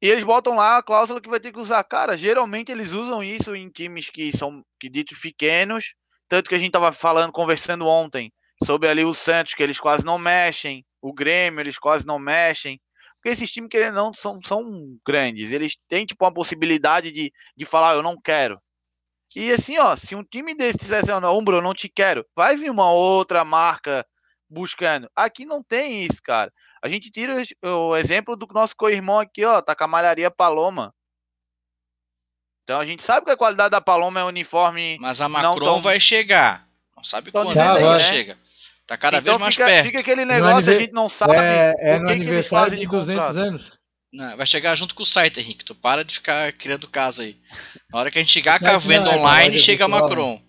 E 0.00 0.08
eles 0.08 0.22
botam 0.22 0.54
lá 0.54 0.78
a 0.78 0.82
cláusula 0.82 1.20
que 1.20 1.28
vai 1.28 1.40
ter 1.40 1.52
que 1.52 1.58
usar. 1.58 1.82
Cara, 1.84 2.16
geralmente 2.16 2.70
eles 2.70 2.92
usam 2.92 3.22
isso 3.22 3.54
em 3.56 3.68
times 3.68 4.10
que 4.10 4.36
são 4.36 4.64
que 4.78 4.88
ditos 4.88 5.18
pequenos. 5.18 5.94
Tanto 6.28 6.48
que 6.48 6.54
a 6.54 6.58
gente 6.58 6.72
tava 6.72 6.92
falando, 6.92 7.32
conversando 7.32 7.86
ontem 7.86 8.32
sobre 8.64 8.88
ali 8.88 9.04
o 9.04 9.14
Santos, 9.14 9.54
que 9.54 9.62
eles 9.62 9.80
quase 9.80 10.04
não 10.04 10.18
mexem, 10.18 10.84
o 11.00 11.12
Grêmio, 11.12 11.60
eles 11.60 11.78
quase 11.78 12.06
não 12.06 12.18
mexem. 12.18 12.80
Porque 13.14 13.30
esses 13.30 13.50
times, 13.50 13.70
querendo 13.70 13.94
não, 13.94 14.12
são, 14.12 14.38
são 14.44 14.96
grandes. 15.04 15.50
Eles 15.52 15.76
têm, 15.88 16.04
tipo, 16.04 16.24
uma 16.24 16.32
possibilidade 16.32 17.10
de, 17.10 17.32
de 17.56 17.64
falar, 17.64 17.94
eu 17.94 18.02
não 18.02 18.20
quero. 18.20 18.60
E 19.34 19.52
assim, 19.52 19.78
ó, 19.78 19.94
se 19.96 20.14
um 20.14 20.24
time 20.24 20.54
desse 20.54 20.78
dissesse, 20.78 21.08
não, 21.20 21.36
Umbro, 21.36 21.56
eu 21.56 21.62
não 21.62 21.74
te 21.74 21.88
quero, 21.88 22.26
vai 22.34 22.56
vir 22.56 22.70
uma 22.70 22.90
outra 22.90 23.44
marca 23.44 24.06
buscando. 24.48 25.10
Aqui 25.14 25.44
não 25.44 25.62
tem 25.62 26.04
isso, 26.04 26.22
cara. 26.22 26.52
A 26.82 26.88
gente 26.88 27.10
tira 27.10 27.42
o 27.62 27.96
exemplo 27.96 28.36
do 28.36 28.46
nosso 28.52 28.74
co-irmão 28.76 29.18
aqui, 29.18 29.44
ó, 29.44 29.60
tá 29.60 29.74
com 29.74 29.84
a 29.84 29.88
malharia 29.88 30.30
Paloma. 30.30 30.94
Então 32.64 32.80
a 32.80 32.84
gente 32.84 33.02
sabe 33.02 33.26
que 33.26 33.32
a 33.32 33.36
qualidade 33.36 33.70
da 33.70 33.80
Paloma 33.80 34.20
é 34.20 34.24
uniforme. 34.24 34.98
Mas 35.00 35.20
a 35.20 35.28
Macron 35.28 35.58
tão... 35.58 35.80
vai 35.80 35.98
chegar. 35.98 36.66
Não 36.96 37.02
sabe 37.02 37.30
quando 37.30 37.58
ela 37.58 37.98
chega. 37.98 38.36
Tá 38.86 38.96
cada 38.96 39.18
então 39.18 39.34
vez 39.34 39.40
mais 39.40 39.54
fica, 39.54 39.66
perto. 39.66 39.86
Fica 39.86 40.00
aquele 40.00 40.24
negócio, 40.24 40.72
a 40.72 40.78
gente 40.78 40.92
não 40.92 41.08
sabe. 41.08 41.34
É, 41.36 41.74
é 41.78 41.98
no 41.98 42.08
aniversário 42.08 42.76
de 42.76 42.86
200 42.86 43.06
contrato. 43.06 43.38
anos. 43.38 43.78
Não, 44.12 44.36
vai 44.36 44.46
chegar 44.46 44.74
junto 44.74 44.94
com 44.94 45.02
o 45.02 45.06
site, 45.06 45.38
Henrique. 45.38 45.64
Tu 45.64 45.74
para 45.74 46.02
de 46.02 46.14
ficar 46.14 46.50
criando 46.52 46.88
caso 46.88 47.22
aí. 47.22 47.36
Na 47.92 48.00
hora 48.00 48.10
que 48.10 48.18
a 48.18 48.22
gente 48.22 48.32
chegar 48.32 48.58
com 48.58 48.66
a 48.66 48.78
venda 48.78 49.10
é 49.10 49.16
online, 49.16 49.58
chega 49.58 49.84
a 49.84 49.88
Macron. 49.88 50.40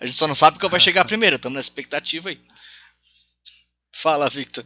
A 0.00 0.06
gente 0.06 0.16
só 0.16 0.28
não 0.28 0.34
sabe 0.34 0.60
qual 0.60 0.70
vai 0.70 0.78
chegar 0.78 1.04
primeiro. 1.04 1.36
Estamos 1.36 1.54
na 1.54 1.60
expectativa 1.60 2.28
aí. 2.28 2.40
Fala, 3.94 4.28
Victor. 4.28 4.64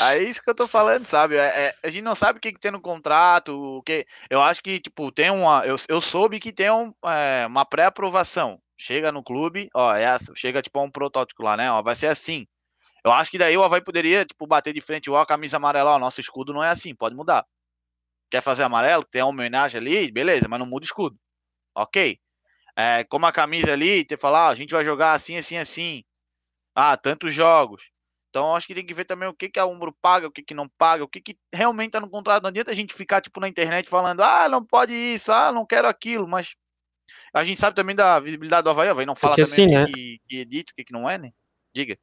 É 0.00 0.18
isso 0.18 0.42
que 0.42 0.50
eu 0.50 0.54
tô 0.54 0.66
falando, 0.66 1.06
sabe? 1.06 1.36
É, 1.36 1.66
é, 1.66 1.74
a 1.82 1.88
gente 1.88 2.02
não 2.02 2.16
sabe 2.16 2.38
o 2.38 2.42
que, 2.42 2.52
que, 2.52 2.58
tem 2.58 2.72
no 2.72 2.80
contrato. 2.80 3.78
O 3.78 3.82
que, 3.82 4.06
eu 4.28 4.40
acho 4.42 4.60
que, 4.60 4.80
tipo, 4.80 5.12
tem 5.12 5.30
uma. 5.30 5.64
Eu, 5.64 5.76
eu 5.88 6.00
soube 6.00 6.40
que 6.40 6.52
tem 6.52 6.70
um, 6.70 6.92
é, 7.04 7.46
uma 7.46 7.64
pré-aprovação. 7.64 8.60
Chega 8.76 9.12
no 9.12 9.22
clube, 9.22 9.70
ó, 9.72 9.94
é 9.94 10.02
essa, 10.02 10.32
chega 10.34 10.60
tipo 10.60 10.82
um 10.82 10.90
protótipo 10.90 11.44
lá, 11.44 11.56
né? 11.56 11.70
Ó, 11.70 11.80
vai 11.80 11.94
ser 11.94 12.08
assim. 12.08 12.44
Eu 13.04 13.12
acho 13.12 13.30
que 13.30 13.38
daí 13.38 13.56
o 13.56 13.62
Havaí 13.62 13.80
poderia, 13.80 14.24
tipo, 14.24 14.46
bater 14.46 14.74
de 14.74 14.80
frente, 14.80 15.08
ó, 15.10 15.20
a 15.20 15.26
camisa 15.26 15.58
amarela, 15.58 15.92
ó, 15.92 15.98
nosso 15.98 16.20
escudo 16.20 16.52
não 16.52 16.62
é 16.62 16.70
assim, 16.70 16.94
pode 16.94 17.14
mudar. 17.14 17.46
Quer 18.30 18.40
fazer 18.40 18.64
amarelo, 18.64 19.04
tem 19.04 19.22
uma 19.22 19.30
homenagem 19.30 19.80
ali, 19.80 20.10
beleza, 20.10 20.48
mas 20.48 20.58
não 20.58 20.66
muda 20.66 20.84
o 20.84 20.86
escudo. 20.86 21.16
Ok. 21.74 22.18
É, 22.76 23.04
como 23.04 23.26
a 23.26 23.32
camisa 23.32 23.72
ali, 23.72 24.04
ter 24.04 24.18
falar, 24.18 24.48
ah, 24.48 24.50
a 24.50 24.54
gente 24.56 24.72
vai 24.72 24.82
jogar 24.82 25.12
assim, 25.12 25.36
assim, 25.36 25.56
assim. 25.56 26.04
Ah, 26.74 26.96
tantos 26.96 27.32
jogos. 27.32 27.93
Então 28.34 28.56
acho 28.56 28.66
que 28.66 28.74
tem 28.74 28.84
que 28.84 28.92
ver 28.92 29.04
também 29.04 29.28
o 29.28 29.32
que, 29.32 29.48
que 29.48 29.60
a 29.60 29.64
Umbro 29.64 29.94
paga, 30.02 30.26
o 30.26 30.30
que, 30.30 30.42
que 30.42 30.54
não 30.54 30.68
paga, 30.68 31.04
o 31.04 31.08
que, 31.08 31.20
que 31.20 31.38
realmente 31.52 31.92
tá 31.92 32.00
no 32.00 32.10
contrato. 32.10 32.42
Não 32.42 32.48
adianta 32.48 32.72
a 32.72 32.74
gente 32.74 32.92
ficar, 32.92 33.20
tipo, 33.20 33.38
na 33.38 33.46
internet 33.46 33.88
falando, 33.88 34.24
ah, 34.24 34.48
não 34.48 34.64
pode 34.64 34.92
isso, 34.92 35.30
ah, 35.30 35.52
não 35.52 35.64
quero 35.64 35.86
aquilo, 35.86 36.26
mas 36.26 36.56
a 37.32 37.44
gente 37.44 37.60
sabe 37.60 37.76
também 37.76 37.94
da 37.94 38.18
visibilidade 38.18 38.64
do 38.64 38.70
Havaí, 38.70 38.88
Havaí 38.88 39.06
não 39.06 39.14
fala 39.14 39.36
Porque 39.36 39.48
também 39.48 39.76
assim, 39.76 39.92
que, 39.92 40.00
né? 40.10 40.16
que 40.28 40.40
é 40.40 40.44
dito, 40.44 40.70
o 40.70 40.74
que, 40.74 40.82
que 40.82 40.92
não 40.92 41.08
é, 41.08 41.16
né? 41.16 41.30
Diga. 41.72 41.96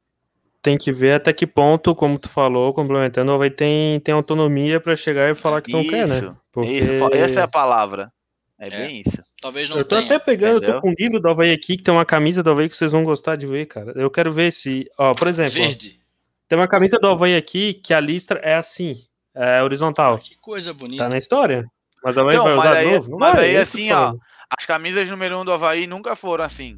Tem 0.62 0.78
que 0.78 0.90
ver 0.90 1.12
até 1.12 1.34
que 1.34 1.46
ponto, 1.46 1.94
como 1.94 2.18
tu 2.18 2.30
falou, 2.30 2.72
complementando, 2.72 3.30
o 3.30 3.34
Havaí 3.34 3.50
tem, 3.50 4.00
tem 4.00 4.14
autonomia 4.14 4.80
para 4.80 4.96
chegar 4.96 5.30
e 5.30 5.34
falar 5.34 5.60
que 5.60 5.70
não 5.70 5.86
quer, 5.86 6.08
né? 6.08 6.34
Porque... 6.50 6.72
Isso, 6.72 6.92
essa 7.12 7.40
é 7.40 7.42
a 7.42 7.48
palavra. 7.48 8.10
É, 8.58 8.68
é, 8.68 8.70
bem 8.70 9.02
isso. 9.02 9.22
Talvez 9.38 9.68
não 9.68 9.76
Eu 9.76 9.84
tô 9.84 9.96
tenha, 9.96 10.06
até 10.06 10.18
pegando, 10.18 10.56
entendeu? 10.56 10.76
eu 10.76 10.80
tô 10.80 10.80
com 10.80 10.90
um 10.92 10.94
livro 10.98 11.20
do 11.20 11.28
Havaí 11.28 11.52
aqui, 11.52 11.76
que 11.76 11.82
tem 11.82 11.92
uma 11.92 12.06
camisa 12.06 12.42
do 12.42 12.50
Havaí 12.50 12.70
que 12.70 12.76
vocês 12.76 12.92
vão 12.92 13.04
gostar 13.04 13.36
de 13.36 13.46
ver, 13.46 13.66
cara. 13.66 13.92
Eu 13.96 14.10
quero 14.10 14.32
ver 14.32 14.50
se, 14.50 14.90
ó, 14.96 15.12
por 15.14 15.28
exemplo, 15.28 15.52
Verde. 15.52 16.01
Tem 16.52 16.58
uma 16.58 16.68
camisa 16.68 16.98
do 16.98 17.08
Havaí 17.08 17.34
aqui 17.34 17.72
que 17.72 17.94
a 17.94 17.98
listra 17.98 18.38
é 18.40 18.56
assim, 18.56 18.94
é 19.34 19.62
horizontal. 19.62 20.18
Que 20.18 20.36
coisa 20.36 20.74
bonita. 20.74 21.02
Tá 21.02 21.08
na 21.08 21.16
história. 21.16 21.64
Mas 22.04 22.18
a 22.18 22.20
Havaí 22.20 22.34
então, 22.34 22.44
vai 22.44 22.54
usar 22.58 22.72
aí, 22.74 22.88
de 22.88 22.94
novo? 22.94 23.10
Não 23.12 23.18
mas 23.18 23.34
vai, 23.36 23.44
aí, 23.46 23.54
é 23.54 23.60
assim, 23.60 23.90
ó, 23.90 24.14
as 24.50 24.66
camisas 24.66 25.08
número 25.08 25.38
1 25.38 25.40
um 25.40 25.44
do 25.46 25.52
Havaí 25.54 25.86
nunca 25.86 26.14
foram 26.14 26.44
assim. 26.44 26.76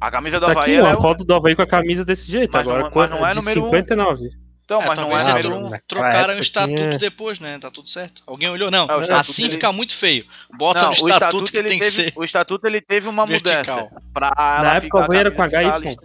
A 0.00 0.10
camisa 0.10 0.40
do 0.40 0.46
tá 0.46 0.50
Havaí. 0.50 0.78
Aqui, 0.78 0.80
uma 0.82 0.90
é 0.90 0.96
foto 0.96 1.22
do 1.22 1.32
Havaí 1.32 1.54
com 1.54 1.62
a 1.62 1.66
camisa 1.68 2.04
desse 2.04 2.28
jeito. 2.28 2.50
Mas 2.52 2.60
agora 2.60 2.82
não, 2.82 2.90
mas 2.92 3.08
não 3.08 3.24
é 3.24 3.34
número 3.34 3.64
59. 3.66 4.24
Um. 4.24 4.28
Então, 4.64 4.82
é, 4.82 4.86
mas 4.88 4.98
não 4.98 5.16
é 5.16 5.24
número 5.28 5.54
1. 5.54 5.66
Um. 5.66 5.78
Trocaram 5.86 6.34
o 6.34 6.40
estatuto 6.40 6.74
tinha... 6.74 6.98
depois, 6.98 7.38
né? 7.38 7.56
Tá 7.60 7.70
tudo 7.70 7.88
certo. 7.88 8.24
Alguém 8.26 8.48
olhou? 8.48 8.68
Não, 8.68 8.88
é, 8.88 9.12
assim 9.12 9.44
ele... 9.44 9.52
fica 9.52 9.70
muito 9.70 9.96
feio. 9.96 10.26
Bota 10.58 10.80
não, 10.80 10.88
no 10.88 10.94
estatuto, 10.94 11.14
estatuto 11.14 11.52
que 11.52 11.62
tem 11.62 11.78
teve, 11.78 11.78
que 11.78 11.90
ser. 11.92 12.12
O 12.16 12.24
estatuto 12.24 12.66
ele 12.66 12.80
teve 12.80 13.08
uma 13.08 13.24
vertical. 13.26 13.76
mudança. 13.76 14.02
Pra 14.12 14.32
Na 14.36 14.74
época 14.74 14.98
o 14.98 15.00
Havaí 15.02 15.18
era 15.20 15.30
com 15.30 15.40
HY. 15.40 15.96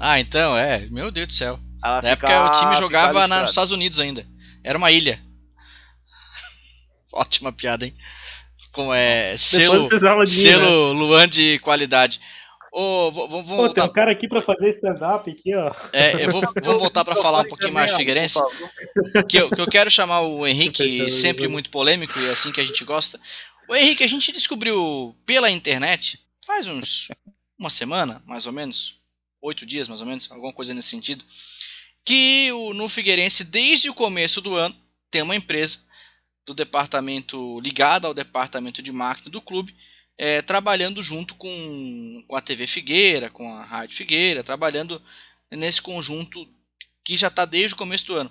Ah, 0.00 0.18
então, 0.18 0.58
é. 0.58 0.88
Meu 0.90 1.12
Deus 1.12 1.28
do 1.28 1.32
céu. 1.32 1.60
Ela 1.84 2.02
Na 2.02 2.08
época 2.10 2.46
o 2.46 2.60
time 2.60 2.76
jogava 2.76 3.28
nos 3.28 3.50
Estados 3.50 3.72
Unidos 3.72 3.98
ainda. 3.98 4.26
Era 4.62 4.78
uma 4.78 4.90
ilha. 4.90 5.20
Ótima 7.12 7.52
piada, 7.52 7.84
hein? 7.84 7.94
como 8.74 8.92
é 8.92 9.36
selo, 9.36 9.88
selo 10.26 10.92
né? 10.92 11.00
Luan 11.00 11.28
de 11.28 11.58
qualidade. 11.60 12.20
Oh, 12.76 13.12
vamos 13.12 13.46
Pô, 13.48 13.72
tem 13.72 13.84
um 13.84 13.88
cara 13.88 14.10
aqui 14.10 14.26
para 14.26 14.42
fazer 14.42 14.70
stand-up 14.70 15.30
aqui, 15.30 15.54
ó. 15.54 15.72
É, 15.92 16.24
eu 16.24 16.32
vou, 16.32 16.42
vou 16.60 16.78
voltar 16.80 17.04
para 17.04 17.14
falar 17.14 17.42
um 17.42 17.48
pouquinho 17.48 17.72
mais 17.72 17.92
de 17.92 17.96
Figueirense. 17.96 18.36
Que 19.28 19.36
eu, 19.38 19.48
que 19.48 19.60
eu 19.60 19.66
quero 19.68 19.88
chamar 19.88 20.22
o 20.22 20.44
Henrique, 20.44 21.08
sempre 21.08 21.46
muito 21.46 21.70
polêmico 21.70 22.18
e 22.18 22.26
é 22.26 22.32
assim 22.32 22.50
que 22.50 22.60
a 22.60 22.66
gente 22.66 22.84
gosta. 22.84 23.20
O 23.68 23.76
Henrique, 23.76 24.02
a 24.02 24.08
gente 24.08 24.32
descobriu 24.32 25.14
pela 25.24 25.48
internet, 25.48 26.18
faz 26.44 26.66
uns 26.66 27.08
uma 27.56 27.70
semana, 27.70 28.20
mais 28.26 28.44
ou 28.44 28.52
menos, 28.52 28.96
oito 29.40 29.64
dias, 29.64 29.86
mais 29.86 30.00
ou 30.00 30.06
menos, 30.06 30.28
alguma 30.32 30.52
coisa 30.52 30.74
nesse 30.74 30.88
sentido, 30.88 31.24
que 32.04 32.52
o, 32.52 32.74
no 32.74 32.88
Figueirense, 32.88 33.44
desde 33.44 33.88
o 33.88 33.94
começo 33.94 34.40
do 34.40 34.54
ano, 34.54 34.76
tem 35.10 35.22
uma 35.22 35.36
empresa 35.36 35.78
do 36.44 36.52
departamento 36.52 37.58
ligado 37.60 38.06
ao 38.06 38.14
departamento 38.14 38.82
de 38.82 38.92
marketing 38.92 39.30
do 39.30 39.40
clube, 39.40 39.74
é, 40.18 40.42
trabalhando 40.42 41.02
junto 41.02 41.34
com, 41.34 42.24
com 42.28 42.36
a 42.36 42.40
TV 42.40 42.66
Figueira, 42.66 43.30
com 43.30 43.52
a 43.54 43.64
Rádio 43.64 43.96
Figueira, 43.96 44.44
trabalhando 44.44 45.02
nesse 45.50 45.80
conjunto 45.80 46.46
que 47.04 47.16
já 47.16 47.28
está 47.28 47.44
desde 47.44 47.74
o 47.74 47.78
começo 47.78 48.06
do 48.06 48.14
ano. 48.14 48.30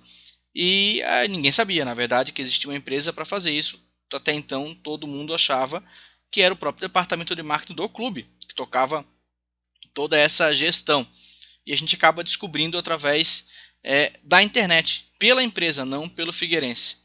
E 0.54 1.02
ah, 1.04 1.28
ninguém 1.28 1.52
sabia, 1.52 1.84
na 1.84 1.94
verdade, 1.94 2.32
que 2.32 2.42
existia 2.42 2.70
uma 2.70 2.78
empresa 2.78 3.12
para 3.12 3.26
fazer 3.26 3.52
isso. 3.52 3.82
Até 4.14 4.32
então, 4.32 4.76
todo 4.76 5.08
mundo 5.08 5.34
achava 5.34 5.84
que 6.32 6.42
era 6.42 6.54
o 6.54 6.58
próprio 6.58 6.88
departamento 6.88 7.36
de 7.36 7.42
marketing 7.42 7.74
do 7.74 7.90
clube 7.90 8.28
que 8.48 8.54
tocava 8.54 9.04
toda 9.94 10.18
essa 10.18 10.54
gestão. 10.54 11.08
E 11.66 11.74
a 11.74 11.78
gente 11.78 11.96
acaba 11.96 12.24
descobrindo 12.24 12.78
através 12.78 13.48
é, 13.84 14.14
da 14.24 14.42
internet, 14.42 15.12
pela 15.20 15.44
empresa, 15.44 15.84
não 15.84 16.08
pelo 16.08 16.32
Figueirense. 16.32 16.98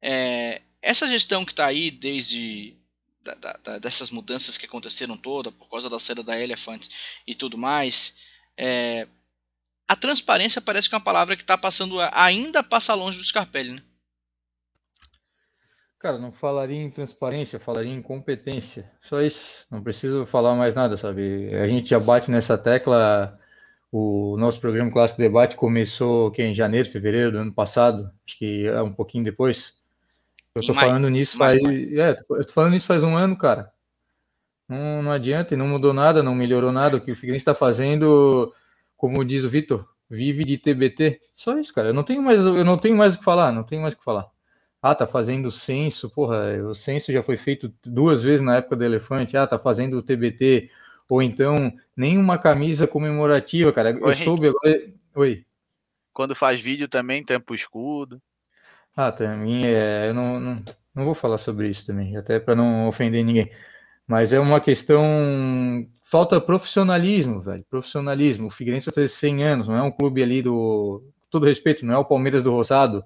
É, 0.00 0.60
essa 0.80 1.08
gestão 1.08 1.44
que 1.44 1.52
está 1.52 1.66
aí 1.66 1.90
desde 1.90 2.76
da, 3.22 3.34
da, 3.34 3.78
dessas 3.78 4.10
mudanças 4.10 4.58
que 4.58 4.66
aconteceram 4.66 5.16
toda 5.16 5.52
por 5.52 5.70
causa 5.70 5.88
da 5.88 5.98
saída 5.98 6.22
da 6.22 6.38
Elephant 6.38 6.88
e 7.26 7.34
tudo 7.34 7.56
mais, 7.56 8.16
é, 8.56 9.06
a 9.86 9.94
transparência 9.94 10.60
parece 10.60 10.88
que 10.88 10.94
é 10.94 10.98
uma 10.98 11.04
palavra 11.04 11.36
que 11.36 11.42
está 11.42 11.56
passando 11.56 11.98
ainda 12.12 12.62
passa 12.62 12.94
longe 12.94 13.18
do 13.18 13.24
Scarpelli, 13.24 13.74
né? 13.74 13.82
Cara, 16.02 16.18
não 16.18 16.32
falaria 16.32 16.82
em 16.82 16.90
transparência, 16.90 17.60
falaria 17.60 17.92
em 17.92 18.02
competência. 18.02 18.90
Só 19.00 19.22
isso. 19.22 19.64
Não 19.70 19.80
preciso 19.84 20.26
falar 20.26 20.56
mais 20.56 20.74
nada, 20.74 20.96
sabe? 20.96 21.54
A 21.54 21.68
gente 21.68 21.90
já 21.90 22.00
bate 22.00 22.28
nessa 22.28 22.58
tecla. 22.58 23.38
O 23.92 24.38
nosso 24.38 24.58
programa 24.58 24.90
Clássico 24.90 25.20
Debate 25.20 25.54
começou 25.54 26.30
que 26.30 26.42
em 26.42 26.54
janeiro, 26.54 26.88
fevereiro 26.88 27.30
do 27.30 27.38
ano 27.38 27.52
passado, 27.52 28.10
acho 28.26 28.38
que 28.38 28.66
é 28.66 28.80
um 28.80 28.90
pouquinho 28.90 29.22
depois. 29.22 29.78
Eu 30.54 30.64
tô 30.64 30.72
falando 30.72 31.10
nisso 31.10 31.36
faz, 31.36 31.60
é, 31.62 32.16
eu 32.30 32.46
tô 32.46 32.52
falando 32.54 32.72
nisso 32.72 32.86
faz 32.86 33.02
um 33.02 33.14
ano, 33.14 33.36
cara. 33.36 33.70
Não, 34.66 35.02
não 35.02 35.12
adianta, 35.12 35.52
e 35.52 35.56
não 35.58 35.68
mudou 35.68 35.92
nada, 35.92 36.22
não 36.22 36.34
melhorou 36.34 36.72
nada. 36.72 36.96
O 36.96 37.00
que 37.02 37.12
o 37.12 37.16
Figueirense 37.16 37.42
está 37.42 37.54
fazendo, 37.54 38.54
como 38.96 39.22
diz 39.26 39.44
o 39.44 39.50
Vitor, 39.50 39.86
vive 40.08 40.44
de 40.46 40.56
TBT. 40.56 41.20
Só 41.34 41.58
isso, 41.58 41.74
cara. 41.74 41.88
Eu 41.88 41.94
não 41.94 42.02
tenho 42.02 42.22
mais, 42.22 42.40
eu 42.40 42.64
não 42.64 42.78
tenho 42.78 42.96
mais 42.96 43.14
o 43.14 43.18
que 43.18 43.24
falar, 43.24 43.52
não 43.52 43.62
tenho 43.62 43.82
mais 43.82 43.92
o 43.92 43.98
que 43.98 44.04
falar. 44.04 44.26
Ah, 44.80 44.94
tá 44.94 45.06
fazendo 45.06 45.50
censo, 45.50 46.10
porra, 46.10 46.56
o 46.64 46.74
censo 46.74 47.12
já 47.12 47.22
foi 47.22 47.36
feito 47.36 47.72
duas 47.84 48.22
vezes 48.22 48.44
na 48.44 48.56
época 48.56 48.76
do 48.76 48.84
elefante. 48.84 49.36
Ah, 49.36 49.46
tá 49.46 49.58
fazendo 49.58 49.98
o 49.98 50.02
TBT, 50.02 50.70
ou 51.12 51.20
então 51.20 51.70
nenhuma 51.94 52.38
camisa 52.38 52.86
comemorativa, 52.86 53.70
cara. 53.70 53.90
Eu 53.90 54.02
Oi, 54.02 54.14
soube 54.14 54.48
agora. 54.48 54.90
Oi. 55.14 55.44
Quando 56.10 56.34
faz 56.34 56.58
vídeo 56.58 56.88
também, 56.88 57.22
tampa 57.22 57.52
o 57.52 57.54
escudo. 57.54 58.18
Ah, 58.96 59.12
também 59.12 59.66
é. 59.66 60.08
Eu 60.08 60.14
não, 60.14 60.40
não, 60.40 60.64
não 60.94 61.04
vou 61.04 61.14
falar 61.14 61.36
sobre 61.36 61.68
isso 61.68 61.84
também, 61.84 62.16
até 62.16 62.40
para 62.40 62.54
não 62.54 62.88
ofender 62.88 63.22
ninguém. 63.22 63.50
Mas 64.06 64.32
é 64.32 64.40
uma 64.40 64.58
questão. 64.58 65.04
Falta 66.02 66.40
profissionalismo, 66.40 67.42
velho. 67.42 67.64
Profissionalismo. 67.68 68.46
O 68.46 68.50
Figueirense 68.50 68.86
vai 68.86 68.94
fazer 68.94 69.08
100 69.08 69.44
anos, 69.44 69.68
não 69.68 69.76
é 69.76 69.82
um 69.82 69.90
clube 69.90 70.22
ali 70.22 70.40
do. 70.40 71.04
Todo 71.28 71.44
respeito, 71.44 71.84
não 71.84 71.92
é 71.92 71.98
o 71.98 72.06
Palmeiras 72.06 72.42
do 72.42 72.52
Rosado 72.52 73.04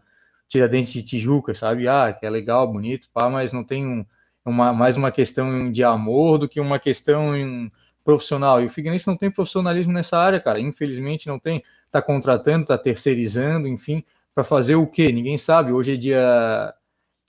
Tiradentes 0.48 0.92
de 0.92 1.02
Tijuca, 1.02 1.56
sabe? 1.56 1.88
Ah, 1.88 2.12
que 2.12 2.24
é 2.24 2.30
legal, 2.30 2.70
bonito, 2.70 3.08
pá, 3.12 3.28
mas 3.28 3.52
não 3.52 3.64
tem 3.64 3.84
um, 3.84 4.06
uma, 4.44 4.72
mais 4.72 4.96
uma 4.96 5.10
questão 5.10 5.72
de 5.72 5.82
amor 5.82 6.38
do 6.38 6.48
que 6.48 6.60
uma 6.60 6.78
questão 6.78 7.36
em, 7.36 7.70
profissional. 8.06 8.62
E 8.62 8.66
o 8.66 8.70
Figueirense 8.70 9.08
não 9.08 9.16
tem 9.16 9.30
profissionalismo 9.30 9.92
nessa 9.92 10.16
área, 10.16 10.38
cara. 10.38 10.60
Infelizmente 10.60 11.26
não 11.26 11.40
tem. 11.40 11.62
Tá 11.90 12.00
contratando, 12.00 12.66
tá 12.66 12.76
terceirizando, 12.76 13.66
enfim, 13.66 14.04
para 14.34 14.44
fazer 14.44 14.76
o 14.76 14.86
quê? 14.86 15.10
Ninguém 15.12 15.38
sabe. 15.38 15.72
Hoje 15.72 15.94
é 15.94 15.96
dia 15.96 16.74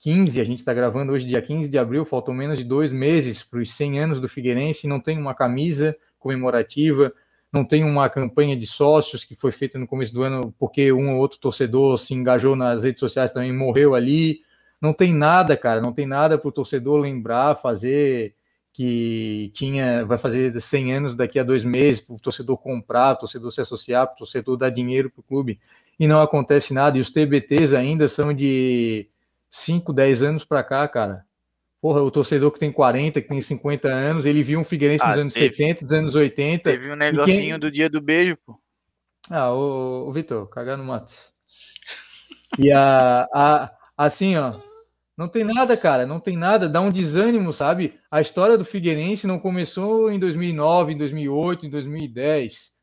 15, 0.00 0.40
a 0.40 0.44
gente 0.44 0.58
está 0.58 0.74
gravando 0.74 1.12
hoje, 1.12 1.26
dia 1.26 1.40
15 1.40 1.70
de 1.70 1.78
abril, 1.78 2.04
faltam 2.04 2.34
menos 2.34 2.58
de 2.58 2.64
dois 2.64 2.92
meses 2.92 3.42
para 3.42 3.60
os 3.60 3.72
100 3.72 4.00
anos 4.00 4.20
do 4.20 4.28
Figueirense, 4.28 4.86
não 4.86 5.00
tem 5.00 5.18
uma 5.18 5.34
camisa 5.34 5.96
comemorativa, 6.18 7.12
não 7.52 7.64
tem 7.64 7.82
uma 7.82 8.08
campanha 8.10 8.56
de 8.56 8.66
sócios 8.66 9.24
que 9.24 9.34
foi 9.34 9.52
feita 9.52 9.78
no 9.78 9.86
começo 9.86 10.12
do 10.12 10.22
ano 10.22 10.54
porque 10.58 10.92
um 10.92 11.14
ou 11.14 11.18
outro 11.18 11.38
torcedor 11.38 11.98
se 11.98 12.14
engajou 12.14 12.54
nas 12.54 12.84
redes 12.84 13.00
sociais 13.00 13.32
também 13.32 13.52
morreu 13.52 13.94
ali. 13.94 14.40
Não 14.80 14.92
tem 14.92 15.14
nada, 15.14 15.56
cara, 15.56 15.80
não 15.80 15.92
tem 15.92 16.06
nada 16.06 16.36
para 16.36 16.48
o 16.48 16.52
torcedor 16.52 16.98
lembrar, 16.98 17.56
fazer 17.56 18.34
que 18.78 19.50
tinha, 19.52 20.06
vai 20.06 20.16
fazer 20.16 20.62
100 20.62 20.94
anos 20.94 21.14
daqui 21.16 21.40
a 21.40 21.42
dois 21.42 21.64
meses, 21.64 22.00
para 22.00 22.14
o 22.14 22.20
torcedor 22.20 22.56
comprar, 22.58 23.14
o 23.14 23.16
torcedor 23.16 23.50
se 23.50 23.60
associar, 23.60 24.06
para 24.06 24.14
o 24.14 24.18
torcedor 24.18 24.56
dar 24.56 24.70
dinheiro 24.70 25.10
para 25.10 25.18
o 25.18 25.24
clube, 25.24 25.58
e 25.98 26.06
não 26.06 26.22
acontece 26.22 26.72
nada. 26.72 26.96
E 26.96 27.00
os 27.00 27.10
TBTs 27.10 27.74
ainda 27.74 28.06
são 28.06 28.32
de 28.32 29.08
5, 29.50 29.92
10 29.92 30.22
anos 30.22 30.44
para 30.44 30.62
cá, 30.62 30.86
cara. 30.86 31.24
Porra, 31.80 32.02
o 32.02 32.10
torcedor 32.10 32.52
que 32.52 32.60
tem 32.60 32.70
40, 32.70 33.20
que 33.20 33.26
tem 33.26 33.40
50 33.40 33.88
anos, 33.88 34.24
ele 34.24 34.44
viu 34.44 34.60
um 34.60 34.64
Figueirense 34.64 35.02
ah, 35.02 35.08
nos 35.08 35.18
anos 35.18 35.34
teve, 35.34 35.56
70, 35.56 35.82
nos 35.82 35.92
anos 35.92 36.14
80. 36.14 36.70
Teve 36.70 36.92
um 36.92 36.94
negocinho 36.94 37.36
quem... 37.36 37.58
do 37.58 37.72
dia 37.72 37.90
do 37.90 38.00
beijo, 38.00 38.38
pô. 38.46 38.56
Ah, 39.28 39.50
o, 39.52 40.08
o 40.08 40.12
Vitor, 40.12 40.46
cagar 40.50 40.78
no 40.78 40.84
Matos. 40.84 41.32
E 42.56 42.70
a, 42.70 43.28
a, 43.34 43.72
assim, 43.96 44.36
ó, 44.36 44.54
não 45.18 45.26
tem 45.26 45.42
nada, 45.42 45.76
cara, 45.76 46.06
não 46.06 46.20
tem 46.20 46.36
nada, 46.36 46.68
dá 46.68 46.80
um 46.80 46.92
desânimo, 46.92 47.52
sabe? 47.52 47.98
A 48.08 48.20
história 48.20 48.56
do 48.56 48.64
Figueirense 48.64 49.26
não 49.26 49.40
começou 49.40 50.12
em 50.12 50.18
2009, 50.18 50.92
em 50.92 50.96
2008, 50.96 51.66
em 51.66 51.70
2010. 51.70 52.78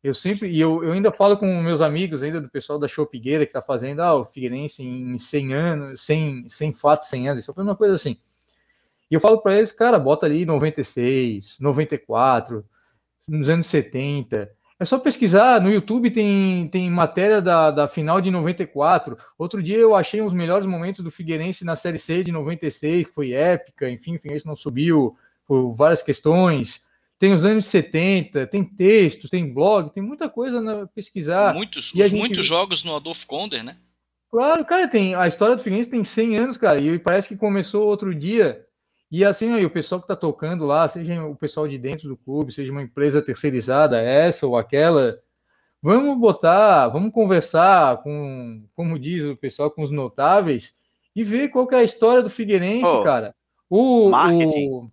Eu 0.00 0.14
sempre, 0.14 0.48
e 0.48 0.60
eu, 0.60 0.84
eu 0.84 0.92
ainda 0.92 1.10
falo 1.10 1.36
com 1.36 1.46
meus 1.60 1.80
amigos, 1.80 2.22
ainda 2.22 2.40
do 2.40 2.48
pessoal 2.48 2.78
da 2.78 2.86
Chopigueira, 2.86 3.44
que 3.44 3.52
tá 3.52 3.60
fazendo, 3.60 4.00
ah, 4.00 4.14
o 4.14 4.24
Figueirense 4.24 4.80
em 4.84 5.18
100 5.18 5.54
anos, 5.54 6.00
100, 6.02 6.48
100 6.48 6.72
fatos, 6.74 7.08
100 7.08 7.28
anos, 7.30 7.42
isso 7.42 7.52
é 7.56 7.62
uma 7.62 7.74
coisa 7.74 7.96
assim. 7.96 8.16
E 9.10 9.14
eu 9.14 9.20
falo 9.20 9.42
para 9.42 9.58
eles, 9.58 9.72
cara, 9.72 9.98
bota 9.98 10.24
ali 10.24 10.46
96, 10.46 11.56
94, 11.58 12.64
nos 13.26 13.48
anos 13.48 13.66
70. 13.66 14.48
É 14.82 14.84
só 14.84 14.98
pesquisar, 14.98 15.60
no 15.60 15.70
YouTube 15.70 16.10
tem, 16.10 16.66
tem 16.66 16.90
matéria 16.90 17.40
da, 17.40 17.70
da 17.70 17.86
final 17.86 18.20
de 18.20 18.32
94. 18.32 19.16
Outro 19.38 19.62
dia 19.62 19.78
eu 19.78 19.94
achei 19.94 20.20
os 20.20 20.32
melhores 20.32 20.66
momentos 20.66 21.04
do 21.04 21.10
Figueirense 21.10 21.64
na 21.64 21.76
Série 21.76 22.00
C 22.00 22.24
de 22.24 22.32
96, 22.32 23.06
que 23.06 23.14
foi 23.14 23.30
épica, 23.30 23.88
enfim, 23.88 24.16
o 24.16 24.18
Figueirense 24.18 24.44
não 24.44 24.56
subiu 24.56 25.16
por 25.46 25.72
várias 25.72 26.02
questões. 26.02 26.84
Tem 27.16 27.32
os 27.32 27.44
anos 27.44 27.66
70, 27.66 28.44
tem 28.48 28.64
textos, 28.64 29.30
tem 29.30 29.54
blog, 29.54 29.94
tem 29.94 30.02
muita 30.02 30.28
coisa 30.28 30.60
na 30.60 30.84
pesquisar. 30.88 31.54
Muitos, 31.54 31.92
gente... 31.94 32.16
muitos 32.16 32.44
jogos 32.44 32.82
no 32.82 32.96
Adolfo 32.96 33.24
Konder, 33.24 33.62
né? 33.62 33.76
Claro, 34.28 34.64
cara, 34.64 34.88
tem 34.88 35.14
a 35.14 35.28
história 35.28 35.54
do 35.54 35.62
Figueirense 35.62 35.90
tem 35.90 36.02
100 36.02 36.38
anos, 36.38 36.56
cara, 36.56 36.80
e 36.80 36.98
parece 36.98 37.28
que 37.28 37.36
começou 37.36 37.86
outro 37.86 38.12
dia 38.12 38.66
e 39.12 39.26
assim, 39.26 39.52
aí, 39.52 39.66
o 39.66 39.70
pessoal 39.70 40.00
que 40.00 40.06
está 40.06 40.16
tocando 40.16 40.64
lá, 40.64 40.88
seja 40.88 41.22
o 41.22 41.36
pessoal 41.36 41.68
de 41.68 41.76
dentro 41.76 42.08
do 42.08 42.16
clube, 42.16 42.50
seja 42.50 42.72
uma 42.72 42.80
empresa 42.80 43.20
terceirizada, 43.20 44.00
essa 44.00 44.46
ou 44.46 44.56
aquela, 44.56 45.18
vamos 45.82 46.18
botar, 46.18 46.88
vamos 46.88 47.12
conversar 47.12 47.98
com, 47.98 48.64
como 48.74 48.98
diz 48.98 49.26
o 49.26 49.36
pessoal, 49.36 49.70
com 49.70 49.82
os 49.82 49.90
notáveis 49.90 50.74
e 51.14 51.22
ver 51.22 51.50
qual 51.50 51.66
que 51.66 51.74
é 51.74 51.78
a 51.78 51.84
história 51.84 52.22
do 52.22 52.30
Figueirense, 52.30 52.86
oh, 52.86 53.02
cara. 53.02 53.34
O, 53.68 54.08
marketing. 54.08 54.68
O, 54.68 54.90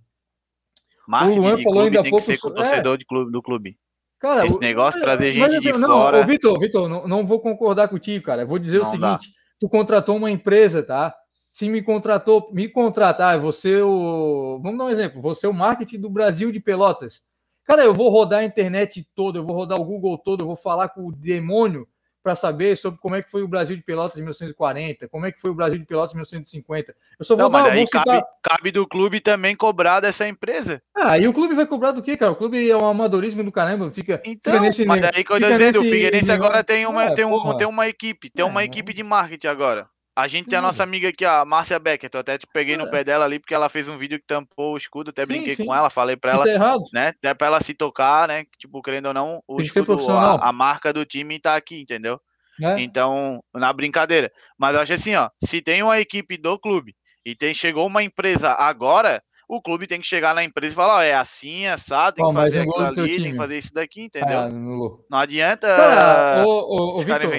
marketing 1.07 1.39
o 1.39 1.41
Luan 1.41 1.57
falou 1.59 1.83
ainda 1.83 1.99
há 2.01 2.03
pouco. 2.03 2.19
Ser 2.19 2.37
com 2.39 2.49
o 2.49 2.53
torcedor 2.53 2.95
é, 2.95 2.97
de 2.97 3.05
clube, 3.05 3.31
do 3.31 3.41
clube. 3.41 3.77
Cara, 4.19 4.45
Esse 4.45 4.59
negócio, 4.59 4.99
trazer 4.99 5.31
gente 5.31 5.55
assim, 5.55 5.71
de 5.71 5.77
não, 5.77 5.87
fora. 5.87 6.25
Vitor, 6.25 6.59
Vitor, 6.59 6.89
não, 6.89 7.07
não 7.07 7.25
vou 7.25 7.39
concordar 7.39 7.87
contigo, 7.87 8.25
cara. 8.25 8.45
vou 8.45 8.59
dizer 8.59 8.79
não 8.79 8.87
o 8.87 8.91
seguinte: 8.91 9.29
dá. 9.29 9.35
tu 9.61 9.69
contratou 9.69 10.17
uma 10.17 10.29
empresa, 10.29 10.83
tá? 10.83 11.15
Se 11.59 11.67
me 11.67 11.81
contratou, 11.81 12.49
me 12.53 12.69
contratar, 12.69 13.37
você 13.37 13.81
o. 13.81 14.61
Vamos 14.63 14.77
dar 14.77 14.85
um 14.85 14.89
exemplo, 14.89 15.21
você 15.21 15.45
o 15.45 15.53
marketing 15.53 15.99
do 15.99 16.09
Brasil 16.09 16.53
de 16.53 16.59
Pelotas. 16.61 17.21
Cara, 17.65 17.83
eu 17.83 17.93
vou 17.93 18.09
rodar 18.09 18.39
a 18.39 18.45
internet 18.45 19.05
toda, 19.13 19.39
eu 19.39 19.45
vou 19.45 19.53
rodar 19.53 19.77
o 19.77 19.83
Google 19.83 20.17
todo, 20.17 20.41
eu 20.41 20.47
vou 20.47 20.55
falar 20.55 20.87
com 20.87 21.05
o 21.05 21.11
demônio 21.11 21.85
para 22.23 22.33
saber 22.33 22.77
sobre 22.77 22.97
como 23.01 23.15
é 23.15 23.21
que 23.21 23.29
foi 23.29 23.43
o 23.43 23.47
Brasil 23.47 23.75
de 23.75 23.83
Pelotas 23.83 24.17
em 24.17 24.21
1940, 24.21 25.09
como 25.09 25.25
é 25.25 25.33
que 25.33 25.41
foi 25.41 25.51
o 25.51 25.53
Brasil 25.53 25.77
de 25.77 25.85
Pelotas 25.85 26.13
em 26.13 26.15
1950. 26.15 26.95
Eu 27.19 27.25
só 27.25 27.35
vou 27.35 27.43
Não, 27.43 27.51
dar, 27.51 27.63
mas 27.63 27.73
aí 27.73 27.85
citar... 27.85 28.05
cabe, 28.05 28.27
cabe, 28.41 28.71
do 28.71 28.87
clube 28.87 29.19
também 29.19 29.53
cobrar 29.53 29.99
dessa 29.99 30.25
empresa. 30.25 30.81
Ah, 30.95 31.19
e 31.19 31.27
o 31.27 31.33
clube 31.33 31.55
vai 31.55 31.65
cobrar 31.65 31.91
do 31.91 32.01
quê, 32.01 32.15
cara? 32.15 32.31
O 32.31 32.37
clube 32.37 32.71
é 32.71 32.77
um 32.77 32.87
amadorismo 32.87 33.43
do 33.43 33.51
caramba, 33.51 33.91
fica, 33.91 34.21
então, 34.25 34.53
fica 34.53 34.63
nesse 34.65 34.85
Mas 34.85 35.03
aí 35.03 35.25
que 35.25 35.33
eu 35.33 35.41
tô 35.41 35.45
dizendo, 35.45 35.81
o 35.81 35.83
Figueirense 35.83 36.31
agora 36.31 36.63
tem 36.63 36.85
uma, 36.85 37.03
é, 37.03 37.13
tem, 37.13 37.25
um, 37.25 37.57
tem 37.57 37.67
uma 37.67 37.85
equipe, 37.89 38.29
tem 38.29 38.45
é, 38.45 38.47
uma 38.47 38.63
equipe 38.63 38.93
de 38.93 39.03
marketing 39.03 39.47
agora. 39.47 39.89
A 40.19 40.27
gente 40.27 40.49
tem 40.49 40.59
a 40.59 40.61
nossa 40.61 40.83
amiga 40.83 41.07
aqui, 41.07 41.23
a 41.23 41.45
Márcia 41.45 41.79
Becker. 41.79 42.09
Eu 42.13 42.19
até 42.19 42.37
te 42.37 42.45
peguei 42.51 42.75
no 42.75 42.87
é. 42.87 42.89
pé 42.89 43.05
dela 43.05 43.23
ali, 43.23 43.39
porque 43.39 43.53
ela 43.53 43.69
fez 43.69 43.87
um 43.87 43.97
vídeo 43.97 44.19
que 44.19 44.25
tampou 44.25 44.73
o 44.73 44.77
escudo. 44.77 45.11
Até 45.11 45.25
brinquei 45.25 45.55
sim, 45.55 45.63
sim. 45.63 45.65
com 45.65 45.73
ela, 45.73 45.89
falei 45.89 46.17
pra 46.17 46.33
ela, 46.33 46.43
tá 46.43 46.75
né? 46.93 47.07
Até 47.07 47.33
pra 47.33 47.47
ela 47.47 47.61
se 47.61 47.73
tocar, 47.73 48.27
né? 48.27 48.43
Tipo, 48.57 48.81
querendo 48.81 49.05
ou 49.05 49.13
não, 49.13 49.41
o 49.47 49.61
escudo, 49.61 50.11
a, 50.11 50.49
a, 50.49 50.51
marca 50.51 50.91
do 50.91 51.05
time 51.05 51.39
tá 51.39 51.55
aqui, 51.55 51.79
entendeu? 51.79 52.19
É. 52.61 52.81
Então, 52.81 53.41
na 53.55 53.71
brincadeira. 53.71 54.29
Mas 54.57 54.75
eu 54.75 54.81
acho 54.81 54.93
assim, 54.93 55.15
ó. 55.15 55.29
Se 55.41 55.61
tem 55.61 55.81
uma 55.81 56.01
equipe 56.01 56.35
do 56.35 56.59
clube 56.59 56.93
e 57.25 57.33
tem, 57.33 57.53
chegou 57.53 57.87
uma 57.87 58.03
empresa 58.03 58.51
agora, 58.51 59.23
o 59.47 59.61
clube 59.61 59.87
tem 59.87 60.01
que 60.01 60.07
chegar 60.07 60.35
na 60.35 60.43
empresa 60.43 60.73
e 60.73 60.75
falar, 60.75 60.97
ó, 60.97 61.01
é 61.01 61.13
assim, 61.13 61.63
é 61.63 61.71
assado, 61.71 62.17
tem 62.17 62.27
que 62.27 62.33
fazer 62.33 62.59
aquilo 62.59 62.85
ali, 62.85 63.23
tem 63.23 63.31
que 63.31 63.37
fazer 63.37 63.57
isso 63.57 63.73
daqui, 63.73 64.01
entendeu? 64.01 64.39
Ah, 64.39 64.49
não 64.49 65.17
adianta. 65.17 65.67
Cara, 65.67 66.45
ô, 66.45 66.99
ô 66.99 67.01
Vitor, 67.01 67.31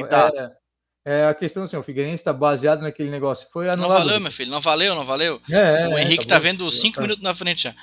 é, 1.05 1.21
é 1.21 1.27
a 1.27 1.35
questão 1.35 1.65
assim, 1.65 1.77
o 1.77 1.83
Figueirense 1.83 2.17
está 2.17 2.33
baseado 2.33 2.83
naquele 2.83 3.11
negócio. 3.11 3.49
Foi 3.53 3.69
anulado. 3.69 4.01
Não 4.01 4.07
valeu, 4.07 4.21
meu 4.21 4.33
filho, 4.33 4.51
não 4.51 4.61
valeu, 4.61 4.95
não 4.95 5.05
valeu. 5.05 5.41
É, 5.51 5.85
é, 5.85 5.89
o 5.89 5.99
Henrique 5.99 6.27
tá 6.27 6.39
vendo 6.39 6.71
cinco 6.71 7.01
minutos 7.01 7.23
na 7.23 7.35
frente 7.35 7.65
já. 7.65 7.75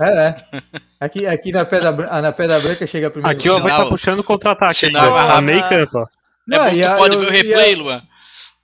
É, 0.00 0.28
é. 0.28 0.36
Aqui, 0.98 1.26
aqui 1.26 1.52
na, 1.52 1.64
Pedra, 1.64 1.92
na 1.92 2.32
Pedra 2.32 2.58
Branca 2.60 2.86
chega 2.86 3.10
primeiro. 3.10 3.36
Aqui 3.36 3.48
o 3.48 3.60
vai 3.60 3.70
tá 3.70 3.86
puxando 3.86 4.20
o 4.20 4.24
contra-ataque. 4.24 4.74
Sinal 4.74 5.36
é 5.36 5.40
make-up, 5.40 5.92
Não, 6.46 6.64
é 6.64 6.88
bom 6.88 6.96
pode 6.96 7.14
eu, 7.14 7.20
ver 7.20 7.26
o 7.26 7.30
replay, 7.30 7.74
a, 7.74 7.76
Luan. 7.76 8.02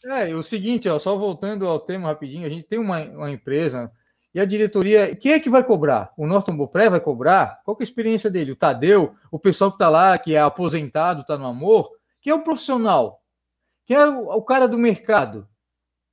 É, 0.04 0.34
o 0.34 0.42
seguinte, 0.42 0.88
ó, 0.88 0.98
só 0.98 1.16
voltando 1.16 1.66
ao 1.68 1.78
tema 1.78 2.08
rapidinho, 2.08 2.46
a 2.46 2.50
gente 2.50 2.64
tem 2.64 2.78
uma, 2.78 3.00
uma 3.02 3.30
empresa 3.30 3.90
e 4.32 4.38
a 4.38 4.44
diretoria, 4.44 5.14
quem 5.16 5.32
é 5.32 5.40
que 5.40 5.50
vai 5.50 5.64
cobrar? 5.64 6.12
O 6.16 6.26
Norton 6.26 6.56
Bopré 6.56 6.88
vai 6.88 7.00
cobrar? 7.00 7.60
Qual 7.64 7.76
que 7.76 7.82
é 7.82 7.84
a 7.84 7.88
experiência 7.88 8.30
dele? 8.30 8.52
O 8.52 8.56
Tadeu, 8.56 9.14
o 9.30 9.38
pessoal 9.38 9.72
que 9.72 9.78
tá 9.78 9.88
lá, 9.88 10.16
que 10.16 10.36
é 10.36 10.40
aposentado, 10.40 11.24
tá 11.24 11.36
no 11.36 11.46
amor, 11.46 11.90
que 12.22 12.30
é 12.30 12.34
o 12.34 12.44
profissional. 12.44 13.19
Quem 13.90 13.96
é 13.96 14.06
o, 14.06 14.40
cara 14.40 14.68
do 14.68 14.78
mercado? 14.78 15.48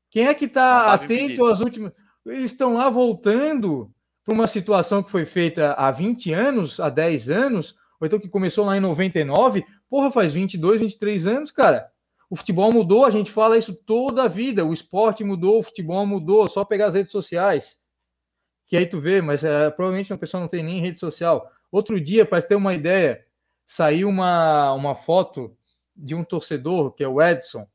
Quem 0.10 0.26
é 0.26 0.34
que 0.34 0.46
está 0.46 0.92
atento 0.92 1.46
às 1.46 1.60
últimas. 1.60 1.94
Eles 2.26 2.52
estão 2.52 2.74
lá 2.74 2.90
voltando 2.90 3.94
para 4.26 4.34
uma 4.34 4.48
situação 4.48 5.04
que 5.04 5.12
foi 5.12 5.28
feita 5.28 5.74
há 5.74 5.92
20 5.92 6.34
anos, 6.34 6.80
há 6.80 6.90
10 6.90 7.30
anos, 7.30 7.76
ou 8.02 8.08
então 8.08 8.20
que 8.20 8.28
começou 8.28 8.66
lá 8.66 8.76
em 8.76 8.80
99. 8.80 9.64
Porra, 9.88 10.10
faz 10.10 10.34
22, 10.34 10.82
23 10.82 11.28
anos, 11.28 11.52
cara. 11.52 11.88
O 12.32 12.36
futebol 12.36 12.72
mudou, 12.72 13.06
a 13.06 13.12
gente 13.12 13.30
fala 13.30 13.60
isso 13.60 13.76
toda 13.86 14.24
a 14.24 14.28
vida. 14.28 14.66
O 14.66 14.74
esporte 14.74 15.24
mudou, 15.24 15.60
o 15.60 15.64
futebol 15.64 16.04
mudou, 16.04 16.48
só 16.48 16.66
pegar 16.66 16.88
as 16.88 16.96
redes 16.96 17.12
sociais. 17.12 17.78
Que 18.66 18.76
aí 18.76 18.88
tu 18.88 19.00
vê, 19.00 19.22
mas 19.22 19.44
é, 19.44 19.70
provavelmente 19.70 20.12
a 20.12 20.18
pessoa 20.18 20.42
não 20.42 20.48
tem 20.48 20.64
nem 20.64 20.82
rede 20.82 20.98
social. 20.98 21.48
Outro 21.72 22.02
dia, 22.02 22.26
para 22.26 22.42
ter 22.42 22.56
uma 22.56 22.74
ideia, 22.74 23.24
saiu 23.68 24.10
uma, 24.10 24.74
uma 24.74 24.96
foto 24.96 25.56
de 25.98 26.14
um 26.14 26.24
torcedor, 26.24 26.92
que 26.92 27.04
é 27.04 27.08
o 27.08 27.22
Edson, 27.22 27.66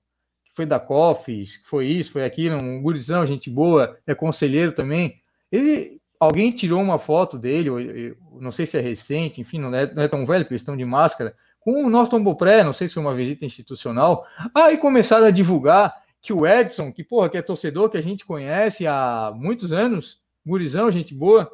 que 0.45 0.53
foi 0.55 0.67
da 0.67 0.79
Cofis, 0.79 1.57
que 1.59 1.69
foi 1.69 1.87
isso, 1.87 2.13
foi 2.13 2.25
aquilo, 2.25 2.57
um 2.57 2.81
gurizão, 2.81 3.27
gente 3.27 3.51
boa, 3.51 3.99
é 4.07 4.15
conselheiro 4.15 4.73
também. 4.73 5.21
Ele, 5.51 6.01
alguém 6.21 6.53
tirou 6.53 6.81
uma 6.81 6.99
foto 6.99 7.39
dele, 7.39 8.17
não 8.41 8.53
sei 8.53 8.67
se 8.67 8.79
é 8.79 8.81
recente, 8.81 9.41
enfim, 9.41 9.59
não 9.59 9.75
é, 9.75 9.93
não 9.93 10.03
é 10.03 10.09
tão 10.09 10.25
velho, 10.25 10.45
porque 10.45 10.55
eles 10.55 10.63
estão 10.63 10.77
de 10.77 10.85
máscara, 10.85 11.35
com 11.61 11.85
o 11.85 11.91
Norton 11.91 12.23
Bopré, 12.23 12.65
não 12.65 12.73
sei 12.73 12.89
se 12.89 12.95
foi 12.95 13.03
uma 13.03 13.15
visita 13.15 13.45
institucional. 13.45 14.27
Aí 14.55 14.77
começaram 14.77 15.27
a 15.27 15.31
divulgar 15.31 16.03
que 16.21 16.33
o 16.33 16.47
Edson, 16.47 16.93
que 16.93 17.05
porra, 17.05 17.29
que 17.29 17.37
é 17.37 17.43
torcedor, 17.43 17.89
que 17.89 17.97
a 17.97 18.03
gente 18.03 18.25
conhece 18.25 18.87
há 18.87 19.33
muitos 19.35 19.73
anos, 19.73 20.21
gurizão, 20.45 20.91
gente 20.91 21.15
boa, 21.15 21.51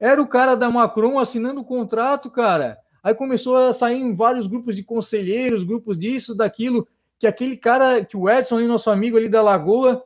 era 0.00 0.20
o 0.20 0.26
cara 0.26 0.54
da 0.54 0.70
Macron 0.70 1.18
assinando 1.18 1.60
o 1.60 1.64
contrato, 1.64 2.30
cara. 2.30 2.78
Aí 3.02 3.14
começou 3.14 3.56
a 3.56 3.72
sair 3.72 4.00
em 4.00 4.14
vários 4.14 4.46
grupos 4.46 4.76
de 4.76 4.84
conselheiros, 4.84 5.64
grupos 5.64 5.98
disso, 5.98 6.34
daquilo, 6.34 6.86
que 7.18 7.26
aquele 7.26 7.56
cara, 7.56 8.04
que 8.04 8.16
o 8.16 8.30
Edson, 8.30 8.60
nosso 8.60 8.90
amigo 8.90 9.16
ali 9.16 9.28
da 9.28 9.42
Lagoa, 9.42 10.04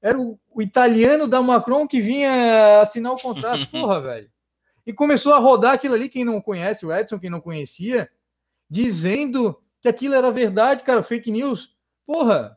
era 0.00 0.18
o, 0.18 0.38
o 0.50 0.62
italiano 0.62 1.26
da 1.26 1.42
Macron 1.42 1.86
que 1.86 2.00
vinha 2.00 2.80
assinar 2.80 3.12
o 3.12 3.20
contrato. 3.20 3.68
Porra, 3.70 4.00
velho. 4.00 4.30
E 4.86 4.92
começou 4.92 5.34
a 5.34 5.38
rodar 5.38 5.74
aquilo 5.74 5.94
ali, 5.94 6.08
quem 6.08 6.24
não 6.24 6.40
conhece 6.40 6.86
o 6.86 6.92
Edson, 6.92 7.18
quem 7.18 7.28
não 7.28 7.40
conhecia, 7.40 8.08
dizendo 8.70 9.60
que 9.80 9.88
aquilo 9.88 10.14
era 10.14 10.30
verdade, 10.30 10.82
cara, 10.82 11.02
fake 11.02 11.30
news. 11.30 11.76
Porra. 12.06 12.56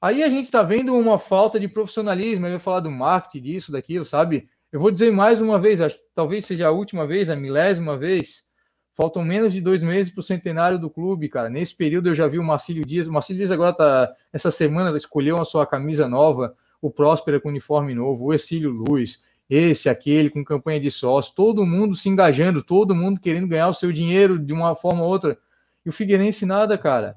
Aí 0.00 0.22
a 0.22 0.28
gente 0.28 0.44
está 0.44 0.62
vendo 0.62 0.94
uma 0.94 1.18
falta 1.18 1.58
de 1.58 1.68
profissionalismo. 1.68 2.46
Eu 2.46 2.52
ia 2.52 2.58
falar 2.60 2.80
do 2.80 2.90
marketing, 2.90 3.42
disso, 3.44 3.72
daquilo, 3.72 4.04
sabe? 4.04 4.48
Eu 4.70 4.80
vou 4.80 4.90
dizer 4.90 5.12
mais 5.12 5.40
uma 5.40 5.58
vez, 5.58 5.80
acho 5.80 5.98
talvez 6.14 6.46
seja 6.46 6.68
a 6.68 6.70
última 6.70 7.06
vez, 7.06 7.28
a 7.28 7.36
milésima 7.36 7.96
vez. 7.96 8.46
Faltam 8.94 9.24
menos 9.24 9.54
de 9.54 9.60
dois 9.60 9.82
meses 9.82 10.12
para 10.12 10.20
o 10.20 10.24
centenário 10.24 10.78
do 10.78 10.90
clube, 10.90 11.28
cara. 11.28 11.48
Nesse 11.48 11.74
período 11.74 12.10
eu 12.10 12.14
já 12.14 12.26
vi 12.26 12.38
o 12.38 12.44
Marcílio 12.44 12.84
Dias. 12.84 13.06
O 13.06 13.12
Marcílio 13.12 13.38
Dias 13.38 13.50
agora 13.50 13.72
tá. 13.72 14.12
Essa 14.32 14.50
semana 14.50 14.94
escolheu 14.96 15.40
a 15.40 15.44
sua 15.44 15.66
camisa 15.66 16.06
nova, 16.06 16.54
o 16.80 16.90
Próspera 16.90 17.40
com 17.40 17.48
uniforme 17.48 17.94
novo, 17.94 18.24
o 18.24 18.34
Exílio 18.34 18.70
Luz, 18.70 19.22
esse, 19.48 19.88
aquele, 19.88 20.28
com 20.28 20.44
campanha 20.44 20.80
de 20.80 20.90
sócio, 20.90 21.34
todo 21.34 21.64
mundo 21.64 21.94
se 21.94 22.08
engajando, 22.08 22.62
todo 22.62 22.94
mundo 22.94 23.20
querendo 23.20 23.48
ganhar 23.48 23.68
o 23.68 23.74
seu 23.74 23.92
dinheiro 23.92 24.38
de 24.38 24.52
uma 24.52 24.74
forma 24.74 25.02
ou 25.02 25.08
outra. 25.08 25.38
E 25.84 25.88
o 25.88 25.92
Figueirense 25.92 26.44
nada, 26.44 26.76
cara. 26.76 27.16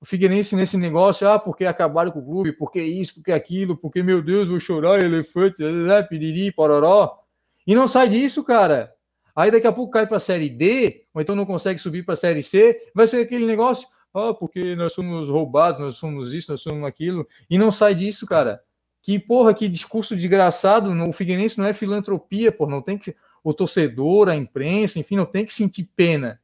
O 0.00 0.06
Figueirense 0.06 0.54
nesse 0.54 0.76
negócio, 0.76 1.28
ah, 1.28 1.38
porque 1.38 1.64
acabaram 1.64 2.10
com 2.10 2.20
o 2.20 2.24
clube, 2.24 2.52
porque 2.52 2.82
isso, 2.82 3.14
porque 3.14 3.32
aquilo, 3.32 3.76
porque, 3.76 4.02
meu 4.02 4.22
Deus, 4.22 4.48
vou 4.48 4.60
chorar, 4.60 5.02
elefante, 5.02 5.62
piriri, 6.08 6.52
pororó. 6.52 7.18
E 7.66 7.74
não 7.74 7.88
sai 7.88 8.08
disso, 8.08 8.44
cara. 8.44 8.95
Aí 9.36 9.50
daqui 9.50 9.66
a 9.66 9.72
pouco 9.72 9.92
cai 9.92 10.06
para 10.06 10.16
a 10.16 10.20
Série 10.20 10.48
D, 10.48 11.04
ou 11.12 11.20
então 11.20 11.36
não 11.36 11.44
consegue 11.44 11.78
subir 11.78 12.02
para 12.02 12.14
a 12.14 12.16
Série 12.16 12.42
C, 12.42 12.80
vai 12.94 13.06
ser 13.06 13.18
aquele 13.18 13.44
negócio, 13.44 13.86
ah, 14.14 14.32
porque 14.32 14.74
nós 14.74 14.94
somos 14.94 15.28
roubados, 15.28 15.78
nós 15.78 15.96
somos 15.96 16.32
isso, 16.32 16.50
nós 16.50 16.62
somos 16.62 16.82
aquilo, 16.84 17.28
e 17.50 17.58
não 17.58 17.70
sai 17.70 17.94
disso, 17.94 18.26
cara. 18.26 18.62
Que 19.02 19.18
porra, 19.18 19.52
que 19.52 19.68
discurso 19.68 20.16
desgraçado. 20.16 20.90
O 21.06 21.12
Figueirense 21.12 21.58
não 21.58 21.66
é 21.66 21.72
filantropia, 21.72 22.50
pô, 22.50 22.66
não 22.66 22.82
tem 22.82 22.96
que. 22.98 23.14
O 23.44 23.54
torcedor, 23.54 24.28
a 24.28 24.34
imprensa, 24.34 24.98
enfim, 24.98 25.14
não 25.14 25.26
tem 25.26 25.44
que 25.44 25.52
sentir 25.52 25.88
pena. 25.94 26.40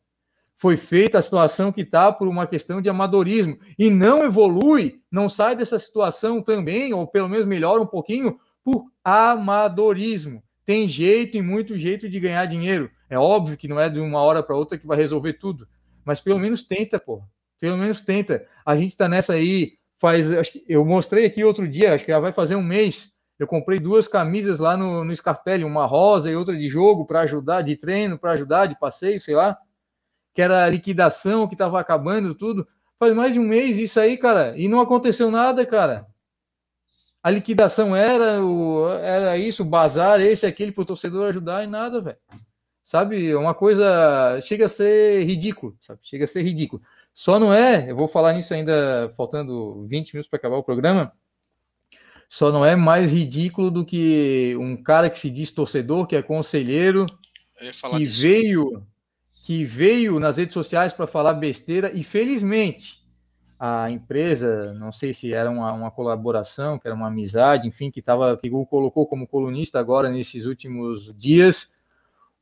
Foi 0.56 0.76
feita 0.76 1.18
a 1.18 1.22
situação 1.22 1.72
que 1.72 1.80
está 1.80 2.12
por 2.12 2.28
uma 2.28 2.46
questão 2.46 2.80
de 2.80 2.88
amadorismo. 2.88 3.58
E 3.76 3.90
não 3.90 4.22
evolui, 4.22 5.02
não 5.10 5.28
sai 5.28 5.56
dessa 5.56 5.76
situação 5.76 6.40
também, 6.40 6.92
ou 6.92 7.04
pelo 7.04 7.28
menos 7.28 7.46
melhora 7.46 7.82
um 7.82 7.86
pouquinho, 7.86 8.38
por 8.62 8.84
amadorismo. 9.02 10.40
Tem 10.64 10.88
jeito 10.88 11.36
e 11.36 11.42
muito 11.42 11.78
jeito 11.78 12.08
de 12.08 12.20
ganhar 12.20 12.46
dinheiro. 12.46 12.90
É 13.10 13.18
óbvio 13.18 13.56
que 13.56 13.68
não 13.68 13.80
é 13.80 13.88
de 13.88 14.00
uma 14.00 14.20
hora 14.20 14.42
para 14.42 14.56
outra 14.56 14.78
que 14.78 14.86
vai 14.86 14.96
resolver 14.96 15.34
tudo. 15.34 15.66
Mas 16.04 16.20
pelo 16.20 16.38
menos 16.38 16.62
tenta, 16.62 16.98
pô. 16.98 17.22
Pelo 17.60 17.76
menos 17.76 18.00
tenta. 18.00 18.46
A 18.64 18.76
gente 18.76 18.90
está 18.90 19.08
nessa 19.08 19.34
aí 19.34 19.78
faz. 20.02 20.26
Eu 20.68 20.84
mostrei 20.84 21.26
aqui 21.26 21.44
outro 21.44 21.68
dia, 21.68 21.94
acho 21.94 22.04
que 22.04 22.10
já 22.10 22.18
vai 22.18 22.32
fazer 22.32 22.56
um 22.56 22.62
mês. 22.62 23.12
Eu 23.38 23.46
comprei 23.46 23.78
duas 23.78 24.06
camisas 24.06 24.58
lá 24.58 24.76
no, 24.76 25.04
no 25.04 25.14
Scarpelli, 25.14 25.64
uma 25.64 25.86
rosa 25.86 26.30
e 26.30 26.36
outra 26.36 26.56
de 26.56 26.68
jogo 26.68 27.04
para 27.04 27.20
ajudar, 27.20 27.62
de 27.62 27.76
treino, 27.76 28.18
para 28.18 28.32
ajudar, 28.32 28.66
de 28.66 28.78
passeio, 28.78 29.20
sei 29.20 29.34
lá. 29.34 29.56
Que 30.34 30.42
era 30.42 30.68
liquidação, 30.68 31.46
que 31.46 31.54
estava 31.54 31.80
acabando 31.80 32.34
tudo. 32.34 32.66
Faz 32.98 33.14
mais 33.14 33.34
de 33.34 33.40
um 33.40 33.46
mês 33.46 33.78
isso 33.78 33.98
aí, 33.98 34.16
cara. 34.16 34.54
E 34.56 34.68
não 34.68 34.80
aconteceu 34.80 35.30
nada, 35.30 35.64
cara. 35.66 36.06
A 37.22 37.30
liquidação 37.30 37.94
era, 37.94 38.42
o, 38.44 38.88
era 38.98 39.38
isso, 39.38 39.62
o 39.62 39.66
bazar, 39.66 40.20
esse, 40.20 40.44
aquele, 40.44 40.72
para 40.72 40.82
o 40.82 40.86
torcedor 40.86 41.28
ajudar 41.28 41.62
e 41.62 41.68
nada, 41.68 42.00
velho. 42.00 42.16
Sabe? 42.84 43.34
Uma 43.34 43.54
coisa. 43.54 44.40
Chega 44.42 44.66
a 44.66 44.68
ser 44.68 45.24
ridículo, 45.24 45.76
sabe? 45.80 46.00
Chega 46.02 46.24
a 46.24 46.28
ser 46.28 46.42
ridículo. 46.42 46.82
Só 47.14 47.38
não 47.38 47.52
é, 47.54 47.90
eu 47.90 47.96
vou 47.96 48.08
falar 48.08 48.32
nisso 48.32 48.52
ainda 48.54 49.12
faltando 49.16 49.86
20 49.86 50.14
minutos 50.14 50.28
para 50.28 50.38
acabar 50.38 50.56
o 50.56 50.64
programa. 50.64 51.12
Só 52.28 52.50
não 52.50 52.64
é 52.64 52.74
mais 52.74 53.12
ridículo 53.12 53.70
do 53.70 53.84
que 53.84 54.56
um 54.58 54.74
cara 54.74 55.10
que 55.10 55.18
se 55.18 55.30
diz 55.30 55.50
torcedor, 55.50 56.06
que 56.06 56.16
é 56.16 56.22
conselheiro, 56.22 57.06
que 57.90 57.98
disso. 57.98 58.22
veio 58.22 58.86
que 59.44 59.64
veio 59.64 60.20
nas 60.20 60.36
redes 60.36 60.54
sociais 60.54 60.92
para 60.92 61.06
falar 61.06 61.34
besteira 61.34 61.90
e 61.92 62.04
felizmente 62.04 63.01
a 63.64 63.88
empresa, 63.92 64.74
não 64.74 64.90
sei 64.90 65.14
se 65.14 65.32
era 65.32 65.48
uma, 65.48 65.72
uma 65.72 65.88
colaboração, 65.88 66.80
que 66.80 66.88
era 66.88 66.96
uma 66.96 67.06
amizade, 67.06 67.68
enfim, 67.68 67.92
que 67.92 68.02
tava 68.02 68.36
que 68.36 68.50
o 68.50 68.66
colocou 68.66 69.06
como 69.06 69.24
colunista 69.24 69.78
agora 69.78 70.10
nesses 70.10 70.46
últimos 70.46 71.14
dias, 71.16 71.72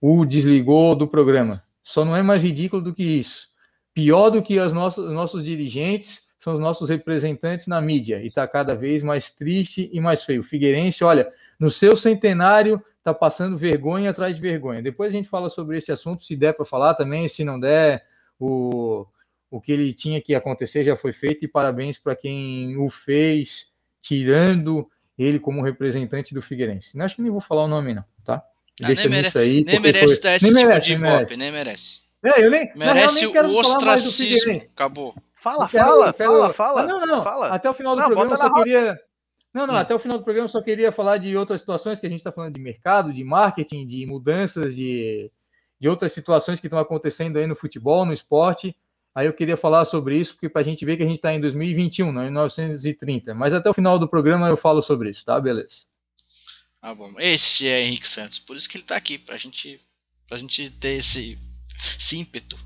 o 0.00 0.24
desligou 0.24 0.94
do 0.94 1.06
programa. 1.06 1.62
Só 1.82 2.06
não 2.06 2.16
é 2.16 2.22
mais 2.22 2.42
ridículo 2.42 2.80
do 2.80 2.94
que 2.94 3.02
isso. 3.02 3.50
Pior 3.92 4.30
do 4.30 4.42
que 4.42 4.58
os 4.58 4.72
nossos, 4.72 5.12
nossos 5.12 5.44
dirigentes 5.44 6.26
são 6.38 6.54
os 6.54 6.58
nossos 6.58 6.88
representantes 6.88 7.66
na 7.66 7.82
mídia 7.82 8.22
e 8.22 8.28
está 8.28 8.48
cada 8.48 8.74
vez 8.74 9.02
mais 9.02 9.30
triste 9.30 9.90
e 9.92 10.00
mais 10.00 10.24
feio. 10.24 10.42
Figueirense, 10.42 11.04
olha, 11.04 11.30
no 11.58 11.70
seu 11.70 11.96
centenário 11.96 12.82
está 12.96 13.12
passando 13.12 13.58
vergonha 13.58 14.08
atrás 14.08 14.34
de 14.34 14.40
vergonha. 14.40 14.80
Depois 14.80 15.10
a 15.10 15.12
gente 15.12 15.28
fala 15.28 15.50
sobre 15.50 15.76
esse 15.76 15.92
assunto, 15.92 16.24
se 16.24 16.34
der 16.34 16.54
para 16.54 16.64
falar 16.64 16.94
também, 16.94 17.28
se 17.28 17.44
não 17.44 17.60
der, 17.60 18.06
o, 18.38 19.04
o 19.50 19.60
que 19.60 19.72
ele 19.72 19.92
tinha 19.92 20.20
que 20.20 20.34
acontecer 20.34 20.84
já 20.84 20.96
foi 20.96 21.12
feito 21.12 21.44
e 21.44 21.48
parabéns 21.48 21.98
para 21.98 22.14
quem 22.14 22.76
o 22.78 22.88
fez, 22.88 23.72
tirando 24.00 24.88
ele 25.18 25.38
como 25.38 25.62
representante 25.62 26.32
do 26.32 26.40
Figueirense. 26.40 26.96
Não 26.96 27.04
acho 27.04 27.16
que 27.16 27.22
nem 27.22 27.30
vou 27.30 27.40
falar 27.40 27.64
o 27.64 27.68
nome 27.68 27.94
não, 27.94 28.04
tá? 28.24 28.42
Ah, 28.82 28.86
Deixa 28.86 29.08
nem 29.08 29.22
nisso 29.22 29.38
aí. 29.38 29.64
Nem 29.64 29.80
merece 29.80 30.06
foi... 30.06 30.20
dar 30.20 30.36
esse 30.36 30.44
nem 30.44 30.54
tipo 30.54 30.68
merece, 30.68 30.86
de 30.86 30.92
ibope, 30.92 31.36
nem 31.36 31.52
merece. 31.52 32.00
É, 32.22 32.44
eu 32.44 32.50
nem, 32.50 32.70
Merece 32.74 33.20
real, 33.20 33.44
nem 33.44 33.54
o 33.54 33.58
ostracismo. 33.58 34.58
Acabou. 34.74 35.14
Fala, 35.34 35.68
quero, 35.68 35.86
fala, 35.86 36.12
quero... 36.12 36.32
fala, 36.32 36.52
fala. 36.52 36.82
não, 36.86 37.06
não, 37.06 37.22
fala. 37.22 37.48
Até 37.48 37.68
o 37.68 37.74
final 37.74 37.96
do 37.96 38.02
não, 38.02 38.08
programa 38.08 38.34
eu 38.34 38.38
só 38.38 38.54
queria. 38.54 39.00
Não, 39.52 39.66
não, 39.66 39.74
hum. 39.74 39.78
até 39.78 39.94
o 39.94 39.98
final 39.98 40.18
do 40.18 40.24
programa 40.24 40.44
eu 40.44 40.50
só 40.50 40.62
queria 40.62 40.92
falar 40.92 41.16
de 41.16 41.36
outras 41.36 41.60
situações 41.60 41.98
que 41.98 42.06
a 42.06 42.10
gente 42.10 42.20
está 42.20 42.30
falando 42.30 42.54
de 42.54 42.60
mercado, 42.60 43.12
de 43.12 43.24
marketing, 43.24 43.86
de 43.86 44.06
mudanças, 44.06 44.76
de, 44.76 45.30
de 45.78 45.88
outras 45.88 46.12
situações 46.12 46.60
que 46.60 46.66
estão 46.66 46.78
acontecendo 46.78 47.38
aí 47.38 47.46
no 47.46 47.56
futebol, 47.56 48.04
no 48.04 48.12
esporte. 48.12 48.76
Aí 49.14 49.26
eu 49.26 49.32
queria 49.32 49.56
falar 49.56 49.84
sobre 49.84 50.16
isso, 50.16 50.34
porque 50.34 50.48
para 50.48 50.62
a 50.62 50.64
gente 50.64 50.84
ver 50.84 50.96
que 50.96 51.02
a 51.02 51.06
gente 51.06 51.16
está 51.16 51.34
em 51.34 51.40
2021, 51.40 52.12
não 52.12 52.22
em 52.22 52.26
1930. 52.26 53.34
Mas 53.34 53.52
até 53.52 53.68
o 53.68 53.74
final 53.74 53.98
do 53.98 54.08
programa 54.08 54.48
eu 54.48 54.56
falo 54.56 54.82
sobre 54.82 55.10
isso, 55.10 55.24
tá? 55.24 55.40
Beleza. 55.40 55.84
Ah, 56.80 56.94
bom. 56.94 57.12
Esse 57.18 57.66
é 57.66 57.82
Henrique 57.82 58.06
Santos, 58.06 58.38
por 58.38 58.56
isso 58.56 58.68
que 58.68 58.76
ele 58.76 58.84
está 58.84 58.96
aqui, 58.96 59.18
para 59.18 59.36
gente, 59.36 59.80
a 60.30 60.36
gente 60.36 60.70
ter 60.70 60.98
esse 60.98 61.38
esse 61.98 62.18
ímpeto. 62.18 62.58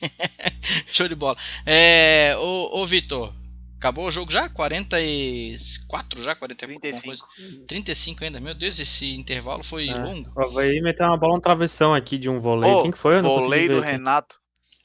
Show 0.88 1.08
de 1.08 1.14
bola. 1.14 1.36
É, 1.66 2.34
ô, 2.38 2.80
ô 2.80 2.86
Vitor, 2.86 3.32
acabou 3.76 4.06
o 4.06 4.10
jogo 4.10 4.30
já? 4.30 4.48
44 4.48 6.22
já? 6.22 6.34
40, 6.34 6.66
35. 6.66 7.28
35 7.66 8.24
ainda. 8.24 8.40
Meu 8.40 8.54
Deus, 8.54 8.78
esse 8.78 9.14
intervalo 9.14 9.62
foi 9.62 9.88
é. 9.88 9.94
longo. 9.94 10.30
Vai 10.52 10.80
meter 10.80 11.04
uma 11.04 11.16
bola 11.16 11.34
no 11.34 11.40
travessão 11.40 11.94
aqui 11.94 12.18
de 12.18 12.30
um 12.30 12.40
voleio. 12.40 12.78
Oh, 12.78 12.82
Quem 12.82 12.90
que 12.90 12.98
foi? 12.98 13.20
Voleio 13.20 13.74
do 13.74 13.80
Renato. 13.80 14.39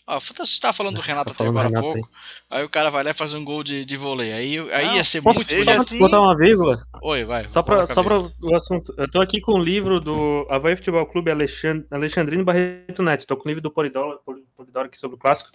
Ah, 0.07 0.19
você 0.19 0.33
estava 0.43 0.71
falando 0.71 0.95
do 0.95 1.01
Renato 1.01 1.31
até 1.31 1.47
agora 1.47 1.67
há 1.67 1.81
pouco. 1.81 2.09
Aí. 2.51 2.59
aí. 2.59 2.63
o 2.63 2.69
cara 2.69 2.91
vai 2.91 3.03
lá 3.03 3.09
e 3.09 3.13
faz 3.13 3.33
um 3.33 3.43
gol 3.43 3.63
de, 3.63 3.83
de 3.83 3.97
vôlei. 3.97 4.31
Aí, 4.33 4.59
aí 4.71 4.85
não, 4.85 4.95
ia 4.95 5.03
ser 5.03 5.19
posso, 5.19 5.39
muito. 5.39 5.63
Só 5.63 5.71
antes 5.71 5.93
de 5.93 5.99
botar 5.99 6.21
uma 6.21 6.37
vírgula? 6.37 6.85
Oi, 7.01 7.25
vai. 7.25 7.47
Só 7.47 7.63
para 7.63 7.91
só 7.91 8.03
pra 8.03 8.19
o 8.19 8.55
assunto. 8.55 8.93
Eu 8.97 9.09
tô 9.09 9.19
aqui 9.19 9.41
com 9.41 9.53
o 9.53 9.63
livro 9.63 9.99
do 9.99 10.45
Havaí 10.47 10.75
Futebol 10.75 11.07
Clube 11.07 11.31
Alexandre, 11.31 11.87
Alexandrino 11.89 12.45
Barreto 12.45 13.01
Neto. 13.01 13.25
Tô 13.25 13.35
com 13.35 13.45
o 13.45 13.47
livro 13.47 13.63
do 13.63 13.71
Polidoro, 13.71 14.19
Polidoro 14.55 14.85
aqui 14.85 14.97
sobre 14.97 15.15
o 15.15 15.19
clássico. 15.19 15.49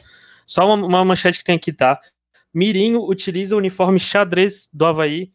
Só 0.44 0.66
uma, 0.66 0.84
uma, 0.84 1.04
manchete 1.04 1.38
que 1.38 1.44
tem 1.44 1.54
aqui, 1.54 1.72
tá? 1.72 2.00
Mirinho 2.52 3.04
utiliza 3.04 3.54
o 3.54 3.58
uniforme 3.58 4.00
xadrez 4.00 4.68
do 4.72 4.84
Havaí 4.84 5.30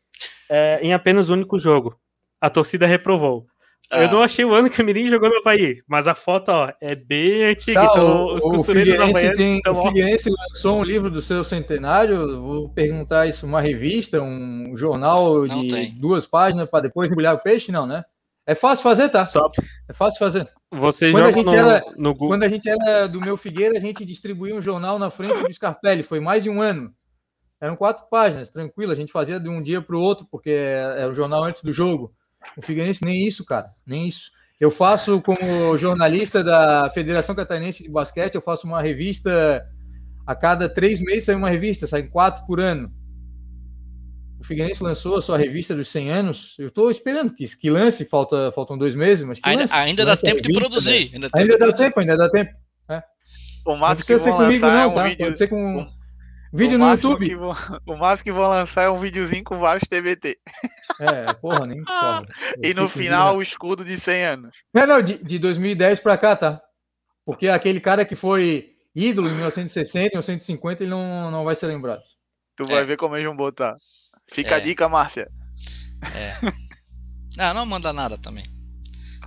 é, 0.49 0.79
em 0.81 0.93
apenas 0.93 1.29
um 1.29 1.33
único 1.35 1.57
jogo. 1.57 1.97
A 2.41 2.49
torcida 2.49 2.85
reprovou. 2.85 3.47
Ah. 3.91 4.03
Eu 4.03 4.11
não 4.11 4.23
achei 4.23 4.43
o 4.43 4.53
ano 4.53 4.69
que 4.69 4.81
o 4.81 4.85
Mirim 4.85 5.09
jogou 5.09 5.29
no 5.29 5.37
Havaí, 5.37 5.81
mas 5.87 6.07
a 6.07 6.15
foto 6.15 6.49
ó, 6.49 6.71
é 6.81 6.95
bem 6.95 7.43
antiga. 7.43 7.81
Tá, 7.81 7.91
então, 7.91 8.25
o, 8.25 8.35
os 8.35 8.43
costureiros 8.43 9.09
o 9.09 9.13
tem, 9.35 9.57
estão, 9.57 9.73
O 9.73 9.81
Figueirense 9.83 10.29
lançou 10.29 10.79
um 10.79 10.83
livro 10.83 11.11
do 11.11 11.21
seu 11.21 11.43
centenário. 11.43 12.41
Vou 12.41 12.69
perguntar 12.69 13.27
isso: 13.27 13.45
uma 13.45 13.61
revista, 13.61 14.21
um 14.21 14.75
jornal 14.75 15.45
não 15.45 15.61
de 15.61 15.69
tem. 15.69 15.95
duas 15.99 16.25
páginas 16.25 16.67
para 16.69 16.81
depois 16.81 17.11
embrulhar 17.11 17.35
o 17.35 17.39
peixe? 17.39 17.71
Não, 17.71 17.85
né? 17.85 18.03
É 18.47 18.53
fácil 18.53 18.83
fazer, 18.83 19.09
tá? 19.09 19.25
Só... 19.25 19.49
É 19.89 19.93
fácil 19.93 20.19
fazer. 20.19 20.47
Você 20.71 21.11
quando 21.11 21.25
a 21.25 21.31
gente 21.31 21.45
no, 21.45 21.55
era, 21.55 21.83
no 21.97 22.15
Quando 22.15 22.43
a 22.43 22.47
gente 22.47 22.69
era 22.69 23.07
do 23.07 23.19
meu 23.19 23.37
Figueira, 23.37 23.77
a 23.77 23.81
gente 23.81 24.05
distribuía 24.05 24.55
um 24.55 24.61
jornal 24.61 24.99
na 24.99 25.09
frente 25.09 25.41
do 25.41 25.53
Scarpelli. 25.53 26.03
Foi 26.03 26.19
mais 26.19 26.43
de 26.43 26.49
um 26.49 26.61
ano. 26.61 26.93
Eram 27.59 27.75
quatro 27.75 28.05
páginas, 28.09 28.51
tranquilo. 28.51 28.91
A 28.91 28.95
gente 28.95 29.11
fazia 29.11 29.39
de 29.39 29.49
um 29.49 29.63
dia 29.63 29.81
para 29.81 29.95
o 29.95 30.01
outro, 30.01 30.27
porque 30.29 30.51
era 30.51 31.09
o 31.09 31.15
jornal 31.15 31.43
antes 31.43 31.63
do 31.63 31.73
jogo. 31.73 32.13
O 32.57 32.61
Figueirense 32.61 33.03
nem 33.03 33.27
isso, 33.27 33.45
cara, 33.45 33.71
nem 33.85 34.07
isso. 34.07 34.31
Eu 34.59 34.71
faço 34.71 35.21
como 35.21 35.77
jornalista 35.77 36.43
da 36.43 36.89
Federação 36.93 37.35
Catarinense 37.35 37.83
de 37.83 37.89
Basquete, 37.89 38.35
eu 38.35 38.41
faço 38.41 38.65
uma 38.65 38.81
revista 38.81 39.65
a 40.25 40.33
cada 40.35 40.67
três 40.67 40.99
meses 41.01 41.25
sai 41.25 41.35
uma 41.35 41.49
revista, 41.49 41.85
saem 41.85 42.07
quatro 42.07 42.45
por 42.45 42.59
ano. 42.59 42.91
O 44.39 44.43
Figueirense 44.43 44.83
lançou 44.83 45.17
a 45.17 45.21
sua 45.21 45.37
revista 45.37 45.75
dos 45.75 45.87
100 45.89 46.11
anos. 46.11 46.55
Eu 46.59 46.67
estou 46.67 46.89
esperando 46.89 47.33
que, 47.33 47.45
que 47.55 47.69
lance, 47.69 48.05
falta, 48.05 48.51
faltam 48.51 48.77
dois 48.77 48.95
meses, 48.95 49.25
mas 49.25 49.39
ainda, 49.43 49.61
lance, 49.61 49.73
ainda 49.73 50.05
dá 50.05 50.17
tempo 50.17 50.41
de 50.41 50.53
produzir. 50.53 51.11
Ainda, 51.13 51.29
ainda 51.33 51.57
dá 51.57 51.73
tempo, 51.73 51.99
ainda 51.99 52.17
dá 52.17 52.29
tempo. 52.29 52.51
É. 52.89 53.03
O 53.65 53.75
máximo 53.75 53.87
não 53.87 53.95
precisa 53.95 54.19
ser 54.19 54.31
comigo, 54.31 54.65
não, 54.65 54.71
é 54.71 54.87
um 54.87 54.93
tá? 54.93 55.03
Vídeo... 55.03 55.25
Pode 55.25 55.37
ser 55.37 55.47
com. 55.47 55.87
Vídeo 56.55 56.77
no 56.77 56.89
YouTube. 56.89 57.35
Vou, 57.35 57.53
o 57.85 57.97
máximo 57.97 58.23
que 58.23 58.31
vão 58.31 58.47
lançar 58.47 58.83
é 58.83 58.89
um 58.89 58.97
videozinho 58.97 59.43
com 59.43 59.59
vários 59.59 59.87
TBT. 59.87 60.39
É, 61.01 61.33
porra, 61.33 61.65
nem 61.65 61.83
fala. 61.85 62.25
e 62.63 62.73
no 62.73 62.87
final 62.87 63.37
o 63.37 63.41
escudo 63.41 63.83
de 63.83 63.99
100 63.99 64.25
anos. 64.25 64.57
Não, 64.73 64.87
não, 64.87 65.01
de, 65.01 65.17
de 65.17 65.37
2010 65.37 65.99
pra 65.99 66.17
cá, 66.17 66.35
tá? 66.35 66.61
Porque 67.25 67.49
aquele 67.49 67.81
cara 67.81 68.05
que 68.05 68.15
foi 68.15 68.73
ídolo 68.95 69.27
em 69.27 69.33
1960, 69.33 70.11
1950, 70.13 70.83
ele 70.83 70.89
não, 70.89 71.29
não 71.29 71.43
vai 71.43 71.55
ser 71.55 71.67
lembrado. 71.67 72.01
Tu 72.55 72.63
é. 72.63 72.67
vai 72.67 72.85
ver 72.85 72.95
como 72.95 73.15
eles 73.15 73.27
vão 73.27 73.35
botar. 73.35 73.75
Fica 74.31 74.51
é. 74.51 74.53
a 74.55 74.59
dica, 74.59 74.87
Márcia. 74.87 75.29
É. 76.15 76.35
Não, 77.35 77.53
não 77.53 77.65
manda 77.65 77.91
nada 77.91 78.17
também. 78.17 78.45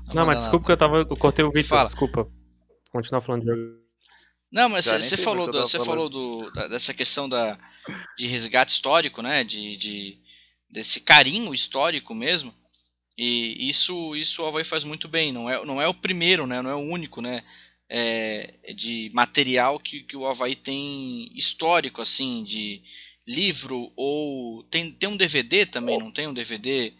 Não, 0.07 0.15
não 0.15 0.27
mas 0.27 0.39
desculpa 0.39 0.65
que 0.65 0.73
eu 0.73 0.77
tava. 0.79 0.97
Eu 0.99 1.07
cortei 1.09 1.45
o 1.45 1.51
vídeo. 1.51 1.77
Desculpa. 1.85 2.27
Continuar 2.91 3.21
falando 3.21 3.43
de 3.43 3.49
jogo. 3.49 3.88
Não, 4.51 4.69
mas 4.69 4.87
você 4.87 5.17
falou, 5.17 5.51
do, 5.51 5.61
você 5.61 5.79
falou 5.79 6.09
do, 6.09 6.51
da, 6.53 6.69
dessa 6.69 6.95
questão 6.95 7.29
da, 7.29 7.59
de 8.17 8.27
resgate 8.27 8.73
histórico, 8.73 9.21
né? 9.21 9.45
De, 9.45 9.77
de, 9.77 10.19
desse 10.71 11.01
carinho 11.01 11.53
histórico 11.53 12.15
mesmo. 12.15 12.55
E 13.17 13.69
isso, 13.69 14.15
isso 14.17 14.43
o 14.43 14.47
Havaí 14.47 14.65
faz 14.65 14.85
muito 14.85 15.09
bem. 15.09 15.33
Não 15.33 15.51
é, 15.51 15.65
não 15.65 15.83
é 15.83 15.89
o 15.89 15.95
primeiro, 15.95 16.47
né? 16.47 16.63
Não 16.63 16.71
é 16.71 16.75
o 16.75 16.79
único, 16.79 17.21
né? 17.21 17.43
É, 17.91 18.55
de 18.75 19.11
material 19.15 19.79
que, 19.79 20.03
que 20.03 20.17
o 20.17 20.27
Havaí 20.27 20.55
tem 20.55 21.31
histórico, 21.35 22.03
assim, 22.03 22.45
de 22.45 22.83
livro 23.27 23.93
ou 23.97 24.63
tem, 24.65 24.91
tem 24.91 25.09
um 25.09 25.17
DVD 25.17 25.67
também, 25.67 25.99
não 25.99 26.11
tem 26.11 26.27
um 26.27 26.35
DVD 26.35 26.93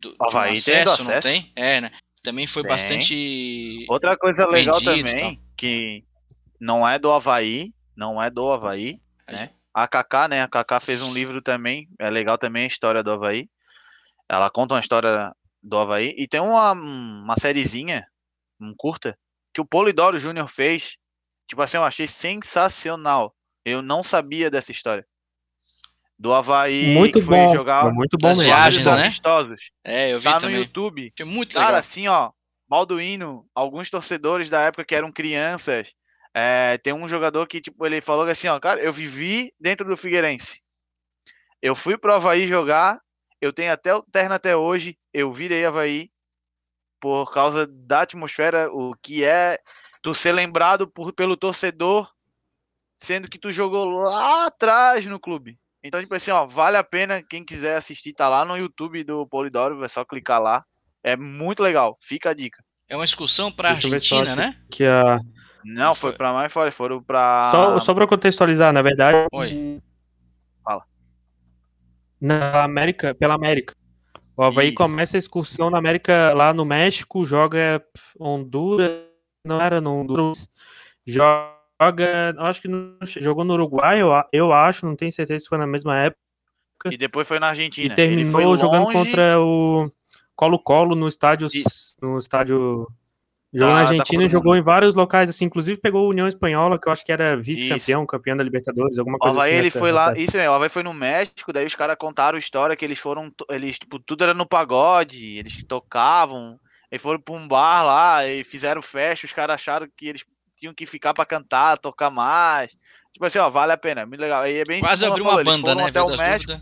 do, 0.00 0.14
Havaí 0.20 0.50
um 0.50 0.52
acesso, 0.54 0.72
tem 0.72 0.84
do 0.84 0.90
acesso? 0.90 1.10
não 1.10 1.20
tem? 1.20 1.52
É, 1.54 1.80
né? 1.80 1.92
Também 2.22 2.46
foi 2.46 2.62
tem. 2.62 2.68
bastante 2.68 3.86
Outra 3.88 4.16
coisa 4.16 4.46
legal 4.46 4.80
também 4.80 5.40
que 5.56 6.02
não 6.60 6.86
é 6.86 6.98
do 6.98 7.10
Havaí, 7.10 7.72
não 7.96 8.22
é 8.22 8.30
do 8.30 8.50
Havaí, 8.50 9.00
né? 9.28 9.50
A 9.72 9.88
Kaká, 9.88 10.28
né? 10.28 10.42
A 10.42 10.48
Kaká 10.48 10.78
fez 10.78 11.02
um 11.02 11.12
livro 11.12 11.42
também, 11.42 11.88
é 11.98 12.08
legal 12.08 12.38
também 12.38 12.64
a 12.64 12.68
história 12.68 13.02
do 13.02 13.10
Havaí. 13.10 13.48
Ela 14.28 14.48
conta 14.48 14.74
uma 14.74 14.80
história 14.80 15.34
do 15.62 15.76
Havaí. 15.76 16.14
E 16.16 16.28
tem 16.28 16.40
uma, 16.40 16.72
uma 16.72 17.36
sériezinha, 17.36 18.06
um 18.60 18.72
curta, 18.76 19.18
que 19.52 19.60
o 19.60 19.64
Polidoro 19.64 20.18
Júnior 20.18 20.46
fez. 20.48 20.96
Tipo 21.48 21.62
assim, 21.62 21.76
eu 21.76 21.84
achei 21.84 22.06
sensacional. 22.06 23.34
Eu 23.64 23.82
não 23.82 24.02
sabia 24.02 24.50
dessa 24.50 24.70
história. 24.70 25.04
Do 26.16 26.32
Havaí, 26.32 26.94
muito 26.94 27.18
que 27.18 27.26
bom. 27.26 27.52
jogar 27.52 27.92
muito 27.92 28.16
bom 28.16 28.28
mesmo. 28.28 28.44
Viagens, 28.44 28.86
né? 28.86 28.92
amistosos. 28.92 29.60
É, 29.82 30.12
eu 30.12 30.18
vi 30.18 30.24
tá 30.24 30.38
também. 30.38 30.54
no 30.54 30.62
YouTube. 30.62 31.12
Foi 31.16 31.26
muito 31.26 31.54
legal. 31.54 31.64
Cara, 31.64 31.78
assim, 31.78 32.06
ó, 32.06 32.30
Balduino, 32.68 33.44
alguns 33.52 33.90
torcedores 33.90 34.48
da 34.48 34.60
época 34.60 34.84
que 34.84 34.94
eram 34.94 35.10
crianças, 35.10 35.92
é, 36.34 36.76
tem 36.78 36.92
um 36.92 37.06
jogador 37.06 37.46
que, 37.46 37.60
tipo, 37.60 37.86
ele 37.86 38.00
falou 38.00 38.26
assim, 38.26 38.48
ó, 38.48 38.58
cara, 38.58 38.82
eu 38.82 38.92
vivi 38.92 39.54
dentro 39.58 39.86
do 39.86 39.96
Figueirense. 39.96 40.60
Eu 41.62 41.76
fui 41.76 41.96
pro 41.96 42.12
Havaí 42.12 42.48
jogar, 42.48 43.00
eu 43.40 43.52
tenho 43.52 43.72
até 43.72 43.94
o 43.94 44.02
terno 44.02 44.34
até 44.34 44.56
hoje, 44.56 44.98
eu 45.12 45.32
virei 45.32 45.64
Havaí 45.64 46.10
por 47.00 47.32
causa 47.32 47.66
da 47.66 48.02
atmosfera, 48.02 48.68
o 48.72 48.94
que 49.00 49.24
é 49.24 49.58
tu 50.02 50.14
ser 50.14 50.32
lembrado 50.32 50.88
por, 50.88 51.12
pelo 51.12 51.36
torcedor, 51.36 52.10
sendo 53.00 53.28
que 53.28 53.38
tu 53.38 53.52
jogou 53.52 53.84
lá 53.84 54.46
atrás 54.46 55.06
no 55.06 55.20
clube. 55.20 55.58
Então, 55.82 56.00
tipo 56.00 56.14
assim, 56.14 56.30
ó, 56.30 56.46
vale 56.46 56.78
a 56.78 56.84
pena, 56.84 57.22
quem 57.22 57.44
quiser 57.44 57.76
assistir, 57.76 58.12
tá 58.14 58.28
lá 58.28 58.44
no 58.44 58.56
YouTube 58.56 59.04
do 59.04 59.26
Polidoro, 59.26 59.84
é 59.84 59.88
só 59.88 60.04
clicar 60.04 60.40
lá. 60.40 60.64
É 61.02 61.14
muito 61.14 61.62
legal, 61.62 61.96
fica 62.00 62.30
a 62.30 62.34
dica. 62.34 62.64
É 62.88 62.96
uma 62.96 63.04
excursão 63.04 63.52
pra 63.52 63.70
Argentina, 63.70 64.34
né? 64.34 64.58
Que 64.70 64.84
a... 64.84 65.18
Não, 65.64 65.94
foi 65.94 66.12
para 66.12 66.32
mais 66.32 66.52
fora, 66.52 66.70
foram 66.70 67.02
para. 67.02 67.50
Só, 67.50 67.80
só 67.80 67.94
para 67.94 68.06
contextualizar, 68.06 68.72
na 68.72 68.82
verdade. 68.82 69.26
Oi. 69.32 69.80
Fala. 70.62 70.84
Na 72.20 72.64
América, 72.64 73.14
pela 73.14 73.34
América. 73.34 73.74
O 74.36 74.42
Havaí 74.42 74.68
Isso. 74.68 74.76
começa 74.76 75.16
a 75.16 75.18
excursão 75.18 75.70
na 75.70 75.78
América, 75.78 76.32
lá 76.34 76.52
no 76.52 76.64
México, 76.64 77.24
joga 77.24 77.82
Honduras. 78.18 78.90
Não 79.44 79.60
era 79.60 79.80
no 79.80 80.00
Honduras. 80.00 80.48
Joga. 81.06 82.34
Acho 82.38 82.62
que 82.62 82.68
jogou 83.20 83.44
no 83.44 83.54
Uruguai, 83.54 84.00
eu, 84.00 84.10
eu 84.32 84.52
acho, 84.52 84.86
não 84.86 84.96
tenho 84.96 85.12
certeza 85.12 85.40
se 85.40 85.48
foi 85.48 85.58
na 85.58 85.66
mesma 85.66 85.96
época. 85.98 86.20
E 86.90 86.96
depois 86.96 87.26
foi 87.26 87.38
na 87.38 87.48
Argentina. 87.48 87.92
E 87.92 87.94
terminou 87.94 88.56
jogando 88.56 88.92
contra 88.92 89.40
o 89.40 89.90
Colo-Colo 90.34 90.94
no 90.94 91.08
estádio. 91.08 91.48
No 92.02 92.18
estádio 92.18 92.88
Jogou 93.54 93.74
na 93.74 93.80
Argentina 93.82 94.24
e 94.24 94.28
jogou 94.28 94.56
em 94.56 94.62
vários 94.62 94.96
locais, 94.96 95.30
assim, 95.30 95.44
inclusive 95.44 95.80
pegou 95.80 96.04
a 96.04 96.08
União 96.08 96.26
Espanhola, 96.26 96.76
que 96.78 96.88
eu 96.88 96.92
acho 96.92 97.04
que 97.04 97.12
era 97.12 97.36
vice-campeão, 97.36 98.04
campeão 98.04 98.36
da 98.36 98.42
Libertadores, 98.42 98.98
alguma 98.98 99.16
coisa 99.16 99.36
o 99.36 99.38
Havaí, 99.38 99.52
assim. 99.52 99.60
ele 99.60 99.70
foi 99.70 99.92
lá, 99.92 100.12
isso 100.16 100.36
mesmo, 100.36 100.50
o 100.50 100.54
Havaí 100.54 100.68
foi 100.68 100.82
no 100.82 100.92
México, 100.92 101.52
daí 101.52 101.64
os 101.64 101.74
caras 101.76 101.96
contaram 101.96 102.34
a 102.34 102.40
história 102.40 102.74
que 102.74 102.84
eles 102.84 102.98
foram, 102.98 103.32
eles, 103.48 103.78
tipo, 103.78 104.00
tudo 104.00 104.24
era 104.24 104.34
no 104.34 104.44
pagode, 104.44 105.38
eles 105.38 105.62
tocavam, 105.62 106.58
eles 106.90 107.00
foram 107.00 107.20
pra 107.20 107.34
um 107.36 107.46
bar 107.46 107.84
lá 107.84 108.26
e 108.26 108.42
fizeram 108.42 108.82
festa, 108.82 109.24
os 109.24 109.32
caras 109.32 109.54
acharam 109.54 109.86
que 109.96 110.08
eles 110.08 110.24
tinham 110.56 110.74
que 110.74 110.84
ficar 110.84 111.14
para 111.14 111.24
cantar, 111.24 111.78
tocar 111.78 112.10
mais. 112.10 112.72
Tipo 113.12 113.26
assim, 113.26 113.38
ó, 113.38 113.48
vale 113.48 113.72
a 113.72 113.76
pena, 113.76 114.04
muito 114.04 114.20
legal. 114.20 114.42
Aí 114.42 114.58
é 114.58 114.64
bem 114.64 114.80
Quase 114.80 115.04
abriu 115.06 115.24
uma 115.24 115.42
banda, 115.44 115.74
né? 115.76 115.84
Até 115.84 116.02
o 116.02 116.16
México. 116.16 116.60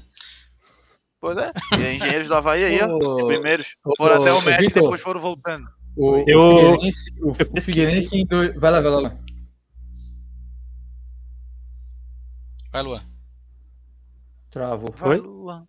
Pois 1.19 1.39
é, 1.39 1.53
e 1.79 1.97
engenheiros 1.97 2.29
do 2.29 2.35
Havaí 2.35 2.65
aí, 2.65 2.81
ó, 2.83 2.89
primeiros. 3.27 3.77
Foram 3.97 4.21
até 4.21 4.33
o 4.33 4.43
México 4.43 4.79
e 4.79 4.83
depois 4.83 5.01
foram 5.01 5.21
voltando. 5.21 5.67
O, 5.97 6.25
eu, 6.27 6.41
o 6.41 6.75
Figueirense, 6.79 7.13
o, 7.21 7.31
o 7.31 7.61
Figueirense 7.61 8.17
em 8.17 8.27
dois... 8.27 8.55
Vai 8.55 8.71
lá, 8.71 8.81
vai 8.81 8.91
lá. 8.91 9.17
Vai, 12.73 12.83
Luan. 12.83 13.03
Travou. 14.51 14.93
Foi? 14.95 15.19
Luan. 15.19 15.67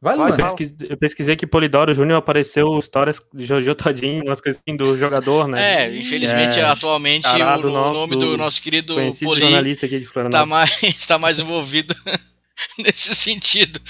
Vai, 0.00 0.16
Luan. 0.16 0.28
Eu 0.28 0.36
pesquisei, 0.36 0.76
eu 0.88 0.96
pesquisei 0.96 1.36
que 1.36 1.46
Polidoro 1.46 1.92
Júnior 1.92 2.18
apareceu 2.18 2.78
histórias 2.78 3.20
de 3.34 3.44
Jojo 3.44 3.74
Todinho, 3.74 4.22
umas 4.24 4.40
coisas 4.40 4.62
assim 4.64 4.76
do 4.76 4.96
jogador, 4.96 5.48
né? 5.48 5.86
É, 5.86 5.96
infelizmente, 5.96 6.60
é, 6.60 6.64
atualmente, 6.64 7.26
o, 7.26 7.66
o 7.66 7.70
nome 7.70 8.14
do 8.14 8.36
nosso 8.36 8.62
querido 8.62 8.94
Poli 8.94 9.40
jornalista 9.40 9.86
aqui 9.86 9.98
de 9.98 10.08
tá 10.30 10.46
mais, 10.46 10.70
tá 11.06 11.18
mais 11.18 11.40
envolvido 11.40 11.94
nesse 12.78 13.14
sentido. 13.14 13.80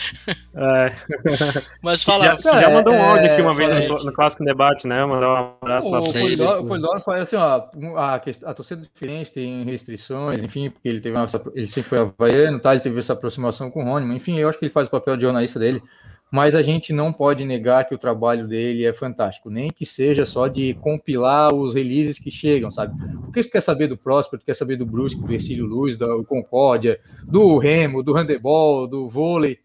É. 0.55 0.95
Mas 1.83 2.03
fala. 2.03 2.39
Já, 2.43 2.61
já 2.61 2.71
mandou 2.71 2.95
um 2.95 3.03
áudio 3.03 3.33
aqui 3.33 3.41
uma 3.41 3.55
vez 3.55 3.89
no, 3.89 4.05
no, 4.05 4.13
Clássico 4.13 4.45
Debate, 4.45 4.87
né? 4.87 5.05
Mandar 5.05 5.29
um 5.29 5.53
abraço 5.63 5.91
lá 5.91 6.01
pra 6.01 6.11
vocês. 6.11 6.41
O 6.41 6.65
Polidoro 6.65 7.01
foi 7.01 7.21
assim, 7.21 7.37
ó, 7.37 7.69
a, 7.97 8.15
a 8.15 8.55
torcida 8.55 8.83
do 8.83 8.89
Fluminense 8.95 9.33
tem 9.33 9.65
restrições, 9.65 10.43
enfim, 10.43 10.71
porque 10.71 10.89
ele 10.89 11.01
teve 11.01 11.17
uma, 11.17 11.27
ele 11.55 11.67
sempre 11.67 11.89
foi 11.89 11.99
havaiano, 11.99 12.61
tá? 12.61 12.73
Ele 12.73 12.81
teve 12.81 12.99
essa 12.99 13.13
aproximação 13.13 13.71
com 13.71 13.83
o 13.83 13.85
Rony, 13.85 14.17
enfim, 14.17 14.39
eu 14.39 14.49
acho 14.49 14.59
que 14.59 14.65
ele 14.65 14.73
faz 14.73 14.89
o 14.89 14.91
papel 14.91 15.17
de 15.17 15.23
jornalista 15.23 15.59
dele 15.59 15.83
mas 16.31 16.55
a 16.55 16.63
gente 16.63 16.93
não 16.93 17.13
pode 17.13 17.45
negar 17.45 17.87
que 17.87 17.95
o 17.95 17.99
trabalho 17.99 18.47
dele 18.47 18.85
é 18.85 18.93
fantástico, 18.93 19.51
nem 19.51 19.71
que 19.71 19.87
seja 19.87 20.27
só 20.27 20.47
de 20.47 20.75
compilar 20.75 21.55
os 21.55 21.75
releases 21.75 22.19
que 22.19 22.31
chegam, 22.31 22.71
sabe? 22.71 22.95
Porque 23.23 23.43
você 23.43 23.51
quer 23.51 23.63
saber 23.63 23.87
do 23.87 23.97
Próspero, 23.97 24.43
quer 24.45 24.55
saber 24.55 24.77
do 24.77 24.87
Brusque, 24.87 25.23
do 25.23 25.33
Ercílio 25.33 25.67
Luz, 25.67 25.97
do 25.97 26.25
Concórdia, 26.25 27.01
do 27.25 27.57
Remo, 27.59 28.03
do 28.03 28.13
handebol, 28.13 28.87
do 28.87 29.09
vôlei. 29.09 29.59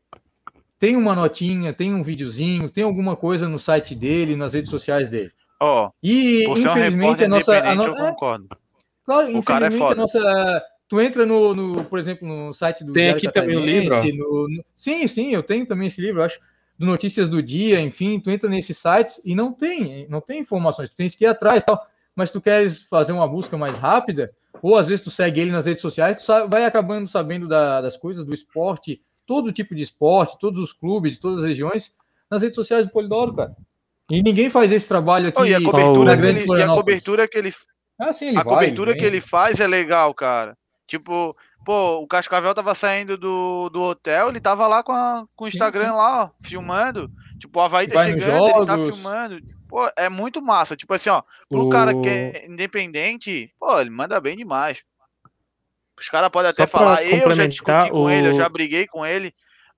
Tem 0.79 0.95
uma 0.95 1.15
notinha, 1.15 1.73
tem 1.73 1.93
um 1.93 2.03
videozinho, 2.03 2.69
tem 2.69 2.83
alguma 2.83 3.15
coisa 3.15 3.47
no 3.47 3.59
site 3.59 3.95
dele, 3.95 4.35
nas 4.35 4.53
redes 4.53 4.69
sociais 4.69 5.09
dele. 5.09 5.31
Ó, 5.59 5.87
oh, 5.87 5.91
e 6.03 6.45
infelizmente 6.45 7.23
um 7.23 7.25
a 7.25 7.29
nossa. 7.29 7.57
A 7.57 7.75
no... 7.75 7.83
Eu 7.83 7.95
concordo. 7.95 8.47
É, 8.51 8.55
claro, 9.05 9.27
o 9.27 9.31
infelizmente 9.31 9.89
é 9.89 9.91
a 9.91 9.95
nossa 9.95 10.63
Tu 10.93 11.01
entra 11.01 11.25
no, 11.25 11.55
no, 11.55 11.83
por 11.85 11.97
exemplo, 11.97 12.27
no 12.27 12.53
site 12.53 12.83
do 12.83 12.93
Tem 12.93 13.09
aqui 13.09 13.31
também 13.31 13.55
o 13.55 13.65
livro. 13.65 13.95
No, 14.15 14.47
no, 14.47 14.63
sim, 14.75 15.07
sim, 15.07 15.33
eu 15.33 15.41
tenho 15.41 15.65
também 15.65 15.87
esse 15.87 15.99
livro, 15.99 16.21
acho. 16.21 16.39
Do 16.83 16.91
Notícias 16.91 17.29
do 17.29 17.41
Dia, 17.41 17.79
enfim, 17.79 18.19
tu 18.19 18.29
entra 18.29 18.49
nesses 18.49 18.77
sites 18.77 19.21
e 19.25 19.33
não 19.33 19.51
tem, 19.51 20.07
não 20.09 20.21
tem 20.21 20.41
informações, 20.41 20.89
tu 20.89 20.95
tens 20.95 21.15
que 21.15 21.23
ir 21.23 21.27
atrás 21.27 21.63
tal. 21.63 21.81
Mas 22.15 22.29
tu 22.29 22.39
queres 22.39 22.83
fazer 22.83 23.11
uma 23.11 23.27
busca 23.27 23.57
mais 23.57 23.79
rápida, 23.79 24.31
ou 24.61 24.75
às 24.77 24.87
vezes 24.87 25.03
tu 25.03 25.09
segue 25.09 25.41
ele 25.41 25.51
nas 25.51 25.65
redes 25.65 25.81
sociais, 25.81 26.17
tu 26.17 26.47
vai 26.47 26.65
acabando 26.65 27.07
sabendo 27.07 27.47
da, 27.47 27.81
das 27.81 27.97
coisas, 27.97 28.25
do 28.25 28.33
esporte, 28.33 29.01
todo 29.25 29.51
tipo 29.51 29.73
de 29.73 29.81
esporte, 29.81 30.37
todos 30.39 30.61
os 30.61 30.73
clubes, 30.73 31.17
todas 31.17 31.39
as 31.39 31.45
regiões, 31.45 31.91
nas 32.29 32.41
redes 32.41 32.55
sociais 32.55 32.85
do 32.85 32.91
Polidoro, 32.91 33.33
cara. 33.33 33.55
E 34.11 34.21
ninguém 34.21 34.49
faz 34.49 34.71
esse 34.71 34.87
trabalho 34.87 35.29
aqui. 35.29 35.41
Oh, 35.41 35.45
e 35.45 35.55
a 35.55 35.61
cobertura, 35.61 36.15
que 36.15 36.25
ele, 36.25 36.45
e 36.45 36.61
a 36.61 36.67
cobertura 36.67 37.27
que 37.27 37.37
ele, 37.37 37.53
ah, 37.99 38.13
sim, 38.13 38.29
a 38.29 38.43
vai, 38.43 38.43
cobertura 38.43 38.95
que 38.95 39.05
ele 39.05 39.21
faz 39.21 39.59
é 39.59 39.67
legal, 39.67 40.13
cara. 40.13 40.57
Tipo, 40.85 41.35
pô, 41.63 41.99
o 41.99 42.07
Cascavel 42.07 42.53
tava 42.53 42.75
saindo 42.75 43.17
do, 43.17 43.69
do 43.69 43.81
hotel, 43.81 44.29
ele 44.29 44.39
tava 44.39 44.67
lá 44.67 44.83
com, 44.83 44.91
a, 44.91 45.25
com 45.35 45.45
o 45.45 45.47
Instagram 45.47 45.89
sim. 45.89 45.95
lá, 45.95 46.23
ó, 46.23 46.29
filmando. 46.45 47.11
Tipo, 47.39 47.59
o 47.59 47.61
Havaí 47.61 47.87
tá 47.87 48.05
chegando, 48.05 48.47
ele 48.47 48.65
tá 48.65 48.77
filmando. 48.77 49.41
Pô, 49.67 49.89
é 49.97 50.07
muito 50.07 50.41
massa. 50.41 50.75
Tipo 50.75 50.93
assim, 50.93 51.09
ó, 51.09 51.23
pro 51.49 51.65
o... 51.65 51.69
cara 51.69 51.93
que 51.93 52.07
é 52.07 52.45
independente, 52.47 53.53
pô, 53.59 53.79
ele 53.79 53.89
manda 53.89 54.21
bem 54.21 54.37
demais. 54.37 54.83
Os 55.99 56.09
caras 56.09 56.29
podem 56.29 56.51
até 56.51 56.65
falar, 56.65 57.03
eu 57.03 57.33
já 57.33 57.47
discuti 57.47 57.91
com 57.91 58.09
ele, 58.09 58.29
eu 58.29 58.33
já 58.33 58.49
briguei 58.49 58.87
com 58.87 59.05
ele, 59.05 59.33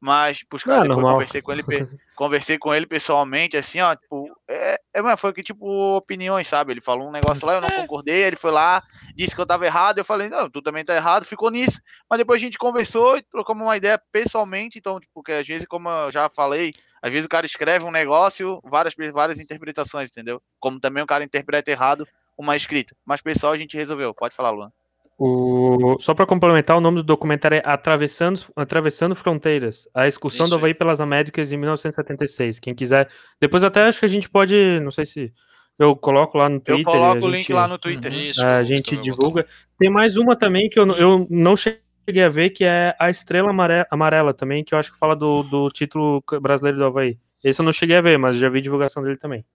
mas 0.05 0.43
pros 0.43 0.63
caras 0.63 0.87
depois 0.87 1.03
conversei 1.03 1.41
com 1.41 1.51
ele, 1.51 1.63
conversei 2.15 2.57
com 2.59 2.71
ele 2.75 2.85
pessoalmente, 2.85 3.57
assim, 3.57 3.81
ó, 3.81 3.95
tipo, 3.95 4.31
é, 4.47 4.79
é, 4.93 5.17
foi 5.17 5.33
que 5.33 5.41
tipo 5.41 5.65
opiniões, 5.97 6.47
sabe? 6.47 6.71
Ele 6.71 6.79
falou 6.79 7.09
um 7.09 7.11
negócio 7.11 7.43
lá, 7.47 7.55
eu 7.55 7.61
não 7.61 7.67
é. 7.67 7.81
concordei, 7.81 8.21
ele 8.21 8.35
foi 8.35 8.51
lá, 8.51 8.83
disse 9.15 9.33
que 9.33 9.41
eu 9.41 9.47
tava 9.47 9.65
errado, 9.65 9.97
eu 9.97 10.05
falei, 10.05 10.29
não, 10.29 10.47
tu 10.47 10.61
também 10.61 10.85
tá 10.85 10.95
errado, 10.95 11.25
ficou 11.25 11.49
nisso. 11.49 11.81
Mas 12.07 12.19
depois 12.19 12.39
a 12.39 12.45
gente 12.45 12.55
conversou 12.59 13.17
e 13.17 13.23
trocamos 13.23 13.65
uma 13.65 13.75
ideia 13.75 13.99
pessoalmente, 14.11 14.77
então, 14.77 14.99
tipo, 14.99 15.11
porque 15.11 15.31
às 15.31 15.47
vezes, 15.47 15.65
como 15.65 15.89
eu 15.89 16.11
já 16.11 16.29
falei, 16.29 16.75
às 17.01 17.11
vezes 17.11 17.25
o 17.25 17.29
cara 17.29 17.47
escreve 17.47 17.83
um 17.83 17.91
negócio, 17.91 18.61
várias, 18.63 18.93
várias 19.11 19.39
interpretações, 19.39 20.09
entendeu? 20.11 20.39
Como 20.59 20.79
também 20.79 21.01
o 21.01 21.07
cara 21.07 21.23
interpreta 21.23 21.71
errado 21.71 22.07
uma 22.37 22.55
escrita. 22.55 22.95
Mas 23.03 23.21
pessoal, 23.21 23.53
a 23.53 23.57
gente 23.57 23.75
resolveu. 23.75 24.13
Pode 24.13 24.35
falar, 24.35 24.51
Luan. 24.51 24.71
O... 25.17 25.95
Só 25.99 26.13
para 26.13 26.25
complementar, 26.25 26.75
o 26.75 26.81
nome 26.81 26.97
do 26.97 27.03
documentário 27.03 27.57
é 27.57 27.61
Atravessando, 27.65 28.39
Atravessando 28.55 29.15
Fronteiras, 29.15 29.87
a 29.93 30.07
excursão 30.07 30.47
do 30.47 30.55
Havaí 30.55 30.71
aí. 30.71 30.73
pelas 30.73 30.99
Américas 30.99 31.51
em 31.51 31.57
1976. 31.57 32.59
Quem 32.59 32.75
quiser. 32.75 33.07
Depois 33.39 33.63
até 33.63 33.83
acho 33.83 33.99
que 33.99 34.05
a 34.05 34.09
gente 34.09 34.29
pode, 34.29 34.79
não 34.81 34.91
sei 34.91 35.05
se 35.05 35.33
eu 35.79 35.95
coloco 35.95 36.37
lá 36.37 36.49
no 36.49 36.59
Twitter. 36.59 36.93
Eu 36.93 36.99
coloco 36.99 37.27
o 37.27 37.31
gente, 37.31 37.37
link 37.37 37.53
lá 37.53 37.67
no 37.67 37.77
Twitter. 37.77 38.11
Uhum, 38.11 38.19
Isso, 38.19 38.45
a 38.45 38.63
gente 38.63 38.97
divulga. 38.97 39.45
Tem 39.77 39.89
mais 39.89 40.17
uma 40.17 40.35
também 40.35 40.69
que 40.69 40.79
eu, 40.79 40.85
eu 40.93 41.27
não 41.29 41.55
cheguei 41.55 42.23
a 42.23 42.29
ver, 42.29 42.49
que 42.49 42.65
é 42.65 42.93
a 42.99 43.09
Estrela 43.09 43.51
Amarela 43.89 44.33
também, 44.33 44.63
que 44.63 44.73
eu 44.73 44.79
acho 44.79 44.91
que 44.91 44.97
fala 44.97 45.15
do, 45.15 45.43
do 45.43 45.69
título 45.69 46.21
brasileiro 46.41 46.77
do 46.77 46.85
Havaí. 46.85 47.17
Esse 47.43 47.61
eu 47.61 47.65
não 47.65 47.73
cheguei 47.73 47.95
a 47.95 48.01
ver, 48.01 48.17
mas 48.17 48.37
já 48.37 48.49
vi 48.49 48.59
divulgação 48.59 49.03
dele 49.03 49.17
também. 49.17 49.45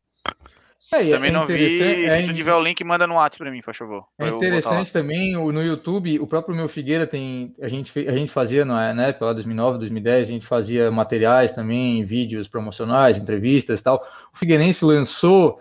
É, 0.92 1.08
também 1.08 1.30
é 1.30 1.32
não 1.32 1.46
vi. 1.46 1.80
É, 2.04 2.10
se 2.10 2.26
tu 2.26 2.34
tiver 2.34 2.52
o 2.52 2.60
link, 2.60 2.82
manda 2.82 3.06
no 3.06 3.14
WhatsApp 3.14 3.38
para 3.38 3.50
mim, 3.50 3.60
por 3.60 3.74
favor. 3.74 4.04
É 4.18 4.28
interessante 4.28 4.92
também, 4.92 5.32
no 5.32 5.62
YouTube, 5.62 6.18
o 6.18 6.26
próprio 6.26 6.56
meu 6.56 6.68
Figueira 6.68 7.06
tem. 7.06 7.54
A 7.60 7.68
gente, 7.68 7.96
a 8.08 8.12
gente 8.12 8.32
fazia 8.32 8.64
na 8.64 8.92
né, 8.92 9.12
pela 9.12 9.32
2009, 9.32 9.78
2010, 9.78 10.28
a 10.28 10.32
gente 10.32 10.46
fazia 10.46 10.90
materiais 10.90 11.52
também, 11.52 12.04
vídeos 12.04 12.48
promocionais, 12.48 13.16
entrevistas 13.16 13.78
e 13.78 13.82
tal. 13.82 14.04
O 14.34 14.36
Figueirense 14.36 14.84
lançou 14.84 15.60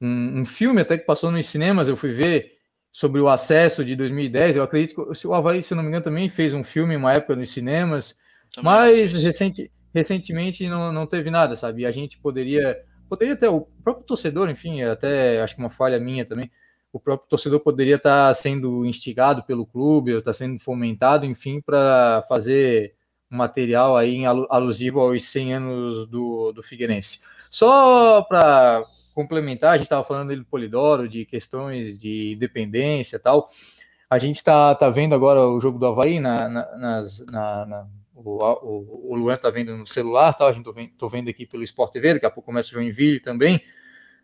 um, 0.00 0.40
um, 0.40 0.44
filme 0.44 0.82
até 0.82 0.98
que 0.98 1.06
passou 1.06 1.30
nos 1.30 1.46
cinemas, 1.46 1.88
eu 1.88 1.96
fui 1.96 2.12
ver, 2.12 2.52
sobre 2.92 3.20
o 3.20 3.28
acesso 3.28 3.82
de 3.82 3.96
2010. 3.96 4.56
Eu 4.56 4.62
acredito 4.62 5.10
que 5.10 5.26
o 5.26 5.34
Havaí, 5.34 5.62
se 5.62 5.74
não 5.74 5.82
me 5.82 5.88
engano, 5.88 6.04
também 6.04 6.28
fez 6.28 6.52
um 6.52 6.62
filme 6.62 6.96
uma 6.96 7.14
época 7.14 7.34
nos 7.34 7.48
cinemas, 7.50 8.14
também 8.54 8.70
mas 8.70 9.14
recente, 9.14 9.70
recentemente 9.94 10.68
não, 10.68 10.92
não 10.92 11.06
teve 11.06 11.30
nada, 11.30 11.56
sabe? 11.56 11.86
A 11.86 11.90
gente 11.90 12.18
poderia 12.18 12.76
poderia 13.08 13.36
ter 13.36 13.48
o 13.48 13.62
próprio 13.82 14.06
torcedor, 14.06 14.50
enfim, 14.50 14.82
até 14.82 15.42
acho 15.42 15.54
que 15.54 15.60
uma 15.60 15.70
falha 15.70 15.98
minha 15.98 16.24
também, 16.24 16.50
o 16.92 17.00
próprio 17.00 17.28
torcedor 17.28 17.60
poderia 17.60 17.96
estar 17.96 18.32
sendo 18.34 18.86
instigado 18.86 19.42
pelo 19.42 19.66
clube, 19.66 20.12
ou 20.12 20.18
estar 20.18 20.32
sendo 20.32 20.58
fomentado, 20.58 21.26
enfim, 21.26 21.60
para 21.60 22.24
fazer 22.28 22.94
um 23.30 23.36
material 23.36 23.96
aí 23.96 24.24
alusivo 24.24 25.00
aos 25.00 25.24
100 25.24 25.54
anos 25.54 26.06
do, 26.06 26.52
do 26.52 26.62
Figueirense. 26.62 27.20
Só 27.50 28.22
para 28.22 28.84
complementar, 29.14 29.72
a 29.72 29.76
gente 29.76 29.86
estava 29.86 30.04
falando 30.04 30.34
do 30.34 30.44
Polidoro, 30.44 31.08
de 31.08 31.24
questões 31.24 32.00
de 32.00 32.34
independência 32.34 33.16
e 33.16 33.18
tal. 33.18 33.48
A 34.08 34.18
gente 34.18 34.36
está 34.36 34.74
tá 34.74 34.88
vendo 34.88 35.14
agora 35.14 35.40
o 35.40 35.60
jogo 35.60 35.78
do 35.78 35.86
Havaí 35.86 36.20
na, 36.20 36.48
na, 36.48 36.76
nas, 36.76 37.24
na, 37.30 37.66
na 37.66 37.86
o, 38.16 38.38
o, 38.42 39.12
o 39.12 39.14
Luan 39.14 39.34
está 39.34 39.50
vendo 39.50 39.76
no 39.76 39.86
celular, 39.86 40.32
tá? 40.32 40.46
a 40.46 40.52
gente 40.52 40.68
estou 40.68 41.10
vendo 41.10 41.28
aqui 41.28 41.46
pelo 41.46 41.62
Sport 41.62 41.92
TV, 41.92 42.14
daqui 42.14 42.26
a 42.26 42.30
pouco 42.30 42.46
começa 42.46 42.70
o 42.70 42.72
Joinville 42.72 43.20
também. 43.20 43.60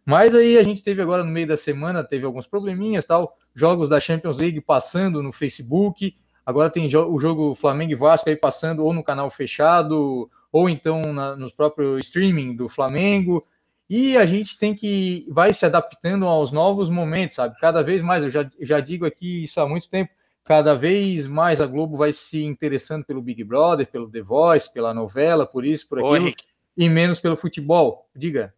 Mas 0.04 0.34
aí 0.34 0.58
a 0.58 0.62
gente 0.62 0.82
teve 0.82 1.00
agora 1.02 1.22
no 1.22 1.30
meio 1.30 1.46
da 1.46 1.56
semana, 1.56 2.02
teve 2.02 2.24
alguns 2.24 2.46
probleminhas, 2.46 3.04
tal, 3.04 3.36
jogos 3.54 3.88
da 3.88 4.00
Champions 4.00 4.36
League 4.36 4.60
passando 4.60 5.22
no 5.22 5.30
Facebook, 5.30 6.16
agora 6.44 6.70
tem 6.70 6.86
o 6.86 7.20
jogo 7.20 7.54
Flamengo 7.54 7.92
e 7.92 7.94
Vasco 7.94 8.28
aí 8.28 8.34
passando 8.34 8.84
ou 8.84 8.92
no 8.92 9.04
canal 9.04 9.30
fechado, 9.30 10.28
ou 10.50 10.68
então 10.68 11.12
na, 11.12 11.36
nos 11.36 11.52
próprios 11.52 12.06
streaming 12.06 12.56
do 12.56 12.68
Flamengo, 12.68 13.46
e 13.88 14.16
a 14.16 14.26
gente 14.26 14.58
tem 14.58 14.74
que 14.74 15.26
vai 15.30 15.52
se 15.52 15.66
adaptando 15.66 16.26
aos 16.26 16.50
novos 16.50 16.88
momentos, 16.90 17.36
sabe? 17.36 17.56
Cada 17.60 17.82
vez 17.82 18.02
mais, 18.02 18.24
eu 18.24 18.30
já, 18.30 18.48
já 18.60 18.80
digo 18.80 19.06
aqui 19.06 19.44
isso 19.44 19.60
há 19.60 19.68
muito 19.68 19.88
tempo, 19.88 20.10
cada 20.44 20.74
vez 20.74 21.26
mais 21.26 21.60
a 21.60 21.66
Globo 21.66 21.96
vai 21.96 22.12
se 22.12 22.44
interessando 22.44 23.04
pelo 23.04 23.22
Big 23.22 23.44
Brother, 23.44 23.86
pelo 23.86 24.10
The 24.10 24.22
Voice, 24.22 24.72
pela 24.72 24.92
novela, 24.92 25.46
por 25.46 25.64
isso, 25.64 25.88
por 25.88 25.98
aquilo, 25.98 26.26
Oi, 26.26 26.34
e 26.76 26.88
menos 26.88 27.20
pelo 27.20 27.36
futebol. 27.36 28.08
Diga. 28.14 28.52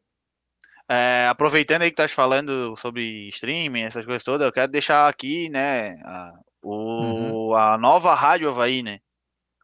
É, 0.88 1.26
aproveitando 1.28 1.82
aí 1.82 1.90
que 1.90 1.94
estás 1.94 2.12
falando 2.12 2.76
sobre 2.76 3.28
streaming, 3.28 3.82
essas 3.82 4.04
coisas 4.04 4.22
todas, 4.22 4.46
eu 4.46 4.52
quero 4.52 4.70
deixar 4.70 5.08
aqui, 5.08 5.48
né, 5.48 5.98
a, 6.04 6.32
o, 6.62 6.74
uhum. 6.74 7.56
a 7.56 7.78
nova 7.78 8.14
Rádio 8.14 8.48
Havaí, 8.48 8.82
né? 8.82 9.00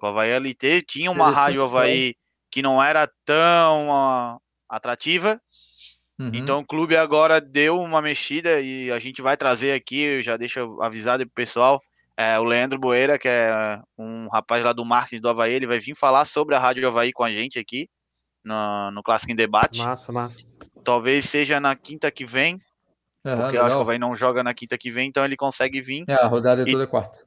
O 0.01 0.07
Havaí 0.07 0.33
LT 0.33 0.83
tinha 0.83 1.11
uma 1.11 1.31
Rádio 1.31 1.63
Havaí 1.63 2.15
que 2.51 2.63
não 2.63 2.83
era 2.83 3.09
tão 3.25 3.91
uh, 3.91 4.41
atrativa, 4.69 5.41
Uhum. 6.21 6.31
Então 6.35 6.59
o 6.61 6.67
clube 6.67 6.95
agora 6.95 7.41
deu 7.41 7.81
uma 7.81 8.03
mexida 8.03 8.61
e 8.61 8.91
a 8.91 8.99
gente 8.99 9.23
vai 9.23 9.39
trazer 9.39 9.73
aqui, 9.73 10.23
já 10.23 10.37
deixo 10.37 10.79
avisado 10.83 11.25
pro 11.25 11.35
pessoal, 11.35 11.81
é, 12.21 12.39
o 12.39 12.45
Leandro 12.45 12.79
Boeira, 12.79 13.19
que 13.19 13.27
é 13.27 13.81
um 13.97 14.29
rapaz 14.29 14.63
lá 14.63 14.75
do 14.75 14.85
marketing 14.85 15.23
do 15.23 15.29
Havaí, 15.31 15.55
ele 15.55 15.67
vai 15.67 15.81
vir 15.81 15.97
falar 15.97 16.27
sobre 16.27 16.55
a 16.55 16.59
Rádio 16.59 16.87
Havaí 16.87 17.15
com 17.15 17.25
a 17.25 17.33
gente 17.33 17.59
aqui 17.59 17.89
no, 18.45 18.91
no 18.91 19.03
Clássico 19.03 19.33
em 19.33 19.35
Debate. 19.35 19.83
Massa, 19.83 20.13
massa. 20.13 20.43
Talvez 20.85 21.25
seja 21.25 21.59
na 21.59 21.75
quinta 21.75 22.11
que 22.11 22.27
vem, 22.27 22.61
uhum, 23.25 23.39
porque 23.39 23.57
eu 23.57 23.65
acho 23.65 23.75
que 23.75 23.79
o 23.79 23.81
Havaí 23.81 23.99
não 23.99 24.15
joga 24.15 24.43
na 24.43 24.53
quinta 24.53 24.77
que 24.77 24.91
vem, 24.91 25.09
então 25.09 25.25
ele 25.25 25.35
consegue 25.35 25.81
vir. 25.81 26.05
É, 26.07 26.15
a 26.15 26.27
rodada 26.27 26.61
é 26.61 26.71
toda 26.71 26.87
quarta. 26.87 27.21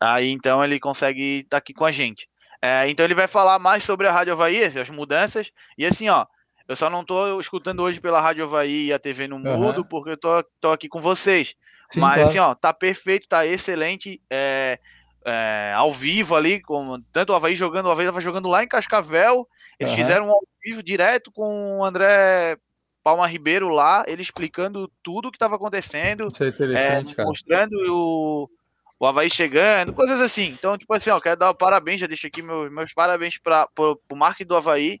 Aí 0.00 0.30
então 0.30 0.64
ele 0.64 0.80
consegue 0.80 1.40
estar 1.40 1.50
tá 1.50 1.56
aqui 1.58 1.74
com 1.74 1.84
a 1.84 1.90
gente. 1.90 2.26
É, 2.62 2.88
então 2.88 3.04
ele 3.04 3.14
vai 3.14 3.28
falar 3.28 3.58
mais 3.58 3.84
sobre 3.84 4.06
a 4.06 4.12
Rádio 4.12 4.32
Havaí, 4.32 4.64
as 4.64 4.88
mudanças, 4.88 5.52
e 5.76 5.84
assim, 5.84 6.08
ó, 6.08 6.24
eu 6.70 6.76
só 6.76 6.88
não 6.88 7.04
tô 7.04 7.40
escutando 7.40 7.82
hoje 7.82 8.00
pela 8.00 8.20
Rádio 8.20 8.44
Havaí 8.44 8.86
e 8.86 8.92
a 8.92 8.98
TV 8.98 9.26
no 9.26 9.40
mudo, 9.40 9.78
uhum. 9.78 9.88
porque 9.88 10.10
eu 10.10 10.16
tô, 10.16 10.44
tô 10.60 10.70
aqui 10.70 10.88
com 10.88 11.00
vocês. 11.00 11.56
Sim, 11.90 11.98
Mas 11.98 12.14
claro. 12.14 12.28
assim, 12.28 12.38
ó, 12.38 12.54
tá 12.54 12.72
perfeito, 12.72 13.26
tá 13.26 13.44
excelente. 13.44 14.22
É, 14.30 14.78
é, 15.24 15.72
ao 15.74 15.90
vivo 15.90 16.36
ali, 16.36 16.60
com, 16.60 17.02
tanto 17.12 17.32
o 17.32 17.34
Havaí 17.34 17.56
jogando, 17.56 17.86
o 17.86 17.90
Havaí 17.90 18.06
tava 18.06 18.20
jogando 18.20 18.48
lá 18.48 18.62
em 18.62 18.68
Cascavel. 18.68 19.48
Eles 19.80 19.90
uhum. 19.90 19.98
fizeram 19.98 20.26
um 20.28 20.30
ao 20.30 20.40
vivo 20.64 20.80
direto 20.80 21.32
com 21.32 21.78
o 21.78 21.84
André 21.84 22.56
Palma 23.02 23.26
Ribeiro 23.26 23.68
lá, 23.68 24.04
ele 24.06 24.22
explicando 24.22 24.88
tudo 25.02 25.26
o 25.26 25.30
que 25.32 25.38
estava 25.38 25.56
acontecendo. 25.56 26.28
Isso 26.32 26.44
é 26.44 26.48
interessante, 26.50 27.12
é, 27.14 27.16
cara. 27.16 27.28
Mostrando 27.28 27.72
o, 27.88 28.48
o 28.96 29.06
Havaí 29.06 29.28
chegando, 29.28 29.92
coisas 29.92 30.20
assim. 30.20 30.50
Então, 30.50 30.78
tipo 30.78 30.94
assim, 30.94 31.10
ó, 31.10 31.18
quero 31.18 31.40
dar 31.40 31.52
parabéns, 31.52 32.00
já 32.00 32.06
deixo 32.06 32.28
aqui 32.28 32.42
meus, 32.42 32.70
meus 32.70 32.92
parabéns 32.94 33.38
para 33.38 33.68
o 33.76 34.14
marketing 34.14 34.46
do 34.46 34.56
Havaí 34.56 35.00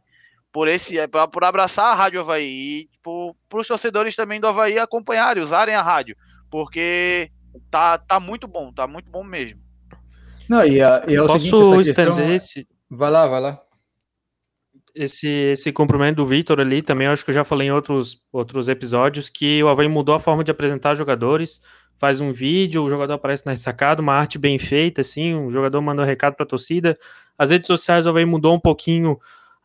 por 0.52 0.68
esse 0.68 1.06
pra, 1.08 1.28
por 1.28 1.44
abraçar 1.44 1.86
a 1.86 1.94
Rádio 1.94 2.20
Havaí 2.20 2.44
e 2.44 2.84
tipo, 2.92 3.36
para 3.48 3.60
os 3.60 3.68
torcedores 3.68 4.16
também 4.16 4.40
do 4.40 4.46
Havaí 4.46 4.78
acompanharem, 4.78 5.42
usarem 5.42 5.74
a 5.74 5.82
rádio 5.82 6.16
porque 6.50 7.30
tá, 7.70 7.96
tá 7.96 8.18
muito 8.18 8.46
bom, 8.48 8.72
tá 8.72 8.86
muito 8.86 9.08
bom 9.08 9.22
mesmo. 9.22 9.60
Não, 10.48 10.64
e, 10.64 10.82
a, 10.82 11.04
e 11.06 11.14
é 11.14 11.22
o 11.22 11.26
Posso 11.26 11.44
seguinte, 11.44 11.90
estender 11.90 12.14
questão... 12.14 12.34
esse. 12.34 12.68
Vai 12.90 13.10
lá, 13.10 13.26
vai 13.26 13.40
lá. 13.40 13.60
Esse, 14.92 15.28
esse 15.28 15.72
cumprimento 15.72 16.16
do 16.16 16.26
Victor 16.26 16.60
ali 16.60 16.82
também, 16.82 17.06
acho 17.06 17.24
que 17.24 17.30
eu 17.30 17.34
já 17.34 17.44
falei 17.44 17.68
em 17.68 17.70
outros, 17.70 18.20
outros 18.32 18.68
episódios, 18.68 19.30
que 19.30 19.62
o 19.62 19.68
Havaí 19.68 19.86
mudou 19.86 20.16
a 20.16 20.20
forma 20.20 20.42
de 20.42 20.50
apresentar 20.50 20.96
jogadores, 20.96 21.60
faz 21.96 22.20
um 22.20 22.32
vídeo, 22.32 22.82
o 22.82 22.90
jogador 22.90 23.14
aparece 23.14 23.46
na 23.46 23.54
sacada, 23.54 24.02
uma 24.02 24.14
arte 24.14 24.36
bem 24.36 24.58
feita, 24.58 25.02
assim, 25.02 25.34
o 25.34 25.50
jogador 25.50 25.80
mandou 25.80 26.04
um 26.04 26.08
recado 26.08 26.34
para 26.34 26.44
a 26.44 26.48
torcida. 26.48 26.98
As 27.38 27.50
redes 27.52 27.68
sociais 27.68 28.04
o 28.04 28.08
Havaí 28.08 28.24
mudou 28.24 28.52
um 28.52 28.58
pouquinho 28.58 29.16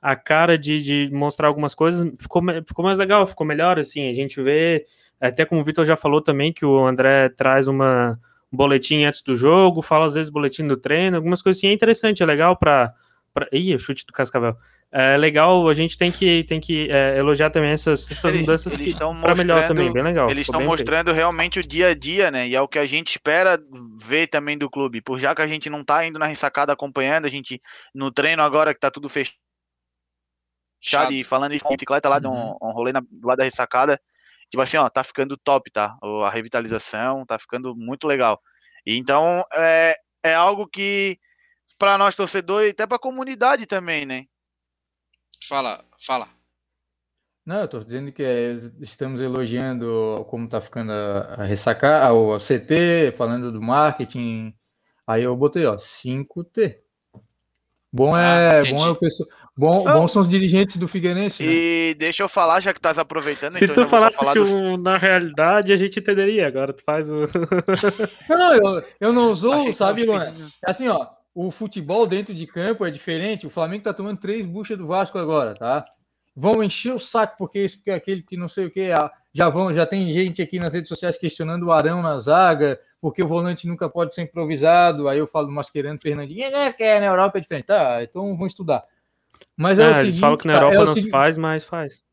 a 0.07 0.15
cara 0.15 0.55
de, 0.55 0.81
de 0.83 1.09
mostrar 1.11 1.47
algumas 1.47 1.73
coisas, 1.73 2.07
ficou, 2.21 2.43
ficou 2.67 2.85
mais 2.85 2.95
legal, 2.97 3.25
ficou 3.25 3.45
melhor, 3.47 3.79
assim, 3.79 4.07
a 4.07 4.13
gente 4.13 4.39
vê 4.39 4.85
até 5.19 5.45
como 5.45 5.61
o 5.61 5.63
Vitor 5.63 5.83
já 5.83 5.95
falou 5.97 6.21
também, 6.21 6.53
que 6.53 6.63
o 6.63 6.85
André 6.85 7.29
traz 7.29 7.67
uma, 7.67 8.19
um 8.53 8.55
boletim 8.57 9.03
antes 9.03 9.23
do 9.23 9.35
jogo, 9.35 9.81
fala 9.81 10.05
às 10.05 10.13
vezes 10.13 10.29
boletim 10.31 10.67
do 10.67 10.77
treino, 10.77 11.17
algumas 11.17 11.41
coisas 11.41 11.59
assim, 11.59 11.67
é 11.69 11.73
interessante, 11.73 12.21
é 12.21 12.25
legal 12.25 12.55
para. 12.55 12.93
Pra... 13.33 13.47
Ih, 13.51 13.73
o 13.73 13.79
chute 13.79 14.05
do 14.05 14.13
Cascavel. 14.13 14.55
é 14.91 15.17
legal, 15.17 15.67
a 15.67 15.73
gente 15.73 15.97
tem 15.97 16.11
que, 16.11 16.43
tem 16.43 16.59
que 16.61 16.87
é, 16.89 17.17
elogiar 17.17 17.49
também 17.49 17.71
essas, 17.71 18.09
essas 18.09 18.25
Eles- 18.25 18.41
mudanças 18.41 18.73
eles 18.77 18.93
que 18.93 18.97
para 18.97 19.09
melhor 19.35 19.57
mostrando- 19.57 19.67
também, 19.67 19.91
bem 19.91 20.03
legal. 20.03 20.29
Eles 20.29 20.41
estão 20.43 20.59
bem 20.59 20.67
feito. 20.67 20.79
mostrando 20.79 21.11
realmente 21.11 21.59
o 21.59 21.67
dia 21.67 21.87
a 21.89 21.93
dia, 21.95 22.29
né? 22.29 22.47
E 22.47 22.55
é 22.55 22.61
o 22.61 22.67
que 22.67 22.77
a 22.79 22.85
gente 22.85 23.09
espera 23.09 23.59
ver 23.99 24.27
também 24.27 24.55
do 24.57 24.69
clube. 24.69 25.01
Por 25.01 25.17
já 25.17 25.33
que 25.33 25.41
a 25.41 25.47
gente 25.47 25.67
não 25.69 25.83
tá 25.83 26.05
indo 26.05 26.19
na 26.19 26.27
ressacada 26.27 26.71
acompanhando, 26.71 27.25
a 27.25 27.29
gente 27.29 27.59
no 27.93 28.11
treino 28.11 28.43
agora 28.43 28.73
que 28.73 28.79
tá 28.79 28.91
tudo 28.91 29.09
fechado 29.09 29.35
E 31.11 31.23
falando 31.23 31.53
isso 31.53 31.63
com 31.63 31.73
bicicleta 31.73 32.09
lá 32.09 32.19
de 32.19 32.27
um, 32.27 32.55
um 32.61 32.71
rolê 32.71 32.91
na, 32.91 33.01
do 33.01 33.27
lado 33.27 33.37
da 33.37 33.43
ressacada. 33.43 33.99
Tipo 34.49 34.61
assim, 34.61 34.77
ó, 34.77 34.87
tá 34.89 35.03
ficando 35.03 35.37
top, 35.37 35.71
tá? 35.71 35.97
A 36.25 36.29
revitalização 36.29 37.25
tá 37.25 37.39
ficando 37.39 37.75
muito 37.75 38.07
legal. 38.07 38.41
E 38.85 38.95
então 38.95 39.43
é, 39.53 39.95
é 40.23 40.33
algo 40.33 40.67
que 40.67 41.19
para 41.77 41.97
nós 41.97 42.15
torcedores 42.15 42.69
e 42.69 42.71
até 42.71 42.85
para 42.85 42.97
a 42.97 42.99
comunidade 42.99 43.65
também, 43.65 44.05
né? 44.05 44.25
Fala, 45.47 45.83
fala. 45.99 46.29
Não, 47.45 47.61
eu 47.61 47.67
tô 47.67 47.79
dizendo 47.79 48.11
que 48.11 48.23
é, 48.23 48.53
estamos 48.81 49.21
elogiando 49.21 50.25
como 50.29 50.49
tá 50.49 50.59
ficando 50.59 50.91
a, 50.91 51.35
a 51.37 51.43
ressacar, 51.43 52.11
o 52.13 52.37
CT, 52.39 53.13
falando 53.15 53.51
do 53.51 53.61
marketing. 53.61 54.51
Aí 55.05 55.23
eu 55.23 55.35
botei, 55.35 55.65
ó, 55.65 55.77
5T. 55.77 56.79
Bom 57.93 58.15
Ah, 58.15 58.21
é, 58.21 58.59
entendi. 58.59 58.73
bom 58.73 58.87
é 58.87 58.89
o 58.89 58.95
pessoal, 58.95 59.29
bom, 59.57 59.83
Não. 59.85 60.01
bom 60.01 60.07
são 60.07 60.21
os 60.21 60.29
dirigentes 60.29 60.77
do 60.77 60.87
Figueirense, 60.87 61.43
né? 61.43 61.51
E 61.51 61.95
deixa 61.97 62.23
eu 62.23 62.29
falar, 62.29 62.59
já 62.59 62.73
que 62.73 62.79
estás 62.79 62.97
aproveitando. 62.97 63.53
Se 63.53 63.63
então 63.65 63.83
tu 63.83 63.89
falasse 63.89 64.17
falar 64.17 64.33
dos- 64.33 64.51
um- 64.55 64.77
na 64.77 64.97
realidade, 64.97 65.71
a 65.71 65.77
gente 65.77 65.99
entenderia. 65.99 66.47
Agora 66.47 66.73
tu 66.73 66.83
faz 66.83 67.09
o. 67.09 67.21
Não, 68.29 68.37
não, 68.37 68.53
eu, 68.77 68.83
eu 68.99 69.13
não 69.13 69.31
Achei 69.31 69.41
sou, 69.41 69.65
que 69.65 69.73
sabe, 69.73 70.03
Luan? 70.05 70.19
despedindo. 70.31 70.49
É 70.65 70.69
Assim, 70.71 70.87
ó, 70.87 71.07
o 71.33 71.51
futebol 71.51 72.05
dentro 72.07 72.33
de 72.33 72.45
campo 72.47 72.85
é 72.85 72.91
diferente. 72.91 73.47
O 73.47 73.49
Flamengo 73.49 73.83
tá 73.83 73.93
tomando 73.93 74.19
três 74.19 74.45
buchas 74.45 74.77
do 74.77 74.87
Vasco 74.87 75.17
agora, 75.17 75.53
tá? 75.53 75.85
Vão 76.35 76.61
encher 76.63 76.93
o 76.93 76.99
saco 76.99 77.35
porque 77.37 77.59
isso, 77.63 77.77
porque 77.77 77.91
aquele, 77.91 78.21
que 78.21 78.35
não 78.35 78.49
sei 78.49 78.65
o 78.65 78.71
que. 78.71 78.89
Já 79.33 79.49
vão, 79.49 79.73
já 79.73 79.85
tem 79.85 80.11
gente 80.11 80.41
aqui 80.41 80.59
nas 80.59 80.73
redes 80.73 80.89
sociais 80.89 81.17
questionando 81.17 81.63
o 81.63 81.71
Arão 81.71 82.01
na 82.01 82.19
zaga, 82.19 82.77
porque 83.01 83.23
o 83.23 83.27
volante 83.27 83.67
nunca 83.67 83.87
pode 83.89 84.13
ser 84.13 84.23
improvisado. 84.23 85.07
Aí 85.07 85.17
eu 85.17 85.27
falo 85.27 85.49
masquerando 85.51 86.01
Fernandinho, 86.01 86.43
é, 86.43 86.69
porque 86.69 86.99
na 86.99 87.05
Europa 87.05 87.37
é 87.37 87.41
diferente. 87.41 87.65
Tá, 87.67 88.03
então 88.03 88.35
vão 88.35 88.47
estudar. 88.47 88.83
Mas 89.57 89.79
é, 89.79 89.83
É, 89.83 89.85
o 89.85 89.89
eles 89.89 89.97
seguinte, 89.99 90.19
falam 90.19 90.37
que 90.37 90.47
na 90.47 90.53
Europa 90.55 90.75
é 90.75 90.79
o 90.79 90.85
não 90.85 90.87
se 90.93 90.99
seguinte- 90.99 91.11
faz, 91.11 91.37
mas 91.37 91.63
faz. 91.65 92.03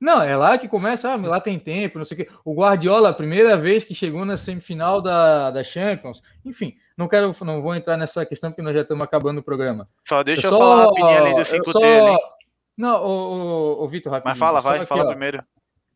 não, 0.00 0.22
é 0.22 0.36
lá 0.36 0.56
que 0.58 0.68
começa, 0.68 1.10
ah, 1.12 1.16
lá 1.16 1.40
tem 1.40 1.58
tempo, 1.58 1.98
não 1.98 2.04
sei 2.04 2.14
o 2.14 2.24
quê. 2.24 2.30
O 2.44 2.54
Guardiola, 2.54 3.10
a 3.10 3.14
primeira 3.14 3.56
vez 3.56 3.84
que 3.84 3.94
chegou 3.94 4.24
na 4.24 4.36
semifinal 4.36 5.00
da, 5.02 5.50
da 5.50 5.62
Champions, 5.64 6.22
enfim, 6.44 6.74
não 6.96 7.08
quero, 7.08 7.34
não 7.44 7.62
vou 7.62 7.74
entrar 7.74 7.96
nessa 7.96 8.24
questão 8.26 8.50
porque 8.50 8.62
nós 8.62 8.74
já 8.74 8.82
estamos 8.82 9.02
acabando 9.04 9.38
o 9.38 9.42
programa. 9.42 9.88
Só 10.06 10.22
deixa 10.22 10.46
eu, 10.46 10.50
só- 10.50 10.58
falar 10.58 10.84
rapidinho 10.86 11.24
ali 11.24 11.34
do 11.34 11.40
eu 11.40 11.44
5T 11.44 11.72
só- 11.72 12.08
ali. 12.08 12.18
Não, 12.76 13.02
ô, 13.04 13.08
ô, 13.80 13.84
ô 13.84 13.88
Vitor, 13.88 14.10
rapidinho. 14.12 14.30
Mas 14.32 14.38
fala, 14.38 14.60
vai, 14.60 14.80
que, 14.80 14.86
fala 14.86 15.04
ó, 15.04 15.08
primeiro. 15.08 15.42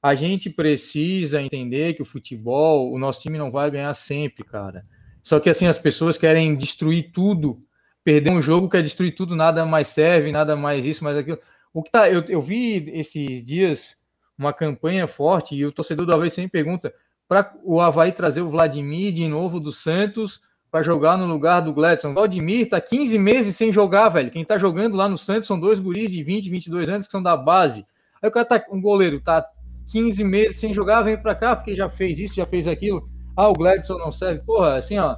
A 0.03 0.15
gente 0.15 0.51
precisa 0.51 1.41
entender 1.41 1.95
que 1.95 2.03
o 2.03 2.05
futebol, 2.05 2.93
o 2.93 2.99
nosso 2.99 3.23
time 3.23 3.39
não 3.39 3.51
vai 3.51 3.71
ganhar 3.71 3.95
sempre, 3.95 4.45
cara. 4.45 4.83
Só 5.23 5.41
que 5.41 5.49
assim, 5.49 5.67
as 5.67 5.79
pessoas 5.79 6.19
querem 6.19 6.55
destruir 6.55 7.11
tudo. 7.11 7.59
Perder 8.05 8.31
um 8.31 8.43
jogo 8.43 8.69
quer 8.69 8.83
destruir 8.83 9.15
tudo, 9.15 9.35
nada 9.35 9.65
mais 9.65 9.89
serve, 9.89 10.31
nada 10.31 10.55
mais 10.55 10.85
isso, 10.85 11.03
mais 11.03 11.17
aquilo. 11.17 11.39
O 11.73 11.83
que 11.83 11.91
tá, 11.91 12.09
eu, 12.11 12.23
eu 12.29 12.43
vi 12.43 12.91
esses 12.93 13.45
dias 13.45 13.97
uma 14.39 14.53
campanha 14.53 15.07
forte 15.07 15.55
e 15.55 15.65
o 15.65 15.73
torcedor 15.73 16.05
do 16.05 16.13
Havaí 16.13 16.31
sempre 16.31 16.51
pergunta 16.51 16.93
para 17.27 17.53
o 17.65 17.81
Havaí 17.81 18.13
trazer 18.13 18.43
o 18.43 18.51
Vladimir 18.51 19.13
de 19.13 19.27
novo 19.27 19.59
do 19.59 19.73
Santos 19.73 20.43
para 20.71 20.83
jogar 20.83 21.17
no 21.17 21.27
lugar 21.27 21.61
do 21.61 21.73
Gladson. 21.73 22.11
O 22.11 22.15
Vladimir 22.15 22.69
tá 22.69 22.81
15 22.81 23.19
meses 23.19 23.57
sem 23.57 23.73
jogar, 23.73 24.09
velho. 24.09 24.31
Quem 24.31 24.45
tá 24.45 24.59
jogando 24.59 24.97
lá 24.97 25.09
no 25.09 25.17
Santos 25.17 25.47
são 25.47 25.59
dois 25.59 25.79
guris 25.79 26.11
de 26.11 26.23
20, 26.23 26.51
22 26.51 26.89
anos 26.89 27.07
que 27.07 27.13
são 27.13 27.23
da 27.23 27.37
base. 27.37 27.87
Aí 28.21 28.29
o 28.29 28.33
cara 28.33 28.45
tá, 28.45 28.65
um 28.71 28.81
goleiro 28.81 29.21
tá 29.21 29.47
15 29.91 30.23
meses 30.25 30.57
sem 30.57 30.75
jogar, 30.75 31.03
vem 31.03 31.17
para 31.17 31.35
cá 31.35 31.55
porque 31.57 31.75
já 31.75 31.89
fez 31.89 32.19
isso, 32.19 32.35
já 32.35 32.45
fez 32.45 32.67
aquilo. 32.67 33.09
Ah, 33.37 33.49
o 33.49 33.53
Gladson 33.53 33.99
não 33.99 34.13
serve. 34.13 34.43
Porra, 34.45 34.77
assim, 34.77 34.99
ó. 34.99 35.17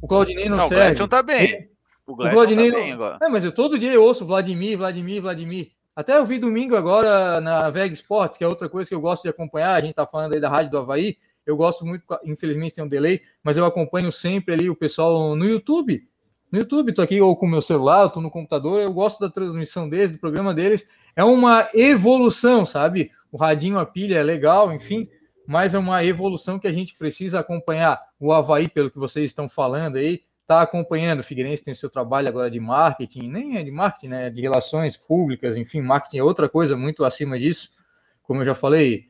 O 0.00 0.08
Claudinei 0.08 0.48
não, 0.48 0.56
Não, 0.56 0.66
o 0.66 0.68
serve. 0.68 0.84
Gladson 0.84 1.08
tá 1.08 1.22
bem. 1.22 1.68
O 2.06 2.12
o 2.12 2.16
Gladson 2.16 2.36
Vladimir 2.36 2.72
tá 2.72 2.78
bem 2.78 2.92
agora. 2.92 3.18
É, 3.22 3.28
mas 3.28 3.44
eu 3.44 3.52
todo 3.52 3.78
dia 3.78 3.92
eu 3.92 4.02
ouço 4.02 4.26
Vladimir, 4.26 4.76
Vladimir, 4.76 5.22
Vladimir. 5.22 5.70
Até 5.94 6.16
eu 6.16 6.24
vi 6.24 6.38
domingo 6.38 6.74
agora 6.74 7.40
na 7.40 7.68
Veg 7.68 7.92
Sports, 7.92 8.38
que 8.38 8.44
é 8.44 8.48
outra 8.48 8.68
coisa 8.68 8.88
que 8.88 8.94
eu 8.94 9.00
gosto 9.00 9.22
de 9.22 9.28
acompanhar. 9.28 9.74
A 9.74 9.80
gente 9.80 9.94
tá 9.94 10.06
falando 10.06 10.32
aí 10.32 10.40
da 10.40 10.48
rádio 10.48 10.70
do 10.70 10.78
Havaí. 10.78 11.16
Eu 11.44 11.56
gosto 11.56 11.84
muito, 11.84 12.04
infelizmente 12.24 12.74
tem 12.74 12.84
um 12.84 12.88
delay, 12.88 13.20
mas 13.42 13.56
eu 13.56 13.66
acompanho 13.66 14.10
sempre 14.12 14.54
ali 14.54 14.70
o 14.70 14.76
pessoal 14.76 15.34
no 15.34 15.44
YouTube. 15.44 16.06
No 16.50 16.58
YouTube, 16.58 16.92
tô 16.92 17.02
aqui 17.02 17.20
ou 17.20 17.34
com 17.36 17.46
o 17.46 17.50
meu 17.50 17.60
celular, 17.60 18.08
tô 18.10 18.20
no 18.20 18.30
computador, 18.30 18.80
eu 18.80 18.92
gosto 18.92 19.18
da 19.18 19.28
transmissão 19.28 19.88
deles, 19.88 20.12
do 20.12 20.18
programa 20.18 20.54
deles. 20.54 20.86
É 21.16 21.24
uma 21.24 21.68
evolução, 21.74 22.64
sabe? 22.64 23.10
O 23.30 23.36
radinho, 23.36 23.78
a 23.78 23.86
pilha 23.86 24.16
é 24.16 24.22
legal, 24.22 24.72
enfim, 24.72 25.08
mas 25.46 25.74
é 25.74 25.78
uma 25.78 26.04
evolução 26.04 26.58
que 26.58 26.68
a 26.68 26.72
gente 26.72 26.94
precisa 26.94 27.40
acompanhar. 27.40 28.00
O 28.20 28.32
Havaí, 28.32 28.68
pelo 28.68 28.90
que 28.90 28.98
vocês 28.98 29.26
estão 29.26 29.48
falando 29.48 29.96
aí, 29.96 30.22
está 30.52 30.62
acompanhando. 30.62 31.20
O 31.20 31.24
Figueirense 31.24 31.64
tem 31.64 31.72
o 31.72 31.76
seu 31.76 31.88
trabalho 31.88 32.28
agora 32.28 32.50
de 32.50 32.60
marketing, 32.60 33.28
nem 33.28 33.56
é 33.56 33.62
de 33.62 33.70
marketing, 33.70 34.08
né? 34.08 34.30
De 34.30 34.40
relações 34.40 34.96
públicas, 34.96 35.56
enfim, 35.56 35.80
marketing 35.80 36.18
é 36.18 36.22
outra 36.22 36.48
coisa 36.48 36.76
muito 36.76 37.04
acima 37.04 37.38
disso. 37.38 37.70
Como 38.22 38.40
eu 38.40 38.46
já 38.46 38.54
falei, 38.54 39.06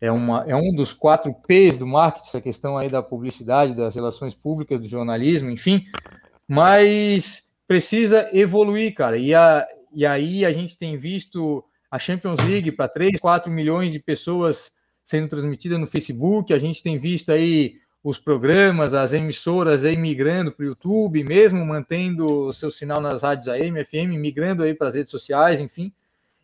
é, 0.00 0.10
uma, 0.10 0.44
é 0.46 0.54
um 0.54 0.74
dos 0.74 0.92
quatro 0.92 1.34
P's 1.46 1.76
do 1.76 1.86
marketing, 1.86 2.28
essa 2.28 2.40
questão 2.40 2.78
aí 2.78 2.88
da 2.88 3.02
publicidade, 3.02 3.74
das 3.74 3.94
relações 3.94 4.34
públicas, 4.34 4.80
do 4.80 4.86
jornalismo, 4.86 5.50
enfim. 5.50 5.84
Mas 6.48 7.52
precisa 7.66 8.28
evoluir, 8.32 8.94
cara. 8.94 9.16
E, 9.16 9.34
a, 9.34 9.66
e 9.92 10.06
aí 10.06 10.44
a 10.44 10.52
gente 10.52 10.78
tem 10.78 10.96
visto 10.96 11.64
a 11.90 11.98
Champions 11.98 12.38
League 12.38 12.72
para 12.72 12.88
3, 12.88 13.20
4 13.20 13.50
milhões 13.50 13.92
de 13.92 13.98
pessoas 13.98 14.72
sendo 15.04 15.28
transmitida 15.28 15.76
no 15.76 15.86
Facebook, 15.86 16.52
a 16.52 16.58
gente 16.58 16.82
tem 16.82 16.98
visto 16.98 17.30
aí 17.30 17.74
os 18.04 18.18
programas, 18.18 18.92
as 18.92 19.14
emissoras 19.14 19.82
aí 19.82 19.96
migrando 19.96 20.52
para 20.52 20.62
o 20.62 20.66
YouTube, 20.66 21.24
mesmo 21.24 21.64
mantendo 21.64 22.26
o 22.26 22.52
seu 22.52 22.70
sinal 22.70 23.00
nas 23.00 23.22
rádios 23.22 23.48
AM, 23.48 23.82
FM, 23.82 24.20
migrando 24.20 24.62
aí 24.62 24.74
para 24.74 24.88
as 24.88 24.94
redes 24.94 25.10
sociais, 25.10 25.58
enfim. 25.58 25.90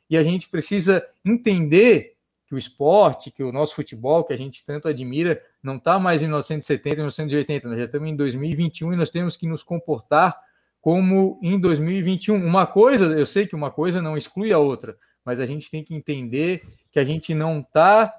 E 0.08 0.16
a 0.16 0.22
gente 0.22 0.48
precisa 0.48 1.06
entender 1.22 2.14
que 2.46 2.54
o 2.54 2.58
esporte, 2.58 3.30
que 3.30 3.42
o 3.42 3.52
nosso 3.52 3.74
futebol, 3.74 4.24
que 4.24 4.32
a 4.32 4.38
gente 4.38 4.64
tanto 4.64 4.88
admira, 4.88 5.40
não 5.62 5.76
está 5.76 5.98
mais 5.98 6.22
em 6.22 6.24
1970 6.24 6.88
e 6.88 6.96
1980, 6.96 7.68
nós 7.68 7.78
já 7.78 7.84
estamos 7.84 8.08
em 8.08 8.16
2021 8.16 8.94
e 8.94 8.96
nós 8.96 9.10
temos 9.10 9.36
que 9.36 9.46
nos 9.46 9.62
comportar 9.62 10.34
como 10.80 11.38
em 11.42 11.60
2021. 11.60 12.36
Uma 12.36 12.66
coisa, 12.66 13.04
eu 13.04 13.26
sei 13.26 13.46
que 13.46 13.54
uma 13.54 13.70
coisa 13.70 14.00
não 14.00 14.16
exclui 14.16 14.50
a 14.50 14.58
outra, 14.58 14.96
mas 15.22 15.38
a 15.38 15.44
gente 15.44 15.70
tem 15.70 15.84
que 15.84 15.94
entender 15.94 16.62
que 16.90 16.98
a 16.98 17.04
gente 17.04 17.34
não 17.34 17.60
está 17.60 18.12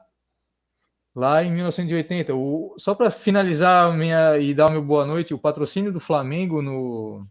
lá 1.16 1.44
em 1.44 1.52
1980. 1.52 2.34
O, 2.34 2.76
só 2.78 2.96
para 2.96 3.12
finalizar 3.12 3.96
minha 3.96 4.38
e 4.38 4.54
dar 4.54 4.68
o 4.68 4.72
meu 4.72 4.82
boa 4.82 5.06
noite, 5.06 5.34
o 5.34 5.40
patrocínio 5.40 5.92
do 5.92 6.00
Flamengo 6.00 6.62
no, 6.62 7.26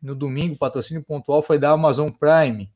no 0.00 0.14
domingo, 0.14 0.56
patrocínio 0.56 1.02
pontual, 1.02 1.42
foi 1.42 1.58
da 1.58 1.70
Amazon 1.70 2.10
Prime. 2.10 2.70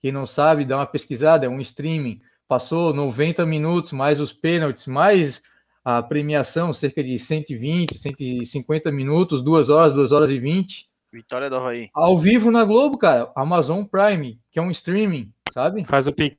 Quem 0.00 0.12
não 0.12 0.26
sabe, 0.26 0.64
dá 0.64 0.76
uma 0.76 0.86
pesquisada, 0.86 1.46
é 1.46 1.48
um 1.48 1.60
streaming. 1.60 2.20
Passou 2.48 2.92
90 2.92 3.44
minutos, 3.46 3.92
mais 3.92 4.20
os 4.20 4.32
pênaltis, 4.32 4.86
mais 4.86 5.42
a 5.84 6.02
premiação, 6.02 6.72
cerca 6.72 7.02
de 7.02 7.18
120, 7.18 7.96
150 7.96 8.90
minutos, 8.90 9.42
2 9.42 9.68
horas, 9.68 9.94
2 9.94 10.12
horas 10.12 10.30
e 10.30 10.38
20. 10.38 10.88
Vitória 11.12 11.50
do 11.50 11.56
Havaí. 11.56 11.90
Ao 11.92 12.16
vivo 12.16 12.50
na 12.50 12.64
Globo, 12.64 12.96
cara. 12.96 13.30
Amazon 13.34 13.84
Prime, 13.84 14.40
que 14.50 14.58
é 14.58 14.62
um 14.62 14.70
streaming, 14.70 15.32
sabe? 15.52 15.84
Faz 15.84 16.06
o 16.06 16.12
pique. 16.12 16.38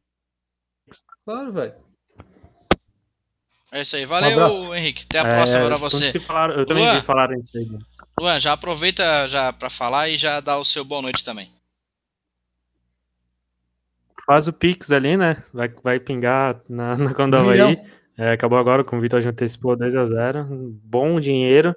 Claro, 1.26 1.52
velho. 1.54 1.91
É 3.72 3.82
isso 3.82 3.96
aí. 3.96 4.06
Valeu, 4.06 4.32
abraço. 4.34 4.76
Henrique. 4.76 5.06
Até 5.10 5.20
a 5.20 5.26
próxima 5.26 5.66
pra 5.66 5.80
quando 5.80 5.92
você. 5.92 6.12
se 6.12 6.20
falaram- 6.20 6.56
eu 6.56 6.66
também 6.66 6.84
Luan. 6.86 7.00
vi 7.00 7.06
falar 7.06 7.28
disso 7.28 7.58
aí. 7.58 7.70
Luan, 8.20 8.40
já 8.40 8.52
aproveita 8.54 9.28
já 9.28 9.54
para 9.54 9.70
falar 9.70 10.10
e 10.10 10.18
já 10.18 10.40
dá 10.42 10.58
o 10.58 10.64
seu 10.66 10.84
boa 10.84 11.02
noite 11.02 11.24
também. 11.24 11.50
Faz 14.26 14.48
o 14.48 14.54
Pix 14.54 14.92
ali, 14.92 15.18
né? 15.18 15.44
Vai, 15.54 15.70
vai 15.84 16.00
pingar 16.00 16.60
na, 16.70 16.96
na 16.98 17.12
Um 17.12 17.36
Havaí. 17.36 17.52
milhão. 17.52 17.86
É, 18.18 18.32
acabou 18.34 18.60
agora 18.60 18.84
com 18.84 18.98
o 18.98 19.00
Vitor 19.02 19.22
já 19.22 19.30
antecipou 19.32 19.76
2x0. 19.76 20.46
Bom 20.84 21.20
dinheiro. 21.20 21.76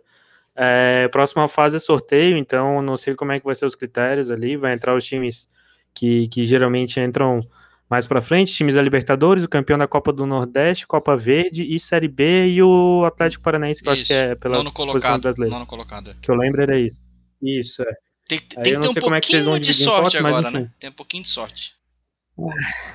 É, 0.57 1.09
próxima 1.09 1.49
fase 1.49 1.77
é 1.77 1.81
sorteio, 1.81 2.37
então 2.37 2.83
não 2.83 2.97
sei 2.97 3.15
como 3.15 3.33
é 3.33 3.39
que 3.41 3.47
vai 3.47 3.55
ser 3.55 3.67
os 3.67 3.75
critérios 3.75 4.31
ali. 4.31 4.57
Vai 4.57 4.73
entrar 4.75 4.95
os 4.95 5.05
times 5.05 5.49
que, 5.95 6.29
que 6.29 6.45
geralmente 6.45 7.01
entram 7.01 7.41
mais 7.89 8.07
pra 8.07 8.23
frente, 8.23 8.53
times 8.53 8.75
da 8.75 8.83
Libertadores, 8.83 9.45
o 9.45 9.49
campeão 9.49 9.79
da 9.79 9.87
Copa 9.87 10.13
do 10.13 10.27
Nordeste, 10.27 10.87
Copa 10.87 11.17
Verde 11.17 11.65
e 11.65 11.79
Série 11.79 12.09
B 12.09 12.49
e 12.49 12.63
o 12.63 13.05
Atlético 13.05 13.45
Paranaense, 13.45 13.83
que 13.83 13.89
eu 13.89 13.93
acho 13.93 14.05
que 14.05 14.13
é 14.13 14.35
pela 14.35 14.57
nono 14.57 14.73
posição 14.73 14.93
colocado. 14.93 15.23
brasileira. 15.23 15.55
Nono 15.55 15.67
colocado. 15.67 16.17
Que 16.21 16.31
eu 16.31 16.35
lembro 16.35 16.63
era 16.63 16.79
isso. 16.79 17.03
Isso, 17.43 17.83
é. 17.83 17.95
Tem, 18.27 18.41
Aí 18.57 18.63
tem 18.63 18.73
eu 18.73 18.81
não 18.81 18.91
um 18.91 18.95
como 18.95 19.15
é 19.15 19.21
que 19.21 19.29
vocês 19.29 19.45
vão 19.45 19.55
pouquinho 19.55 19.73
de 19.73 19.85
sorte 19.85 20.03
potes, 20.03 20.21
mas 20.21 20.37
agora, 20.37 20.55
enfim. 20.55 20.65
né? 20.65 20.73
Tem 20.81 20.91
um 20.91 20.95
pouquinho 20.95 21.23
de 21.23 21.29
sorte. 21.29 21.75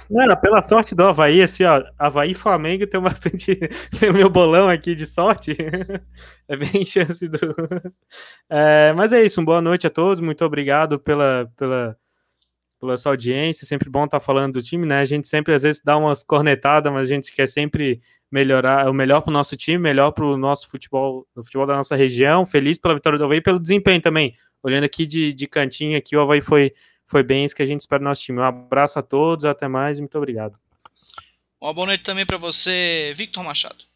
Não, 0.10 0.36
pela 0.36 0.62
sorte 0.62 0.94
do 0.94 1.04
Havaí, 1.04 1.42
assim, 1.42 1.64
ó, 1.64 1.82
Havaí 1.98 2.32
e 2.32 2.34
Flamengo 2.34 2.86
tem 2.86 3.00
bastante. 3.00 3.56
Tem 3.98 4.10
o 4.10 4.14
meu 4.14 4.30
bolão 4.30 4.68
aqui 4.68 4.94
de 4.94 5.06
sorte. 5.06 5.56
é 6.48 6.58
bem 6.58 6.84
chance 6.84 7.26
do. 7.26 7.40
É, 8.50 8.92
mas 8.94 9.14
é 9.14 9.24
isso, 9.26 9.40
uma 9.40 9.46
boa 9.46 9.62
noite 9.62 9.88
a 9.88 9.90
todos, 9.90 10.20
muito 10.20 10.44
obrigado 10.44 11.00
pela, 11.00 11.50
pela, 11.56 11.96
pela 12.80 12.98
sua 12.98 13.12
audiência. 13.12 13.66
Sempre 13.66 13.90
bom 13.90 14.06
estar 14.06 14.20
falando 14.20 14.54
do 14.54 14.64
time, 14.64 14.86
né? 14.86 15.00
A 15.02 15.06
gente 15.06 15.28
sempre 15.28 15.54
às 15.54 15.64
vezes 15.64 15.82
dá 15.84 15.98
umas 15.98 16.24
cornetadas, 16.24 16.92
mas 16.92 17.04
a 17.04 17.14
gente 17.14 17.32
quer 17.32 17.48
sempre 17.48 18.02
melhorar, 18.32 18.90
o 18.90 18.94
melhor 18.94 19.22
para 19.22 19.32
o 19.32 19.34
nosso 19.34 19.58
time, 19.58 19.78
melhor 19.78 20.12
para 20.12 20.26
o 20.26 20.38
nosso 20.38 20.70
futebol, 20.70 21.28
o 21.36 21.44
futebol 21.44 21.66
da 21.66 21.76
nossa 21.76 21.96
região. 21.96 22.46
Feliz 22.46 22.78
pela 22.78 22.96
vitória 22.96 23.18
do 23.18 23.26
Havaí 23.26 23.38
e 23.40 23.42
pelo 23.42 23.60
desempenho 23.60 24.02
também. 24.02 24.36
Olhando 24.64 24.84
aqui 24.84 25.06
de, 25.06 25.34
de 25.34 25.48
cantinho, 25.48 25.98
aqui 25.98 26.16
o 26.16 26.22
Havaí 26.22 26.42
foi, 26.42 26.74
foi 27.06 27.24
bem 27.24 27.46
isso 27.46 27.56
que 27.56 27.64
a 27.64 27.66
gente 27.66 27.82
espera 27.82 28.00
do 28.00 28.06
nosso 28.06 28.22
time. 28.22 28.40
Um 28.40 28.44
abraço 28.44 29.00
a 29.00 29.02
todos, 29.02 29.46
até 29.46 29.68
mais 29.68 29.98
e 29.98 30.02
muito 30.02 30.18
obrigado. 30.18 30.60
Uma 31.62 31.74
boa 31.74 31.88
noite 31.88 32.04
também 32.04 32.26
para 32.26 32.38
você, 32.38 33.14
Victor 33.18 33.44
Machado. 33.44 33.90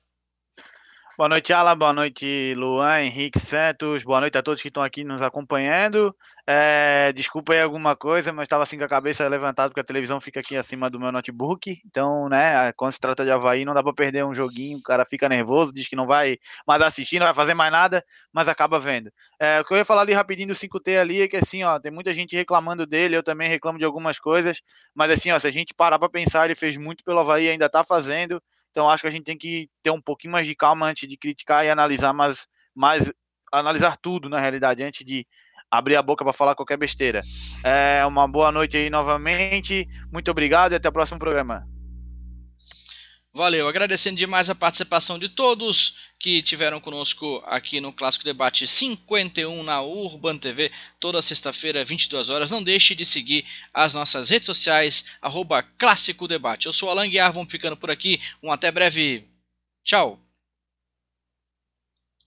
Boa 1.15 1.29
noite, 1.29 1.53
Alan. 1.53 1.77
Boa 1.77 1.93
noite, 1.93 2.53
Luan, 2.57 3.03
Henrique 3.03 3.39
Santos. 3.39 4.03
Boa 4.03 4.19
noite 4.19 4.37
a 4.37 4.41
todos 4.41 4.61
que 4.61 4.67
estão 4.67 4.81
aqui 4.81 5.03
nos 5.03 5.21
acompanhando. 5.21 6.13
É, 6.45 7.13
desculpa 7.13 7.53
aí 7.53 7.61
alguma 7.61 7.95
coisa, 7.95 8.33
mas 8.33 8.43
estava 8.43 8.63
assim 8.63 8.77
com 8.77 8.83
a 8.83 8.89
cabeça 8.89 9.25
levantada 9.29 9.69
porque 9.69 9.79
a 9.79 9.83
televisão 9.83 10.19
fica 10.19 10.41
aqui 10.41 10.57
acima 10.57 10.89
do 10.89 10.99
meu 10.99 11.09
notebook. 11.09 11.79
Então, 11.85 12.27
né, 12.27 12.73
quando 12.73 12.91
se 12.91 12.99
trata 12.99 13.23
de 13.23 13.31
Havaí, 13.31 13.63
não 13.63 13.73
dá 13.73 13.81
para 13.81 13.93
perder 13.93 14.25
um 14.25 14.33
joguinho. 14.35 14.77
O 14.77 14.83
cara 14.83 15.05
fica 15.05 15.29
nervoso, 15.29 15.73
diz 15.73 15.87
que 15.87 15.95
não 15.95 16.05
vai 16.05 16.37
mais 16.67 16.81
assistir, 16.81 17.17
não 17.17 17.27
vai 17.27 17.33
fazer 17.33 17.53
mais 17.53 17.71
nada, 17.71 18.03
mas 18.33 18.49
acaba 18.49 18.77
vendo. 18.77 19.09
É, 19.39 19.61
o 19.61 19.65
que 19.65 19.73
eu 19.73 19.77
ia 19.77 19.85
falar 19.85 20.01
ali 20.01 20.11
rapidinho 20.11 20.49
do 20.49 20.53
5T 20.53 20.99
ali 20.99 21.21
é 21.21 21.27
que 21.29 21.37
assim, 21.37 21.63
ó, 21.63 21.79
tem 21.79 21.91
muita 21.91 22.13
gente 22.13 22.35
reclamando 22.35 22.85
dele, 22.85 23.15
eu 23.15 23.23
também 23.23 23.47
reclamo 23.47 23.79
de 23.79 23.85
algumas 23.85 24.19
coisas, 24.19 24.61
mas 24.93 25.11
assim, 25.11 25.31
ó, 25.31 25.39
se 25.39 25.47
a 25.47 25.51
gente 25.51 25.73
parar 25.73 25.97
para 25.97 26.09
pensar, 26.09 26.43
ele 26.43 26.55
fez 26.55 26.75
muito 26.75 27.05
pelo 27.05 27.19
Havaí, 27.19 27.47
ainda 27.47 27.67
está 27.67 27.85
fazendo. 27.85 28.41
Então 28.71 28.89
acho 28.89 29.03
que 29.03 29.07
a 29.07 29.11
gente 29.11 29.23
tem 29.23 29.37
que 29.37 29.69
ter 29.81 29.91
um 29.91 30.01
pouquinho 30.01 30.33
mais 30.33 30.45
de 30.45 30.55
calma 30.55 30.87
antes 30.87 31.07
de 31.07 31.15
criticar 31.15 31.63
e 31.65 31.69
analisar 31.69 32.11
mais, 32.11 32.47
mais 32.75 33.09
analisar 33.49 33.97
tudo 34.01 34.27
na 34.27 34.39
realidade 34.39 34.83
antes 34.83 35.05
de 35.05 35.25
abrir 35.77 35.95
a 35.95 36.01
boca 36.03 36.23
para 36.23 36.33
falar 36.33 36.55
qualquer 36.55 36.77
besteira. 36.77 37.23
É, 37.63 38.05
uma 38.05 38.27
boa 38.27 38.51
noite 38.51 38.77
aí 38.77 38.89
novamente. 38.91 39.87
Muito 40.11 40.29
obrigado 40.29 40.73
e 40.73 40.75
até 40.75 40.87
o 40.87 40.91
próximo 40.91 41.17
programa. 41.17 41.67
Valeu, 43.33 43.67
agradecendo 43.67 44.15
demais 44.15 44.47
a 44.47 44.53
participação 44.53 45.17
de 45.17 45.27
todos 45.27 45.97
que 46.19 46.43
tiveram 46.43 46.79
conosco 46.79 47.43
aqui 47.47 47.81
no 47.81 47.91
Clássico 47.91 48.23
Debate 48.23 48.67
51 48.67 49.63
na 49.63 49.81
Urban 49.81 50.37
TV, 50.37 50.71
toda 50.99 51.19
sexta-feira, 51.19 51.83
22 51.83 52.29
horas. 52.29 52.51
Não 52.51 52.61
deixe 52.61 52.93
de 52.93 53.03
seguir 53.03 53.43
as 53.73 53.95
nossas 53.95 54.29
redes 54.29 54.45
sociais, 54.45 55.05
arroba 55.19 55.63
Clássico 55.63 56.27
Debate. 56.27 56.67
Eu 56.67 56.73
sou 56.73 56.91
Alan 56.91 57.09
Guiar, 57.09 57.33
vamos 57.33 57.51
ficando 57.51 57.75
por 57.75 57.89
aqui. 57.89 58.21
Um 58.43 58.51
até 58.51 58.71
breve. 58.71 59.27
Tchau. 59.83 60.22